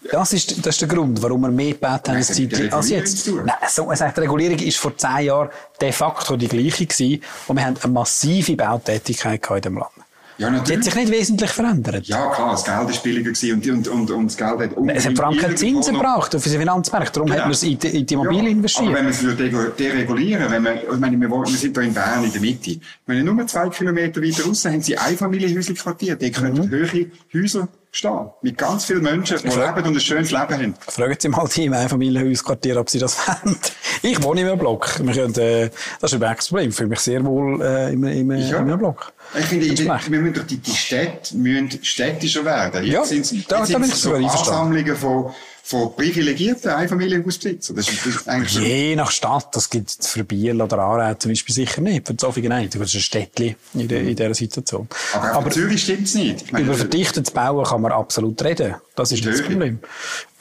Das 0.09 0.33
ist, 0.33 0.65
das 0.65 0.75
ist 0.75 0.81
der 0.81 0.87
Grund, 0.87 1.21
warum 1.21 1.41
wir 1.41 1.49
mehr 1.51 1.73
gebaut 1.73 2.09
haben 2.09 2.15
als 2.17 2.89
jetzt. 2.89 3.27
Nein, 3.27 3.55
so, 3.69 3.93
sagt, 3.93 4.17
die 4.17 4.21
Regulierung 4.21 4.57
ist 4.57 4.77
vor 4.77 4.97
zehn 4.97 5.25
Jahren 5.25 5.49
de 5.79 5.91
facto 5.91 6.35
die 6.35 6.47
gleiche 6.47 6.85
gewesen 6.87 7.21
und 7.47 7.55
wir 7.57 7.65
haben 7.65 7.75
eine 7.81 7.93
massive 7.93 8.55
Bautätigkeit 8.55 9.47
in 9.57 9.61
dem 9.61 9.77
Land. 9.77 9.91
Ja, 10.37 10.49
Die 10.49 10.55
hat 10.55 10.61
natürlich. 10.63 10.85
sich 10.85 10.95
nicht 10.95 11.11
wesentlich 11.11 11.51
verändert. 11.51 12.07
Ja, 12.07 12.31
klar, 12.31 12.51
das 12.53 12.63
Geld 12.63 12.89
ist 12.89 13.03
billiger 13.03 13.31
gewesen 13.31 13.53
und, 13.53 13.67
und, 13.67 13.87
und, 13.89 14.11
und 14.11 14.25
das 14.27 14.37
Geld 14.37 14.59
hat 14.59 14.95
Es 14.95 15.05
hat 15.05 15.15
vor 15.15 15.27
allem 15.27 15.37
keine 15.37 15.53
irgendwo 15.53 15.81
Zinsen 15.81 15.93
gebraucht 15.93 16.35
auf 16.35 16.43
unseren 16.45 16.59
Finanzmärkten. 16.61 17.13
Darum 17.13 17.27
Genau. 17.27 17.37
hat 17.39 17.45
man 17.45 17.51
es 17.51 17.63
in 17.63 17.77
die, 17.77 17.87
in 17.99 18.05
die 18.07 18.13
Immobilien 18.15 18.45
Ja, 18.45 18.51
investiert. 18.53 18.87
Aber 18.87 18.95
wenn 18.95 19.03
man 19.03 19.13
es 19.13 19.21
würde 19.21 19.71
deregulieren, 19.77 20.49
wenn 20.49 20.63
man, 20.63 20.77
ich 20.77 20.99
meine, 20.99 21.17
wir, 21.17 21.29
wir 21.29 21.45
sind 21.45 21.77
da 21.77 21.81
in 21.81 21.93
Bern 21.93 22.23
in 22.23 22.31
der 22.31 22.41
Mitte. 22.41 22.79
Wenn 23.05 23.17
wir 23.17 23.23
nur 23.33 23.45
zwei 23.45 23.69
Kilometer 23.69 24.19
weiter 24.19 24.45
raus 24.45 24.65
haben 24.65 24.81
sie 24.81 24.97
Einfamilienhäuser 24.97 25.75
quartiert. 25.75 26.19
Die 26.23 26.31
können 26.31 26.57
Mhm. 26.57 26.69
höhere 26.71 27.05
Häuser 27.35 27.67
stehen. 27.91 28.29
Mit 28.41 28.57
ganz 28.57 28.85
vielen 28.85 29.03
Menschen, 29.03 29.37
die 29.37 29.47
leben 29.49 29.83
und 29.83 29.95
ein 29.95 29.99
schönes 29.99 30.31
Leben 30.31 30.47
haben. 30.49 30.75
Fragen 30.87 31.15
Sie 31.19 31.29
mal 31.29 31.47
die 31.47 31.65
im 31.65 31.73
Einfamilienhausquartier, 31.73 32.77
ob 32.77 32.89
Sie 32.89 32.99
das 32.99 33.17
wollen. 33.43 33.57
Ich 34.01 34.21
wohne 34.23 34.41
in 34.41 34.47
einem 34.47 34.57
Block. 34.59 34.99
Wir 35.03 35.13
können, 35.13 35.35
äh, 35.35 35.69
das 35.99 36.13
ist 36.13 36.21
das 36.21 36.47
Problem. 36.47 36.69
Ich 36.69 36.75
fühle 36.75 36.89
mich 36.89 36.99
sehr 36.99 37.23
wohl 37.25 37.61
äh, 37.61 37.91
in, 37.93 38.03
in, 38.03 38.31
in 38.31 38.47
Ja. 38.47 38.59
einem 38.59 38.79
Block. 38.79 39.11
Ich 39.37 39.45
finde, 39.45 39.65
ich, 39.65 39.79
wir 39.85 40.19
müssen 40.21 40.33
doch 40.33 40.43
die, 40.47 40.57
die 40.57 40.71
Städte 40.75 41.35
müssen 41.35 41.69
städtischer 41.83 42.43
werden. 42.45 42.85
Ja, 42.85 43.03
sind's- 43.03 43.33
da- 43.47 43.65
da 43.65 43.77
bin 43.77 43.83
ich 43.89 43.93
so. 43.95 44.13
Ansammlungen 44.13 44.95
von, 44.95 45.31
von 45.63 45.95
privilegierten 45.95 46.71
Einfamilienhausbesitzern. 46.71 47.75
Das 47.75 47.87
ist, 47.87 48.05
das 48.05 48.15
ist 48.15 48.27
eigentlich. 48.27 48.53
Je 48.55 48.95
nach 48.95 49.11
Stadt, 49.11 49.55
das 49.55 49.69
gibt 49.69 49.89
es 49.89 50.07
für 50.07 50.23
Biel 50.23 50.61
oder 50.61 50.79
Aarau 50.79 51.13
zum 51.15 51.31
Beispiel 51.31 51.53
sicher 51.55 51.81
nicht. 51.81 52.07
Für 52.07 52.17
Zofingen 52.17 52.57
nicht. 52.59 52.75
Das 52.75 52.81
ist 52.81 52.95
ein 52.95 53.01
Städtchen 53.01 53.55
in, 53.73 53.87
der, 53.87 54.01
in 54.01 54.15
dieser 54.15 54.33
Situation. 54.33 54.87
Aber, 55.13 55.43
für 55.43 55.49
Zürich 55.51 55.83
stimmt 55.83 56.07
es 56.07 56.15
nicht. 56.15 56.41
Ich 56.43 56.51
meine, 56.51 56.65
Über 56.65 56.75
verdichtetes 56.75 57.31
Bauen 57.31 57.65
kann 57.65 57.81
man 57.81 57.91
absolut 57.91 58.43
reden. 58.43 58.75
Das 58.95 59.11
ist 59.11 59.25
nicht 59.25 59.39
das. 59.39 59.45
Problem. 59.45 59.79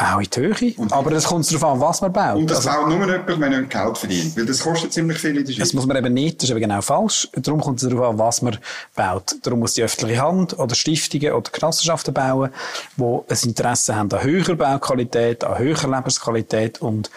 Auch 0.03 0.19
in 0.21 0.29
die 0.35 0.41
Höhe. 0.41 0.75
Aber 0.93 1.11
das 1.11 1.25
kommt 1.25 1.47
darauf 1.53 1.65
an, 1.75 1.81
was 1.81 2.01
man 2.01 2.13
baut. 2.13 2.37
und 2.37 2.51
das 2.51 2.67
Also- 2.67 2.81
baut 2.81 2.89
nur 2.89 3.07
jemand, 3.07 3.41
wenn 3.41 3.53
er 3.53 3.63
Geld 3.65 3.99
verdient. 3.99 4.37
Weil 4.37 4.47
das 4.47 4.61
kostet 4.61 4.93
ziemlich 4.95 5.19
viel 5.19 5.37
in 5.37 5.45
der 5.45 5.53
Schweiz. 5.53 5.59
Das 5.69 5.73
muss 5.75 5.87
man 5.87 5.97
eben 5.99 6.15
nicht, 6.15 6.39
das 6.39 6.45
ist 6.45 6.51
eben 6.53 6.61
genau 6.61 6.81
falsch. 6.81 7.29
Darum 7.35 7.61
kommt 7.61 7.83
es 7.83 7.89
darauf 7.89 8.11
an, 8.11 8.19
was 8.19 8.41
man 8.43 8.59
baut. 8.95 9.35
Darum 9.43 9.59
muss 9.61 9.75
die 9.75 9.83
öffentliche 9.83 10.23
Hand 10.23 10.59
oder 10.59 10.75
Stiftungen 10.75 11.33
oder 11.35 11.51
Genossenschaften 11.51 12.15
bauen, 12.15 12.51
die 12.97 13.03
ein 13.03 13.39
Interesse 13.45 13.95
haben 13.95 14.11
an 14.13 14.23
höherer 14.23 14.55
Bauqualität, 14.57 15.45
an 15.45 15.59
höherer 15.59 15.89
Lebensqualität 15.97 16.81
und 16.81 17.11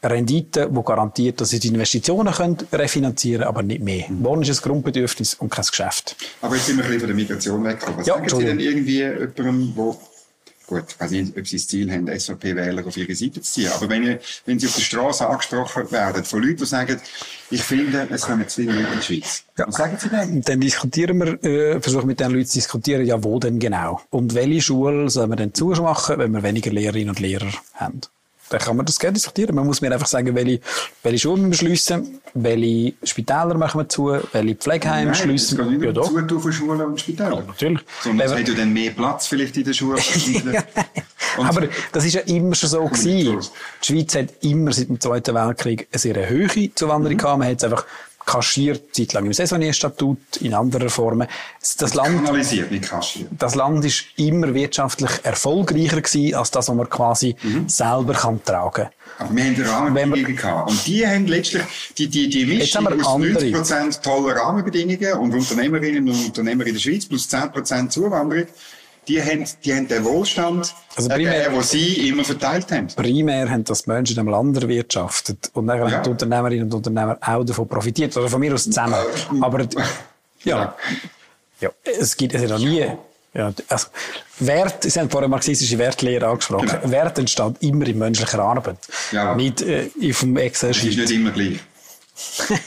Rendite, 0.00 0.70
die 0.70 0.82
garantiert, 0.84 1.40
dass 1.40 1.48
sie 1.50 1.58
die 1.58 1.68
Investitionen 1.68 2.32
können 2.32 2.56
refinanzieren 2.72 3.42
aber 3.42 3.64
nicht 3.64 3.82
mehr. 3.82 4.04
Wohnen 4.10 4.42
ist 4.42 4.60
ein 4.60 4.62
Grundbedürfnis 4.62 5.34
und 5.34 5.50
kein 5.50 5.64
Geschäft. 5.64 6.14
Aber 6.40 6.54
jetzt 6.54 6.66
sind 6.66 6.76
wir 6.76 6.84
ein 6.84 6.90
bisschen 6.92 7.00
von 7.00 7.08
der 7.08 7.16
Migration 7.16 7.64
weggekommen. 7.64 7.98
Was 8.00 8.06
Ja, 8.06 8.14
sagen 8.14 8.28
Sie 8.28 8.44
denn 8.44 8.60
irgendwie 8.60 8.98
jemandem, 8.98 9.72
wo, 9.74 10.00
gut, 10.68 10.84
ich 10.88 11.00
weiß 11.00 11.10
nicht, 11.10 11.36
ob 11.36 11.46
Sie 11.46 11.56
das 11.56 11.66
Ziel 11.66 11.90
haben, 11.90 12.06
SVP-Wähler 12.06 12.86
auf 12.86 12.96
Ihre 12.96 13.14
Seite 13.14 13.40
zu 13.40 13.52
ziehen, 13.52 13.70
aber 13.74 13.88
wenn, 13.88 14.04
ihr, 14.04 14.20
wenn 14.46 14.58
Sie 14.58 14.66
auf 14.66 14.74
der 14.74 14.82
Straße 14.82 15.26
angesprochen 15.26 15.90
werden 15.90 16.24
von 16.24 16.42
Leuten, 16.42 16.58
die 16.58 16.66
sagen, 16.66 17.00
ich 17.50 17.62
finde, 17.62 18.06
es 18.10 18.22
kommen 18.22 18.46
zu 18.46 18.62
viele 18.62 18.74
Leute 18.74 18.92
in 18.92 18.98
die 19.00 19.04
Schweiz. 19.04 19.44
Was 19.56 19.74
sagen 19.74 19.96
Sie 19.98 20.08
denn? 20.08 20.42
Dann 20.42 20.60
diskutieren 20.60 21.18
wir, 21.18 21.44
äh, 21.44 21.80
versuchen 21.80 22.06
mit 22.06 22.20
den 22.20 22.30
Leuten 22.30 22.46
zu 22.46 22.58
diskutieren, 22.58 23.04
ja, 23.04 23.22
wo 23.24 23.38
denn 23.40 23.58
genau? 23.58 24.00
Und 24.10 24.34
welche 24.34 24.60
Schule 24.60 25.10
sollen 25.10 25.30
wir 25.30 25.36
denn 25.36 25.54
zumachen, 25.54 26.18
wenn 26.18 26.32
wir 26.32 26.42
weniger 26.42 26.70
Lehrerinnen 26.70 27.10
und 27.10 27.20
Lehrer 27.20 27.50
haben? 27.74 28.00
Dann 28.50 28.60
kann 28.60 28.76
man 28.76 28.86
das 28.86 28.98
gerne 28.98 29.14
diskutieren. 29.14 29.54
Man 29.54 29.66
muss 29.66 29.80
mir 29.80 29.92
einfach 29.92 30.06
sagen, 30.06 30.34
welche, 30.34 30.60
welche 31.02 31.18
Schulen 31.18 31.50
wir 31.50 31.56
schliessen, 31.56 32.20
welche 32.34 32.94
Spitäler 33.04 33.54
machen 33.58 33.80
wir 33.80 33.88
zu, 33.88 34.18
welche 34.32 34.54
Pflegeheime 34.54 35.04
Nein, 35.06 35.12
es 35.12 35.18
schliessen. 35.18 35.58
geht 35.58 35.80
nicht 35.80 35.96
Ja, 35.96 36.02
um. 36.02 36.08
Zutun 36.08 36.40
von 36.40 36.52
Schulen 36.52 36.80
und 36.80 37.00
Spitälern. 37.00 37.44
natürlich. 37.46 37.80
Sondern 38.02 38.26
es 38.26 38.32
hat 38.34 38.48
ja 38.48 38.54
dann 38.54 38.72
mehr 38.72 38.90
Platz 38.92 39.26
vielleicht 39.26 39.56
in 39.56 39.64
den 39.64 39.74
Schulen. 39.74 40.00
Aber 41.36 41.68
das 41.92 42.04
ist 42.04 42.14
ja 42.14 42.20
immer 42.22 42.54
schon 42.54 42.68
so 42.70 42.84
gewesen. 42.84 43.38
Die 43.82 43.86
Schweiz 43.86 44.14
hat 44.14 44.26
immer 44.42 44.72
seit 44.72 44.88
dem 44.88 44.98
Zweiten 45.00 45.34
Weltkrieg 45.34 45.86
eine 45.92 45.98
sehr 45.98 46.28
hohe 46.28 46.74
Zuwanderung 46.74 47.14
Mhm. 47.14 47.18
gehabt. 47.18 47.38
Man 47.38 47.48
hat 47.48 47.58
es 47.58 47.64
einfach 47.64 47.84
kaschiert, 48.28 48.94
zeitlang 48.94 49.24
im 49.26 49.32
Saisonierstatut, 49.32 50.18
in 50.40 50.52
anderen 50.52 50.90
Formen. 50.90 51.26
Das 51.78 51.94
Land 51.94 52.24
Kanalisiert, 52.24 52.70
nicht 52.70 52.84
kaschiert. 52.88 53.28
das 53.38 53.54
Land 53.54 53.84
ist 53.84 54.04
immer 54.16 54.52
wirtschaftlich 54.54 55.10
erfolgreicher 55.22 56.00
gewesen, 56.02 56.34
als 56.34 56.50
das, 56.50 56.68
was 56.68 56.76
man 56.76 56.88
quasi 56.88 57.34
Mhm. 57.42 57.68
selber 57.68 58.12
kann 58.12 58.44
tragen 58.44 58.88
Aber 59.18 59.34
wir 59.34 59.44
haben 59.44 59.54
die 59.54 59.62
Rahmenbedingungen 59.62 60.36
gehabt. 60.36 60.70
Und 60.70 60.86
die 60.86 61.06
haben 61.06 61.26
letztlich, 61.26 61.62
die, 61.96 62.06
die, 62.08 62.28
die 62.28 62.44
Mischung 62.44 62.86
aus 62.86 63.06
andere. 63.06 63.44
90% 63.44 64.02
toller 64.02 64.36
Rahmenbedingungen 64.36 65.12
und 65.14 65.34
Unternehmerinnen 65.34 66.08
und 66.08 66.26
Unternehmer 66.26 66.66
in 66.66 66.74
der 66.74 66.80
Schweiz 66.80 67.06
plus 67.06 67.28
10% 67.28 67.88
Zuwanderung, 67.88 68.46
die 69.08 69.20
haben, 69.22 69.44
die 69.64 69.74
haben 69.74 69.88
den 69.88 70.04
Wohlstand, 70.04 70.58
Also 70.58 70.74
also 70.96 71.08
primär- 71.10 71.48
den 71.50 71.62
sie 71.62 72.08
immer 72.08 72.24
verteilt 72.24 72.70
haben. 72.70 72.86
Primär 72.88 73.48
haben 73.50 73.64
das 73.64 73.86
Menschen 73.86 74.14
in 74.14 74.20
einem 74.20 74.28
Land 74.28 74.62
erwirtschaftet. 74.62 75.50
Und 75.54 75.66
dann 75.66 75.78
Ja. 75.78 75.90
haben 75.90 76.02
die 76.04 76.10
Unternehmerinnen 76.10 76.64
und 76.64 76.74
Unternehmer 76.74 77.18
auch 77.20 77.44
davon 77.44 77.66
profitiert. 77.66 78.16
Oder 78.16 78.28
von 78.28 78.40
mir 78.40 78.52
aus 78.54 78.64
zusammen. 78.64 78.94
Aber, 79.40 79.66
ja. 80.44 80.74
Ja, 81.60 81.70
es 81.84 82.16
gibt 82.16 82.34
es 82.34 82.42
ja 82.42 82.48
noch 82.48 82.58
nie. 82.58 82.86
Ja, 83.34 83.52
also, 83.68 83.86
Wert, 84.40 84.84
Sie 84.84 84.98
haben 84.98 85.10
vorhin 85.10 85.30
marxistische 85.30 85.76
Wertlehre 85.78 86.26
angesprochen. 86.28 86.68
Genau. 86.68 86.90
Wert 86.90 87.18
entsteht 87.18 87.54
immer 87.60 87.86
in 87.86 87.98
menschlicher 87.98 88.38
Arbeit. 88.40 88.78
Ja. 89.12 89.34
Nicht 89.34 89.60
äh, 89.62 89.90
auf 90.10 90.20
dem 90.20 90.36
Es 90.36 90.42
ist 90.42 90.46
Excel-Sheet. 90.46 90.96
nicht 90.98 91.10
immer 91.10 91.30
gleich. 91.30 91.58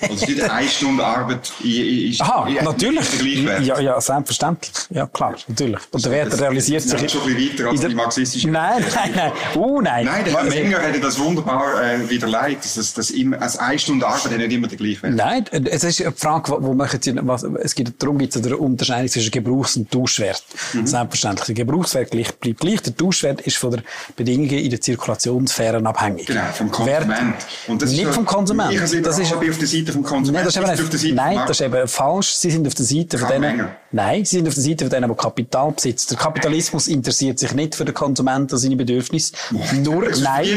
Also 0.10 0.26
nicht 0.26 0.42
eine 0.50 0.68
Stunde 0.68 1.06
Arbeit, 1.06 1.52
ist, 1.64 2.22
Aha, 2.22 2.48
ist 2.50 2.62
natürlich. 2.64 3.46
Wert. 3.46 3.62
Ja, 3.64 3.80
ja, 3.80 4.00
selbstverständlich. 4.02 4.72
Ja, 4.90 5.08
klar, 5.08 5.36
natürlich. 5.48 5.80
Und 5.92 6.06
der 6.06 6.12
Wert 6.12 6.34
Das- 6.34 6.42
realisiert 6.42 6.84
das 6.86 6.92
sich. 6.92 7.04
ist 7.04 7.12
schon 7.12 7.22
ein 7.24 7.36
bisschen 7.36 7.60
weiter 7.60 7.70
als 7.70 7.82
die 7.82 7.96
marxistische- 7.96 8.50
Nein, 8.50 8.84
nein, 8.96 9.12
nein. 9.16 9.32
Uh, 9.56 9.82
nein. 9.82 10.06
Nein, 10.06 10.24
der 10.26 10.34
Herr 10.34 10.40
Also- 10.44 10.56
Menger 10.58 10.80
hätte 10.80 11.00
das 11.00 11.20
wunderbar 11.20 11.82
äh, 11.84 12.10
widerlegt, 12.10 12.64
dass, 12.64 12.76
das, 12.76 12.94
das 12.94 13.10
immer, 13.12 13.42
als 13.42 13.58
eine 13.58 13.78
Stunde 13.80 14.08
Arbeit 14.08 14.32
hat 14.32 14.38
nicht 14.38 14.52
immer 14.52 14.68
der 14.68 14.78
gleiche 14.78 15.04
Wert. 15.04 15.16
Nein, 15.16 15.46
es 15.66 15.84
ist 15.84 16.02
eine 16.02 16.12
Frage, 16.14 16.52
wo, 16.52 16.62
wo 16.64 16.74
machen 16.74 17.00
Sie, 17.02 17.14
was, 17.22 17.44
es 17.44 17.76
gibt, 17.76 18.02
darum 18.02 18.18
gibt 18.18 18.36
es 18.36 18.44
eine 18.44 18.56
Unterscheidung 18.58 19.10
zwischen 19.10 19.32
Gebrauchs- 19.32 19.76
und 19.78 19.92
Tauschwert. 19.92 20.44
Mhm. 20.74 20.88
Selbstverständlich. 20.88 21.46
Der 21.48 21.56
Gebrauchswert 21.56 22.12
gleich, 22.12 22.34
bleibt 22.36 22.60
gleich. 22.60 22.82
Der 22.82 22.96
Tauschwert 22.96 23.42
ist 23.42 23.58
von 23.58 23.72
der 23.72 23.84
Bedingungen 24.16 24.50
in 24.52 24.70
der 24.70 24.80
Zirkulationssphäre 24.82 25.86
abhängig. 25.86 26.26
Genau, 26.28 26.42
vom 26.54 26.68
Wert- 26.86 27.02
Konsument. 27.08 27.36
Und 27.68 27.82
das 27.82 27.92
nicht 27.92 28.08
vom 28.08 28.26
Konsument. 28.26 28.74
Das 29.06 29.20
ist, 29.20 29.32
bin 29.42 29.50
auf 29.52 29.58
der 29.58 29.68
Seite 29.68 29.92
vom 29.92 30.04
Konsument. 30.04 30.34
Nein, 30.34 30.46
das 30.46 30.56
ist 30.56 30.62
eben 30.62 30.86
auf 30.86 30.90
der 30.90 31.00
Seite 31.00 31.14
nein, 31.14 31.38
das 31.48 31.60
ist 31.60 31.66
eben 31.66 31.88
falsch. 31.88 32.34
Sie 32.36 32.52
sind 32.52 32.68
auf 32.68 32.74
der 32.76 32.86
Seite 32.86 33.18
von 33.18 33.30
denen. 33.30 33.68
Nein, 33.92 34.26
Sie 34.26 34.38
sind 34.38 34.48
auf 34.48 34.54
der 34.56 34.64
Seite 34.64 34.86
von 34.86 34.90
denen, 34.90 35.10
die 35.10 35.16
Kapital 35.18 35.72
besitzen. 35.72 36.08
Der 36.12 36.18
Kapitalismus 36.18 36.88
interessiert 36.88 37.40
sich 37.40 37.54
nicht 37.54 37.76
für 37.76 37.86
den 37.86 37.94
Konsumenten 37.94 38.54
und 38.54 38.60
seine 38.60 38.76
Bedürfnisse. 38.76 39.34
Nur, 39.84 40.10
nein, 40.22 40.48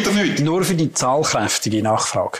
nur 0.42 0.64
für 0.64 0.74
die 0.74 0.92
zahlkräftige 0.92 1.82
Nachfrage. 1.82 2.38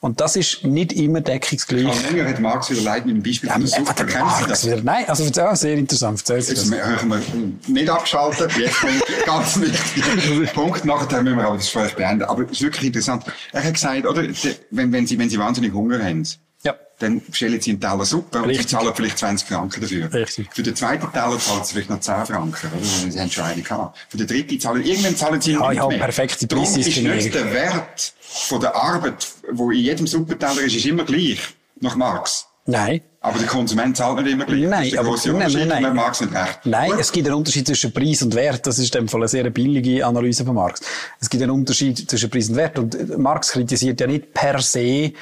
Und 0.00 0.20
das 0.20 0.36
ist 0.36 0.62
nicht 0.64 0.92
immer 0.92 1.20
deckungsgleich. 1.20 1.84
Karl 1.84 2.12
Menger 2.12 2.28
hat 2.28 2.40
Marx 2.40 2.70
wieder 2.70 2.82
leid 2.82 3.06
mit 3.06 3.16
dem 3.16 3.22
Beispiel 3.22 3.48
Ja, 3.48 3.66
Suppe. 3.66 4.04
der 4.04 4.20
Marx 4.24 4.46
das? 4.46 4.66
wieder. 4.66 4.80
Nein, 4.82 5.04
also 5.08 5.24
ja, 5.24 5.56
sehr 5.56 5.74
interessant. 5.74 6.18
Erzählen 6.20 6.42
Sie 6.42 6.52
Jetzt 6.52 6.70
hören 6.72 7.08
wir 7.08 7.72
nicht 7.74 7.88
abgeschaltet. 7.90 8.52
Jetzt 8.56 8.80
kommt 8.80 9.02
ganz 9.26 9.60
wichtiger 9.60 10.52
Punkt. 10.52 10.84
Nachher 10.84 11.22
müssen 11.22 11.38
wir 11.38 11.46
aber 11.46 11.56
das 11.56 11.64
Gespräch 11.64 11.94
beenden. 11.96 12.24
Aber 12.24 12.42
es 12.44 12.52
ist 12.52 12.62
wirklich 12.62 12.84
interessant. 12.86 13.24
Er 13.52 13.64
hat 13.64 13.74
gesagt, 13.74 14.06
oder, 14.06 14.22
de- 14.22 14.54
wenn, 14.70 14.92
wenn, 14.92 15.06
Sie, 15.06 15.18
wenn 15.18 15.28
Sie 15.30 15.38
wahnsinnig 15.38 15.72
Hunger 15.72 15.98
haben, 16.02 16.24
Ja. 16.66 16.74
dann 16.98 17.20
bestellen 17.20 17.60
Sie 17.60 17.70
einen 17.70 17.80
Teller 17.80 18.04
Suppe 18.04 18.38
und 18.38 18.44
Sie 18.44 18.50
Richtig. 18.50 18.68
zahlen 18.68 18.92
vielleicht 18.94 19.18
20 19.18 19.48
Franken 19.48 19.80
dafür. 19.82 20.12
Richtig. 20.12 20.48
Für 20.52 20.62
den 20.62 20.74
zweiten 20.76 21.10
Teller 21.12 21.38
zahlen 21.38 21.64
Sie 21.64 21.72
vielleicht 21.74 21.90
noch 21.90 22.00
10 22.00 22.26
Franken, 22.26 22.70
oder? 22.72 23.10
Sie 23.10 23.20
haben 23.20 23.30
schon 23.30 23.44
eine 23.44 23.62
gehabt. 23.62 23.98
Für 24.08 24.16
den 24.16 24.26
dritten 24.26 24.60
zahlen, 24.60 24.84
irgendwann 24.84 25.16
zahlen 25.16 25.40
Sie 25.40 25.52
Ja, 25.52 25.72
ich 25.72 25.78
habe 25.78 25.88
mehr. 25.94 26.04
perfekte 26.04 26.46
Darum 26.46 26.64
ist 26.64 26.76
nicht 26.76 27.34
der 27.34 27.52
Wert 27.52 28.12
von 28.20 28.60
der 28.60 28.74
Arbeit, 28.74 29.26
wo 29.52 29.70
in 29.70 29.78
jedem 29.80 30.06
Suppenteller 30.06 30.60
ist, 30.62 30.74
ist 30.76 30.86
immer 30.86 31.04
gleich. 31.04 31.40
Nach 31.80 31.94
Marx. 31.96 32.46
Nein. 32.68 33.02
Aber 33.20 33.38
der 33.38 33.46
Konsument 33.46 33.96
zahlt 33.96 34.22
nicht 34.22 34.32
immer 34.32 34.44
gleich. 34.44 34.60
Nein, 34.92 34.98
aber- 34.98 35.16
nein, 35.26 35.52
nein, 35.52 35.68
nein. 35.68 35.84
und 35.84 35.94
Marx 35.94 36.20
nicht 36.20 36.34
recht. 36.34 36.60
Nein, 36.64 36.90
Gut. 36.92 37.00
es 37.00 37.12
gibt 37.12 37.26
einen 37.26 37.36
Unterschied 37.36 37.66
zwischen 37.66 37.92
Preis 37.92 38.22
und 38.22 38.34
Wert. 38.34 38.66
Das 38.66 38.78
ist 38.78 38.92
in 38.94 39.02
dem 39.02 39.08
Fall 39.08 39.20
eine 39.20 39.28
sehr 39.28 39.48
billige 39.50 40.04
Analyse 40.06 40.44
von 40.44 40.54
Marx. 40.54 40.80
Es 41.20 41.28
gibt 41.30 41.42
einen 41.42 41.52
Unterschied 41.52 42.08
zwischen 42.10 42.30
Preis 42.30 42.48
und 42.48 42.56
Wert. 42.56 42.78
Und 42.78 43.18
Marx 43.18 43.50
kritisiert 43.52 44.00
ja 44.00 44.06
nicht 44.06 44.32
per 44.32 44.60
se 44.60 45.12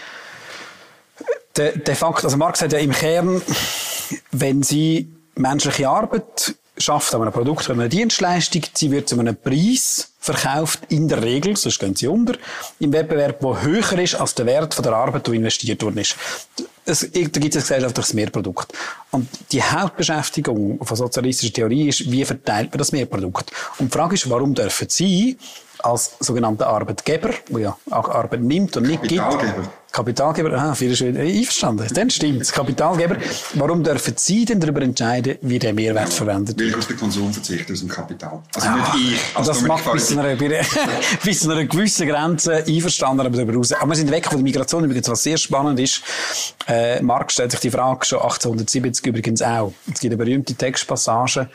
de, 1.57 1.79
de 1.79 1.95
facto, 1.95 2.27
also 2.27 2.37
Marx 2.37 2.59
sagt 2.59 2.73
ja 2.73 2.79
im 2.79 2.93
Kern, 2.93 3.43
wenn 4.33 4.63
Sie 4.63 5.09
menschliche 5.37 5.89
Arbeit 5.89 6.55
schafft, 6.77 7.15
an 7.15 7.23
einem 7.23 7.33
Produkt, 7.33 7.69
an 7.71 7.79
einer 7.79 7.89
Dienstleistung, 7.89 8.63
sie 8.73 8.91
wird 8.91 9.09
zu 9.09 9.19
einem 9.19 9.37
Preis 9.37 10.11
verkauft 10.19 10.81
in 10.89 11.07
der 11.09 11.23
Regel, 11.23 11.57
sonst 11.57 11.79
gehen 11.79 11.95
sie 11.95 12.09
unter, 12.09 12.35
im 12.81 12.93
Wettbewerb, 12.93 13.41
der 13.41 13.63
höher 13.63 13.99
ist 13.99 14.15
als 14.17 14.35
der 14.35 14.47
Wert 14.47 14.85
der 14.85 14.93
Arbeit, 14.93 15.27
die 15.27 15.37
investiert 15.37 15.83
worden 15.83 15.99
ist. 15.99 16.17
Es, 16.85 17.01
da 17.01 17.07
gibt 17.07 17.37
es 17.37 17.41
ein 17.41 17.61
gesellschaftliches 17.63 18.15
Mehrprodukt. 18.15 18.73
Und 19.11 19.29
die 19.53 19.63
Hauptbeschäftigung 19.63 20.85
von 20.85 20.97
sozialistischer 20.97 21.53
Theorie 21.53 21.89
ist, 21.89 22.11
wie 22.11 22.25
verteilt 22.25 22.71
man 22.73 22.79
das 22.79 22.93
Mehrprodukt? 22.93 23.53
Und 23.79 23.93
die 23.93 23.97
Frage 23.97 24.15
ist, 24.15 24.29
warum 24.29 24.55
dürfen 24.55 24.89
Sie 24.91 25.39
als 25.79 26.17
sogenannter 26.21 26.67
Arbeitgeber, 26.67 27.31
wo 27.49 27.59
ja 27.59 27.77
auch 27.91 28.09
Arbeit 28.09 28.41
nimmt 28.41 28.77
und 28.77 28.87
nicht 28.87 29.03
gibt, 29.03 29.23
Kapitalgeber, 29.95 30.53
ah, 30.55 30.75
viele 30.75 30.97
schön, 30.97 31.17
einverstanden. 31.17 31.87
Dann 31.95 32.11
stimmt's. 32.11 32.51
Kapitalgeber. 32.51 33.17
Warum 33.55 33.85
dürfen 33.85 34.15
Sie 34.17 34.45
denn 34.45 34.59
darüber 34.59 34.83
entscheiden, 34.83 35.39
wie 35.43 35.61
der 35.61 35.73
Mehrwert 35.73 36.13
verwendet 36.13 36.59
wird? 36.59 36.63
Weil 36.63 36.69
ich 36.71 36.77
aus 36.77 36.89
dem 36.89 36.99
Konsum 36.99 37.33
verzichte, 37.33 37.73
aus 37.73 37.79
dem 37.79 37.89
Kapital. 37.89 38.43
Also 38.57 38.69
ah, 38.69 38.75
nicht 38.75 39.13
ich. 39.13 39.37
Also 39.37 39.53
das 39.53 39.63
macht 39.63 39.93
bis 39.93 40.09
zu, 40.09 40.19
einer, 40.19 40.35
bis 41.25 41.41
zu 41.41 41.51
einer 41.53 41.65
gewissen 41.67 42.09
Grenze 42.09 42.65
einverstanden, 42.67 43.21
aber 43.21 43.37
darüber 43.37 43.55
raus. 43.55 43.73
Aber 43.73 43.91
wir 43.91 43.95
sind 43.95 44.11
weg 44.11 44.25
von 44.25 44.39
der 44.39 44.43
Migration. 44.43 44.83
Übrigens, 44.83 45.09
was 45.09 45.23
sehr 45.23 45.37
spannend 45.37 45.79
ist, 45.79 46.03
äh, 46.67 47.01
Marx 47.01 47.35
stellt 47.35 47.53
sich 47.53 47.61
die 47.61 47.71
Frage 47.71 48.05
schon 48.05 48.19
1870 48.19 49.07
übrigens 49.07 49.43
auch. 49.43 49.73
Es 49.87 50.01
gibt 50.01 50.13
eine 50.13 50.17
berühmte 50.17 50.55
Textpassage, 50.55 51.49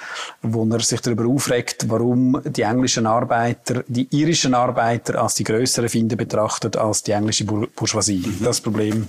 wo 0.44 0.66
er 0.66 0.80
sich 0.80 1.02
darüber 1.02 1.26
aufregt, 1.28 1.90
warum 1.90 2.42
die 2.46 2.62
englischen 2.62 3.06
Arbeiter, 3.06 3.84
die 3.90 4.08
irischen 4.12 4.54
Arbeiter 4.54 5.22
als 5.22 5.36
die 5.36 5.44
größeren 5.44 5.90
Finde 5.90 6.16
betrachtet 6.16 6.78
als 6.78 7.04
die 7.04 7.12
englische 7.12 7.44
Bourgeoisie. 7.44 8.29
Mhm. 8.30 8.44
Das 8.44 8.62
Problem 8.62 9.08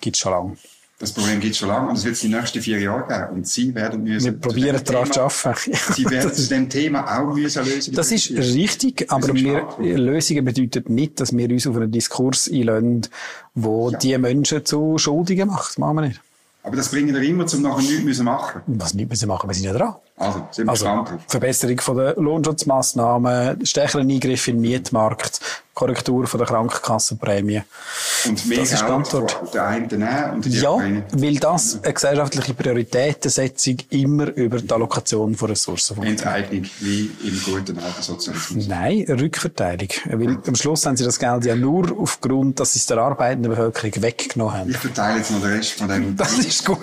gibt 0.00 0.16
es 0.16 0.20
schon 0.20 0.32
lange. 0.32 0.56
Das 1.00 1.12
Problem 1.12 1.38
gibt 1.38 1.52
es 1.52 1.58
schon 1.58 1.68
lange 1.68 1.90
und 1.90 1.96
es 1.96 2.04
wird 2.04 2.14
es 2.14 2.20
die 2.22 2.28
nächsten 2.28 2.60
vier 2.60 2.80
Jahre 2.80 3.06
geben. 3.06 3.38
Und 3.38 3.46
Sie 3.46 3.72
werden 3.72 4.02
müssen... 4.02 4.24
Wir 4.24 4.32
probieren 4.32 4.80
daran 4.84 5.12
zu 5.12 5.20
arbeiten. 5.20 5.72
Sie 5.94 6.10
werden 6.10 6.34
zu 6.34 6.48
dem 6.48 6.68
Thema 6.68 7.20
auch 7.20 7.32
müssen 7.34 7.64
lösen. 7.64 7.94
Das 7.94 8.10
ist 8.10 8.30
richtig, 8.32 9.06
aber 9.08 9.32
wir, 9.32 9.64
Lösungen 9.78 10.44
bedeutet 10.44 10.90
nicht, 10.90 11.20
dass 11.20 11.36
wir 11.36 11.48
uns 11.48 11.68
auf 11.68 11.76
einen 11.76 11.92
Diskurs 11.92 12.50
einlösen, 12.52 13.06
wo 13.54 13.90
ja. 13.90 13.98
die 13.98 14.18
Menschen 14.18 14.64
zu 14.64 14.98
Schuldigen 14.98 15.46
macht. 15.46 15.70
Das 15.70 15.78
machen 15.78 15.96
wir 15.96 16.02
nicht. 16.08 16.20
Aber 16.64 16.76
das 16.76 16.88
bringen 16.88 17.14
wir 17.14 17.22
immer, 17.22 17.46
um 17.52 17.62
nachher 17.62 17.82
nichts 17.82 18.02
müssen 18.02 18.24
machen. 18.24 18.62
Was 18.66 18.92
nicht 18.92 19.08
müssen 19.08 19.28
machen, 19.28 19.48
wir 19.48 19.54
sind 19.54 19.66
ja 19.66 19.72
dran. 19.72 19.94
Also, 20.18 20.48
sind 20.50 20.66
wir 20.66 20.70
also, 20.70 21.04
Verbesserung 21.28 21.80
von 21.80 21.96
der 21.96 22.14
Lohnschutzmaßnahmen, 22.16 23.64
stärkeren 23.64 24.10
Eingriff 24.10 24.48
in 24.48 24.56
den 24.56 24.62
Mietmarkt, 24.62 25.40
Korrektur 25.78 26.26
von 26.26 26.38
der 26.38 26.48
Krankenkassenprämie. 26.48 27.62
Und 28.26 28.46
mehr 28.46 28.58
das 28.58 28.72
ist 28.72 28.80
die 28.80 28.90
Antwort. 28.90 29.54
Der 29.54 29.64
eine 29.64 29.86
nehmen 29.86 30.30
und 30.34 30.46
ja, 30.46 30.76
weil 31.12 31.36
das 31.36 31.78
eine 31.84 31.94
gesellschaftliche 31.94 32.52
Prioritätensetzung 32.54 33.76
immer 33.90 34.26
über 34.34 34.58
die 34.58 34.72
Allokation 34.72 35.36
von 35.36 35.50
Ressourcen 35.50 36.02
Enteignung, 36.02 36.64
wie 36.80 37.10
im 37.22 37.42
guten 37.44 37.78
alten 37.78 38.02
Sozialismus. 38.02 38.66
Nein, 38.66 39.06
Rückverteilung. 39.08 39.88
Weil 40.06 40.38
am 40.44 40.56
Schluss 40.56 40.84
haben 40.84 40.96
sie 40.96 41.04
das 41.04 41.16
Geld 41.16 41.44
ja 41.44 41.54
nur 41.54 41.96
aufgrund, 41.96 42.58
dass 42.58 42.72
sie 42.72 42.80
es 42.80 42.86
der 42.86 42.98
arbeitenden 42.98 43.52
Bevölkerung 43.52 44.02
weggenommen 44.02 44.54
haben. 44.54 44.70
Ich 44.70 44.78
verteile 44.78 45.18
jetzt 45.18 45.30
noch 45.30 45.40
den 45.40 45.52
Rest 45.52 45.74
von 45.74 45.86
dem. 45.86 46.16
Das 46.16 46.36
ist 46.38 46.64
gut. 46.66 46.80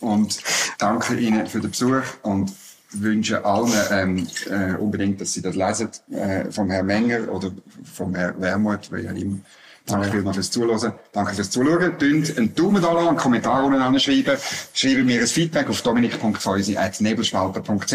Und 0.00 0.38
danke 0.76 1.14
Ihnen 1.14 1.46
für 1.46 1.60
den 1.60 1.70
Besuch 1.70 2.02
und 2.22 2.52
wünsche 3.00 3.44
allen 3.44 3.72
ähm, 3.90 4.26
äh, 4.50 4.74
unbedingt, 4.76 5.20
dass 5.20 5.32
Sie 5.32 5.42
das 5.42 5.54
lesen 5.54 5.90
äh, 6.12 6.50
vom 6.50 6.70
Herrn 6.70 6.86
Menger 6.86 7.32
oder 7.32 7.50
vom 7.92 8.14
Herrn 8.14 8.40
Wermuth, 8.40 8.90
weil 8.90 9.04
ja 9.04 9.12
immer. 9.12 9.38
Danke 9.86 10.12
vielmals 10.12 10.36
fürs 10.36 10.50
Zuhören. 10.50 10.94
Danke 11.12 11.34
fürs 11.34 11.50
Zuschauen. 11.50 11.98
Tönt 11.98 12.38
einen 12.38 12.54
Daumen 12.54 12.80
da 12.80 12.96
einen 12.96 13.18
Kommentar 13.18 13.62
unten 13.64 14.00
schreiben. 14.00 14.38
Schreiben 14.72 15.04
mir 15.04 15.20
ein 15.20 15.26
Feedback 15.26 15.68
auf 15.68 15.82
dominik.feusi.nebelspalter.ch 15.82 17.94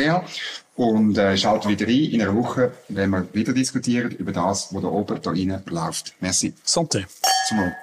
und 0.76 1.18
äh, 1.18 1.36
schalten 1.36 1.70
wieder 1.70 1.88
ein 1.88 2.12
in 2.12 2.22
einer 2.22 2.36
Woche, 2.36 2.74
wenn 2.90 3.10
wir 3.10 3.28
wieder 3.34 3.54
diskutieren 3.54 4.12
über 4.12 4.32
das, 4.32 4.72
was 4.72 4.82
da 4.82 4.88
oben, 4.88 5.20
da 5.22 5.32
rein 5.32 5.64
läuft. 5.66 6.14
Merci. 6.20 6.54
Santé. 6.64 7.08
Zum 7.48 7.58
Wohl. 7.58 7.74